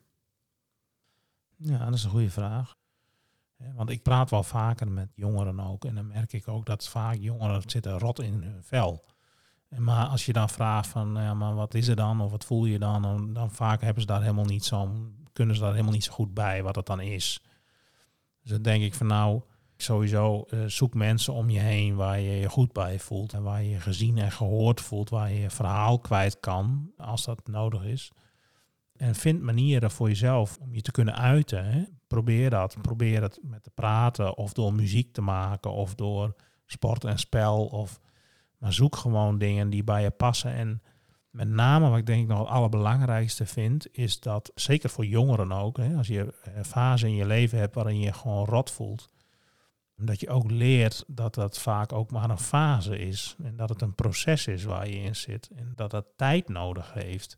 Ja, 1.56 1.86
dat 1.86 1.94
is 1.94 2.04
een 2.04 2.10
goede 2.10 2.30
vraag. 2.30 2.76
Want 3.76 3.90
ik 3.90 4.02
praat 4.02 4.30
wel 4.30 4.44
vaker 4.44 4.92
met 4.92 5.10
jongeren 5.16 5.60
ook. 5.60 5.86
En 5.86 5.96
dan 5.96 6.08
merk 6.08 6.34
ik 6.34 6.48
ook 6.48 6.66
dat 6.66 6.88
vaak 6.88 7.16
jongeren 7.16 7.62
zitten 7.66 8.00
rot 8.00 8.20
in 8.20 8.44
hun 8.44 8.64
vel. 8.64 9.06
Maar 9.78 10.08
als 10.08 10.26
je 10.26 10.34
dan 10.34 10.50
vraagt 10.50 10.88
van, 10.88 11.14
ja, 11.14 11.34
maar 11.34 11.56
wat 11.56 11.74
is 11.74 11.88
er 11.88 11.96
dan? 11.96 12.22
Of 12.22 12.32
wat 12.32 12.46
voel 12.46 12.66
je 12.66 12.80
dan? 12.80 13.02
Dan, 13.02 13.34
dan 13.34 13.52
vaak 13.52 13.82
hebben 13.82 14.02
ze 14.02 14.08
daar 14.08 14.22
helemaal 14.22 14.46
niet 14.46 14.66
zo, 14.66 14.92
kunnen 15.34 15.56
ze 15.56 15.62
daar 15.62 15.72
helemaal 15.72 15.94
niet 15.94 16.04
zo 16.04 16.14
goed 16.14 16.34
bij 16.34 16.64
wat 16.64 16.76
het 16.76 16.86
dan 16.86 17.00
is. 17.00 17.44
Dus 18.42 18.52
dan 18.52 18.62
denk 18.62 18.84
ik 18.84 18.94
van 18.94 19.08
nou, 19.08 19.42
sowieso 19.82 20.46
uh, 20.50 20.66
zoek 20.66 20.94
mensen 20.94 21.34
om 21.34 21.50
je 21.50 21.60
heen 21.60 21.96
waar 21.96 22.20
je 22.20 22.40
je 22.40 22.50
goed 22.50 22.74
bij 22.74 23.00
voelt. 23.00 23.34
En 23.34 23.44
waar 23.44 23.64
je 23.64 23.70
je 23.70 23.80
gezien 23.80 24.18
en 24.18 24.32
gehoord 24.32 24.82
voelt. 24.82 25.10
Waar 25.10 25.32
je 25.32 25.40
je 25.40 25.50
verhaal 25.50 26.00
kwijt 26.00 26.40
kan, 26.40 26.92
als 26.98 27.26
dat 27.26 27.48
nodig 27.48 27.84
is. 27.84 28.12
En 28.96 29.16
vind 29.16 29.42
manieren 29.42 29.92
voor 29.92 30.08
jezelf 30.08 30.58
om 30.58 30.74
je 30.74 30.82
te 30.82 30.92
kunnen 30.92 31.16
uiten. 31.16 31.66
Hè. 31.66 31.84
Probeer 32.08 32.50
dat. 32.50 32.78
Probeer 32.82 33.22
het 33.22 33.40
met 33.42 33.64
te 33.64 33.70
praten 33.70 34.38
of 34.38 34.54
door 34.54 34.74
muziek 34.74 35.14
te 35.14 35.22
maken 35.22 35.72
of 35.72 35.96
door 35.96 36.36
sport 36.66 37.04
en 37.04 37.20
spel. 37.20 37.66
Of, 37.66 38.00
maar 38.58 38.74
zoek 38.74 38.96
gewoon 38.96 39.38
dingen 39.38 39.70
die 39.70 39.84
bij 39.84 40.04
je 40.04 40.12
passen. 40.12 40.54
En 40.54 40.82
met 41.32 41.48
name 41.48 41.90
wat 41.90 41.98
ik 41.98 42.06
denk 42.06 42.22
ik 42.22 42.28
nog 42.28 42.40
het 42.40 42.48
allerbelangrijkste 42.48 43.46
vind, 43.46 43.88
is 43.92 44.20
dat, 44.20 44.52
zeker 44.56 44.90
voor 44.90 45.06
jongeren 45.06 45.52
ook, 45.52 45.78
hè, 45.78 45.96
als 45.96 46.08
je 46.08 46.34
een 46.44 46.66
fase 46.66 47.08
in 47.08 47.16
je 47.16 47.26
leven 47.26 47.58
hebt 47.58 47.76
waarin 47.76 48.00
je 48.00 48.14
gewoon 48.14 48.46
rot 48.46 48.72
voelt, 48.72 49.10
dat 49.96 50.20
je 50.20 50.30
ook 50.30 50.52
leert 50.52 51.04
dat 51.08 51.34
dat 51.34 51.60
vaak 51.60 51.94
ook 51.94 52.12
maar 52.12 52.30
een 52.30 52.38
fase 52.40 52.98
is. 52.98 53.36
En 53.44 53.56
dat 53.56 53.70
het 53.70 53.82
een 53.82 53.96
proces 53.96 54.48
is 54.48 54.64
waar 54.64 54.88
je 54.88 54.96
in 54.96 55.16
zit. 55.16 55.50
En 55.56 55.74
dat 55.76 55.92
dat 55.92 56.06
tijd 56.16 56.50
nodig 56.50 56.94
heeft. 56.94 57.38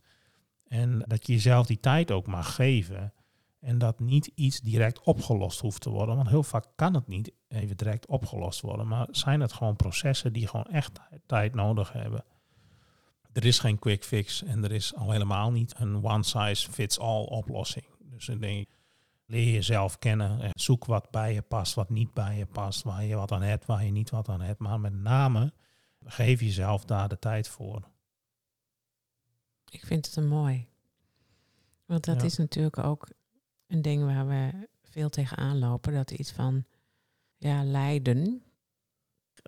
En 0.68 1.04
dat 1.08 1.28
je 1.28 1.34
jezelf 1.34 1.68
die 1.68 1.80
tijd 1.80 2.12
ook 2.12 2.28
mag 2.28 2.56
geven. 2.56 3.14
En 3.60 3.78
dat 3.78 4.00
niet 4.00 4.32
iets 4.36 4.60
direct 4.60 5.02
opgelost 5.04 5.60
hoeft 5.60 5.82
te 5.82 5.90
worden. 5.90 6.16
Want 6.16 6.30
heel 6.30 6.44
vaak 6.44 6.66
kan 6.76 6.94
het 6.94 7.08
niet 7.08 7.32
even 7.48 7.78
direct 7.78 8.06
opgelost 8.08 8.62
worden. 8.62 8.88
Maar 8.88 9.08
zijn 9.12 9.40
het 9.42 9.54
gewoon 9.54 9.76
processen 9.76 10.34
die 10.34 10.48
gewoon 10.48 10.66
echt 10.66 11.00
tijd 11.26 11.56
nodig 11.56 11.92
hebben. 11.92 12.26
Er 13.34 13.46
is 13.46 13.60
geen 13.60 13.80
quick 13.80 14.04
fix 14.04 14.44
en 14.44 14.64
er 14.64 14.72
is 14.72 14.96
al 14.96 15.12
helemaal 15.12 15.52
niet 15.52 15.74
een 15.78 16.04
one 16.04 16.24
size 16.24 16.72
fits 16.72 17.00
all 17.00 17.24
oplossing. 17.24 17.86
Dus 18.00 18.28
ik 18.28 18.42
denk, 18.42 18.68
leer 19.26 19.54
jezelf 19.54 20.00
kennen. 20.00 20.42
En 20.42 20.52
zoek 20.54 20.86
wat 20.86 21.12
bij 21.12 21.34
je 21.34 21.42
past, 21.42 21.74
wat 21.74 21.90
niet 21.90 22.14
bij 22.14 22.38
je 22.38 22.46
past. 22.46 22.84
Waar 22.84 23.04
je 23.04 23.16
wat 23.16 23.32
aan 23.32 23.42
hebt, 23.42 23.66
waar 23.66 23.86
je 23.86 23.92
niet 23.92 24.10
wat 24.10 24.30
aan 24.30 24.42
hebt. 24.42 24.60
Maar 24.60 24.80
met 24.80 24.94
name 24.94 25.54
geef 26.06 26.40
jezelf 26.40 26.86
daar 26.86 27.10
de 27.10 27.20
tijd 27.20 27.48
voor. 27.48 27.92
Ik 29.70 29.86
vind 29.86 30.06
het 30.06 30.16
een 30.16 30.28
mooi. 30.28 30.68
Want 31.86 32.06
dat 32.06 32.20
Ja. 32.20 32.24
is 32.24 32.38
natuurlijk 32.38 32.78
ook 32.78 33.08
een 33.68 33.82
ding 33.82 34.04
waar 34.06 34.28
we 34.28 34.68
veel 34.84 35.10
tegenaan 35.10 35.60
lopen. 35.60 35.94
Dat 35.94 36.12
iets 36.12 36.32
van 36.32 36.66
ja, 37.38 37.64
lijden, 37.64 38.44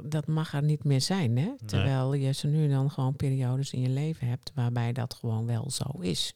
dat 0.04 0.28
mag 0.28 0.54
er 0.54 0.64
niet 0.64 0.84
meer 0.84 1.02
zijn. 1.02 1.38
Hè? 1.38 1.54
Terwijl 1.66 2.14
je 2.14 2.32
zo 2.32 2.48
nu 2.48 2.68
dan 2.70 2.92
gewoon 2.92 3.16
periodes 3.16 3.74
in 3.74 3.82
je 3.82 3.90
leven 3.90 4.28
hebt 4.28 4.52
waarbij 4.54 4.94
dat 4.94 5.14
gewoon 5.14 5.46
wel 5.46 5.72
zo 5.72 6.00
is. 6.00 6.34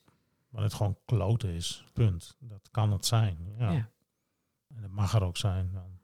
Maar 0.49 0.63
het 0.63 0.73
gewoon 0.73 0.97
kloten 1.05 1.49
is. 1.49 1.85
Punt. 1.93 2.35
Dat 2.39 2.69
kan 2.71 2.91
het 2.91 3.05
zijn. 3.05 3.53
Ja. 3.57 3.71
Ja. 3.71 3.91
En 4.67 4.81
dat 4.81 4.91
mag 4.91 5.13
er 5.13 5.23
ook 5.23 5.37
zijn. 5.37 5.71
Dan. 5.73 5.99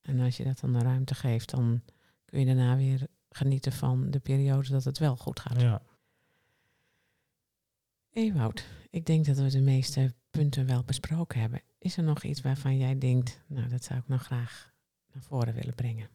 En 0.00 0.20
als 0.20 0.36
je 0.36 0.44
dat 0.44 0.60
dan 0.60 0.72
de 0.72 0.78
ruimte 0.78 1.14
geeft, 1.14 1.50
dan 1.50 1.82
kun 2.24 2.40
je 2.40 2.46
daarna 2.46 2.76
weer 2.76 3.06
genieten 3.30 3.72
van 3.72 4.10
de 4.10 4.20
periodes 4.20 4.68
dat 4.68 4.84
het 4.84 4.98
wel 4.98 5.16
goed 5.16 5.40
gaat. 5.40 5.60
Ja. 5.60 5.82
Ewout, 8.10 8.66
ik 8.90 9.06
denk 9.06 9.26
dat 9.26 9.36
we 9.36 9.50
de 9.50 9.60
meeste 9.60 10.14
punten 10.30 10.66
wel 10.66 10.84
besproken 10.84 11.40
hebben. 11.40 11.62
Is 11.78 11.96
er 11.96 12.02
nog 12.02 12.22
iets 12.22 12.40
waarvan 12.40 12.76
jij 12.76 12.98
denkt, 12.98 13.40
nou 13.46 13.68
dat 13.68 13.84
zou 13.84 13.98
ik 13.98 14.08
nog 14.08 14.22
graag 14.22 14.72
naar 15.12 15.22
voren 15.22 15.54
willen 15.54 15.74
brengen? 15.74 16.08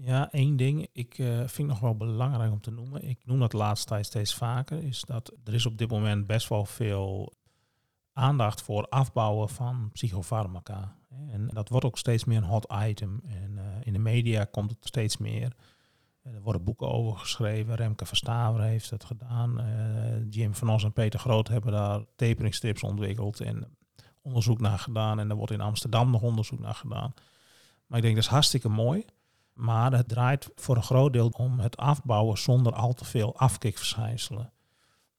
Ja, 0.00 0.30
één 0.32 0.56
ding. 0.56 0.88
Ik 0.92 1.18
eh, 1.18 1.46
vind 1.46 1.68
nog 1.68 1.80
wel 1.80 1.96
belangrijk 1.96 2.52
om 2.52 2.60
te 2.60 2.70
noemen. 2.70 3.08
Ik 3.08 3.18
noem 3.24 3.38
dat 3.38 3.52
laatste 3.52 3.86
tijd 3.86 4.06
steeds 4.06 4.34
vaker. 4.34 4.82
Is 4.84 5.00
dat 5.00 5.32
er 5.44 5.54
is 5.54 5.66
op 5.66 5.78
dit 5.78 5.90
moment 5.90 6.26
best 6.26 6.48
wel 6.48 6.64
veel 6.64 7.32
aandacht 8.12 8.62
voor 8.62 8.88
afbouwen 8.88 9.48
van 9.48 9.90
psychofarmaca. 9.92 10.96
En 11.28 11.48
dat 11.48 11.68
wordt 11.68 11.86
ook 11.86 11.98
steeds 11.98 12.24
meer 12.24 12.36
een 12.36 12.44
hot 12.44 12.72
item. 12.84 13.20
En 13.24 13.58
eh, 13.58 13.64
in 13.80 13.92
de 13.92 13.98
media 13.98 14.44
komt 14.44 14.70
het 14.70 14.86
steeds 14.86 15.16
meer. 15.16 15.56
Eh, 16.22 16.34
Er 16.34 16.42
worden 16.42 16.64
boeken 16.64 16.88
over 16.88 17.18
geschreven. 17.18 17.74
Remke 17.74 18.06
Verstaver 18.06 18.62
heeft 18.62 18.90
het 18.90 19.04
gedaan. 19.04 19.60
Jim 20.30 20.54
van 20.54 20.70
Os 20.70 20.84
en 20.84 20.92
Peter 20.92 21.20
Groot 21.20 21.48
hebben 21.48 21.72
daar 21.72 22.04
taperingstrips 22.16 22.82
ontwikkeld 22.82 23.40
en 23.40 23.76
onderzoek 24.22 24.60
naar 24.60 24.78
gedaan. 24.78 25.20
En 25.20 25.30
er 25.30 25.36
wordt 25.36 25.52
in 25.52 25.60
Amsterdam 25.60 26.10
nog 26.10 26.22
onderzoek 26.22 26.58
naar 26.58 26.74
gedaan. 26.74 27.14
Maar 27.86 27.98
ik 27.98 28.04
denk 28.04 28.14
dat 28.14 28.24
is 28.24 28.30
hartstikke 28.30 28.68
mooi. 28.68 29.04
Maar 29.58 29.92
het 29.92 30.08
draait 30.08 30.50
voor 30.54 30.76
een 30.76 30.82
groot 30.82 31.12
deel 31.12 31.28
om 31.28 31.58
het 31.58 31.76
afbouwen 31.76 32.38
zonder 32.38 32.72
al 32.72 32.92
te 32.92 33.04
veel 33.04 33.36
afkikverschijnselen. 33.36 34.52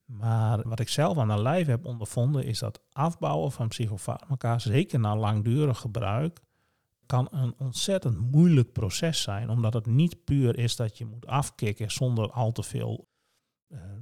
Maar 0.05 0.67
wat 0.67 0.79
ik 0.79 0.89
zelf 0.89 1.17
aan 1.17 1.27
de 1.27 1.41
lijf 1.41 1.67
heb 1.67 1.85
ondervonden 1.85 2.43
is 2.43 2.59
dat 2.59 2.81
afbouwen 2.91 3.51
van 3.51 3.67
psychofarmaca, 3.67 4.59
zeker 4.59 4.99
na 4.99 5.15
langdurig 5.15 5.79
gebruik, 5.79 6.39
kan 7.05 7.27
een 7.31 7.53
ontzettend 7.57 8.31
moeilijk 8.31 8.71
proces 8.71 9.21
zijn. 9.21 9.49
Omdat 9.49 9.73
het 9.73 9.85
niet 9.85 10.23
puur 10.23 10.57
is 10.57 10.75
dat 10.75 10.97
je 10.97 11.05
moet 11.05 11.27
afkicken 11.27 11.91
zonder 11.91 12.31
al 12.31 12.51
te 12.51 12.63
veel 12.63 13.07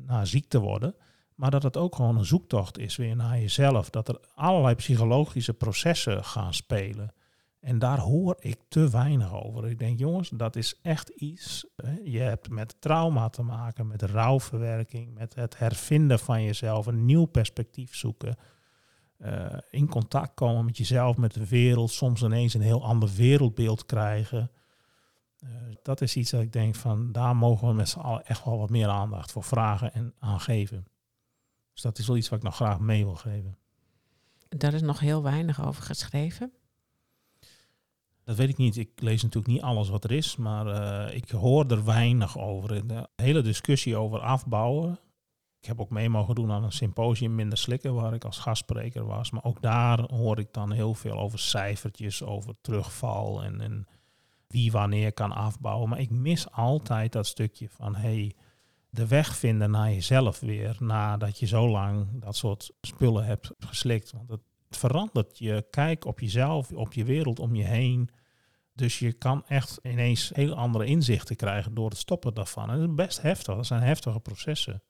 naar 0.06 0.28
ziek 0.28 0.48
te 0.48 0.60
worden. 0.60 0.96
Maar 1.36 1.52
dat 1.52 1.64
het 1.64 1.78
ook 1.78 1.96
gewoon 1.96 2.18
een 2.18 2.26
zoektocht 2.26 2.78
is 2.78 2.96
weer 2.96 3.16
naar 3.16 3.40
jezelf. 3.40 3.90
Dat 3.90 4.08
er 4.08 4.20
allerlei 4.34 4.76
psychologische 4.76 5.54
processen 5.54 6.24
gaan 6.24 6.54
spelen. 6.54 7.12
En 7.68 7.80
daar 7.80 7.99
hoor 7.99 8.36
ik 8.39 8.59
te 8.68 8.89
weinig 8.89 9.34
over. 9.34 9.70
Ik 9.70 9.80
denk, 9.80 9.99
jongens, 9.99 10.30
dat 10.30 10.55
is 10.55 10.80
echt 10.82 11.09
iets. 11.09 11.65
Je 12.03 12.20
hebt 12.20 12.49
met 12.49 12.82
trauma 12.82 13.30
te 13.30 13.41
maken, 13.41 13.88
met 13.88 14.01
rouwverwerking, 14.01 15.13
met 15.13 15.36
het 15.36 15.57
hervinden 15.57 16.20
van 16.20 16.43
jezelf, 16.43 16.86
een 16.86 17.05
nieuw 17.05 17.26
perspectief 17.26 17.95
zoeken. 17.95 18.36
eh, 19.18 19.57
in 19.70 19.88
contact 19.88 20.34
komen 20.34 20.65
met 20.65 20.78
jezelf, 20.78 21.18
met 21.18 21.34
de 21.34 21.47
wereld, 21.47 21.91
soms 21.91 22.22
ineens 22.22 22.53
een 22.53 22.61
heel 22.61 22.84
ander 22.84 23.09
wereldbeeld 23.15 23.86
krijgen. 23.86 24.51
Eh, 25.38 25.49
dat 25.82 26.01
is 26.01 26.15
iets 26.15 26.32
dat 26.32 26.41
ik 26.41 26.53
denk 26.53 26.76
van, 26.76 27.11
daar 27.11 27.36
mogen 27.36 27.68
we 27.68 27.74
met 27.74 27.89
z'n 27.89 27.99
allen 27.99 28.26
echt 28.26 28.45
wel 28.45 28.57
wat 28.57 28.70
meer 28.70 28.88
aandacht 28.88 29.32
voor 29.32 29.43
vragen 29.43 29.93
en 29.93 30.13
aan 30.20 30.39
geven. 30.39 30.86
Dus 31.74 31.82
dat 31.82 31.97
is 31.97 32.07
wel 32.07 32.18
iets 32.18 32.30
wat 32.30 32.39
ik 32.39 32.45
nog 32.45 32.55
graag 32.55 32.80
mee 32.80 33.05
wil 33.05 33.15
geven. 33.15 33.57
Daar 34.49 34.74
is 34.74 34.82
nog 34.82 34.99
heel 34.99 35.24
weinig 35.24 35.65
over 35.65 35.84
geschreven. 35.84 36.51
Dat 38.28 38.36
weet 38.36 38.49
ik 38.49 38.57
niet. 38.57 38.78
Ik 38.78 38.89
lees 38.95 39.23
natuurlijk 39.23 39.53
niet 39.53 39.61
alles 39.61 39.89
wat 39.89 40.03
er 40.03 40.11
is, 40.11 40.36
maar 40.36 40.67
eh, 40.67 41.15
ik 41.15 41.30
hoor 41.30 41.65
er 41.65 41.86
weinig 41.86 42.38
over. 42.38 42.88
De 42.88 43.09
hele 43.15 43.41
discussie 43.41 43.95
over 43.95 44.19
afbouwen. 44.19 44.99
Ik 45.59 45.67
heb 45.67 45.80
ook 45.80 45.89
mee 45.89 46.09
mogen 46.09 46.36
doen 46.36 46.51
aan 46.51 46.63
een 46.63 46.71
symposium 46.71 47.36
Minder 47.36 47.57
Slikken, 47.57 47.93
waar 47.93 48.13
ik 48.13 48.25
als 48.25 48.38
gastspreker 48.38 49.05
was. 49.05 49.32
Maar 49.32 49.43
ook 49.43 49.61
daar 49.61 49.99
hoor 50.11 50.39
ik 50.39 50.47
dan 50.53 50.71
heel 50.71 50.93
veel 50.93 51.17
over 51.17 51.39
cijfertjes, 51.39 52.23
over 52.23 52.55
terugval 52.61 53.43
en, 53.43 53.61
en 53.61 53.88
wie 54.47 54.71
wanneer 54.71 55.13
kan 55.13 55.32
afbouwen. 55.32 55.89
Maar 55.89 55.99
ik 55.99 56.09
mis 56.09 56.51
altijd 56.51 57.11
dat 57.11 57.28
stukje 57.28 57.69
van 57.69 57.95
hey, 57.95 58.36
de 58.89 59.07
weg 59.07 59.36
vinden 59.36 59.71
naar 59.71 59.91
jezelf 59.91 60.39
weer, 60.39 60.75
nadat 60.80 61.39
je 61.39 61.45
zo 61.45 61.69
lang 61.69 62.07
dat 62.21 62.36
soort 62.36 62.71
spullen 62.82 63.25
hebt 63.25 63.51
geslikt. 63.59 64.11
Want 64.11 64.30
het 64.30 64.41
verandert 64.69 65.38
je 65.38 65.65
kijk 65.69 66.05
op 66.05 66.19
jezelf, 66.19 66.71
op 66.71 66.93
je 66.93 67.03
wereld 67.03 67.39
om 67.39 67.55
je 67.55 67.63
heen. 67.63 68.09
Dus 68.78 68.99
je 68.99 69.13
kan 69.13 69.45
echt 69.47 69.80
ineens 69.84 70.32
heel 70.34 70.55
andere 70.55 70.86
inzichten 70.86 71.36
krijgen 71.36 71.73
door 71.73 71.89
het 71.89 71.97
stoppen 71.97 72.34
daarvan. 72.34 72.69
En 72.69 72.80
is 72.80 72.95
best 72.95 73.21
heftig. 73.21 73.55
Dat 73.55 73.65
zijn 73.65 73.82
heftige 73.82 74.19
processen. 74.19 74.84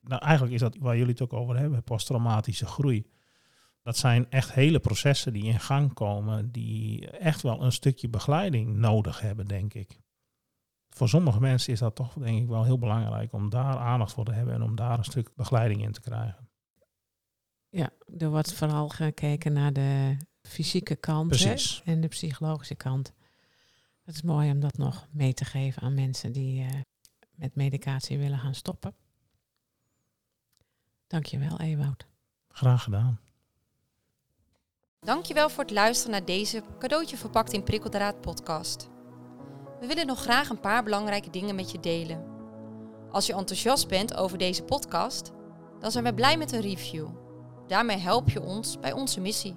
Nou, 0.00 0.22
eigenlijk 0.22 0.54
is 0.54 0.60
dat 0.60 0.76
waar 0.78 0.96
jullie 0.96 1.12
het 1.12 1.22
ook 1.22 1.32
over 1.32 1.58
hebben, 1.58 1.84
posttraumatische 1.84 2.66
groei. 2.66 3.10
Dat 3.82 3.96
zijn 3.96 4.30
echt 4.30 4.52
hele 4.52 4.80
processen 4.80 5.32
die 5.32 5.44
in 5.44 5.60
gang 5.60 5.92
komen, 5.92 6.52
die 6.52 7.10
echt 7.10 7.42
wel 7.42 7.62
een 7.62 7.72
stukje 7.72 8.08
begeleiding 8.08 8.76
nodig 8.76 9.20
hebben, 9.20 9.46
denk 9.46 9.74
ik. 9.74 10.00
Voor 10.88 11.08
sommige 11.08 11.40
mensen 11.40 11.72
is 11.72 11.78
dat 11.78 11.94
toch, 11.94 12.12
denk 12.12 12.42
ik, 12.42 12.48
wel 12.48 12.64
heel 12.64 12.78
belangrijk 12.78 13.32
om 13.32 13.50
daar 13.50 13.76
aandacht 13.76 14.12
voor 14.12 14.24
te 14.24 14.32
hebben 14.32 14.54
en 14.54 14.62
om 14.62 14.76
daar 14.76 14.98
een 14.98 15.04
stuk 15.04 15.34
begeleiding 15.34 15.82
in 15.82 15.92
te 15.92 16.00
krijgen. 16.00 16.48
Ja, 17.68 17.90
er 18.18 18.30
wordt 18.30 18.54
vooral 18.54 18.88
gekeken 18.88 19.52
naar 19.52 19.72
de 19.72 20.16
fysieke 20.50 20.96
kant 20.96 21.38
hè, 21.38 21.54
en 21.84 22.00
de 22.00 22.08
psychologische 22.08 22.74
kant. 22.74 23.12
Het 24.04 24.14
is 24.14 24.22
mooi 24.22 24.50
om 24.50 24.60
dat 24.60 24.76
nog 24.76 25.06
mee 25.10 25.34
te 25.34 25.44
geven 25.44 25.82
aan 25.82 25.94
mensen 25.94 26.32
die 26.32 26.62
eh, 26.62 26.80
met 27.34 27.54
medicatie 27.54 28.18
willen 28.18 28.38
gaan 28.38 28.54
stoppen. 28.54 28.94
Dankjewel, 31.06 31.60
Ewout. 31.60 32.06
Graag 32.48 32.82
gedaan. 32.82 33.20
Dankjewel 35.00 35.50
voor 35.50 35.64
het 35.64 35.72
luisteren 35.72 36.12
naar 36.12 36.24
deze 36.24 36.62
cadeautje 36.78 37.16
verpakt 37.16 37.52
in 37.52 37.62
prikkeldraad 37.62 38.20
podcast. 38.20 38.88
We 39.80 39.86
willen 39.86 40.06
nog 40.06 40.20
graag 40.20 40.48
een 40.48 40.60
paar 40.60 40.82
belangrijke 40.82 41.30
dingen 41.30 41.54
met 41.54 41.70
je 41.70 41.80
delen. 41.80 42.24
Als 43.10 43.26
je 43.26 43.34
enthousiast 43.34 43.88
bent 43.88 44.16
over 44.16 44.38
deze 44.38 44.62
podcast, 44.62 45.30
dan 45.78 45.90
zijn 45.90 46.04
we 46.04 46.14
blij 46.14 46.36
met 46.36 46.52
een 46.52 46.60
review. 46.60 47.08
Daarmee 47.66 47.96
help 47.96 48.30
je 48.30 48.40
ons 48.40 48.80
bij 48.80 48.92
onze 48.92 49.20
missie. 49.20 49.56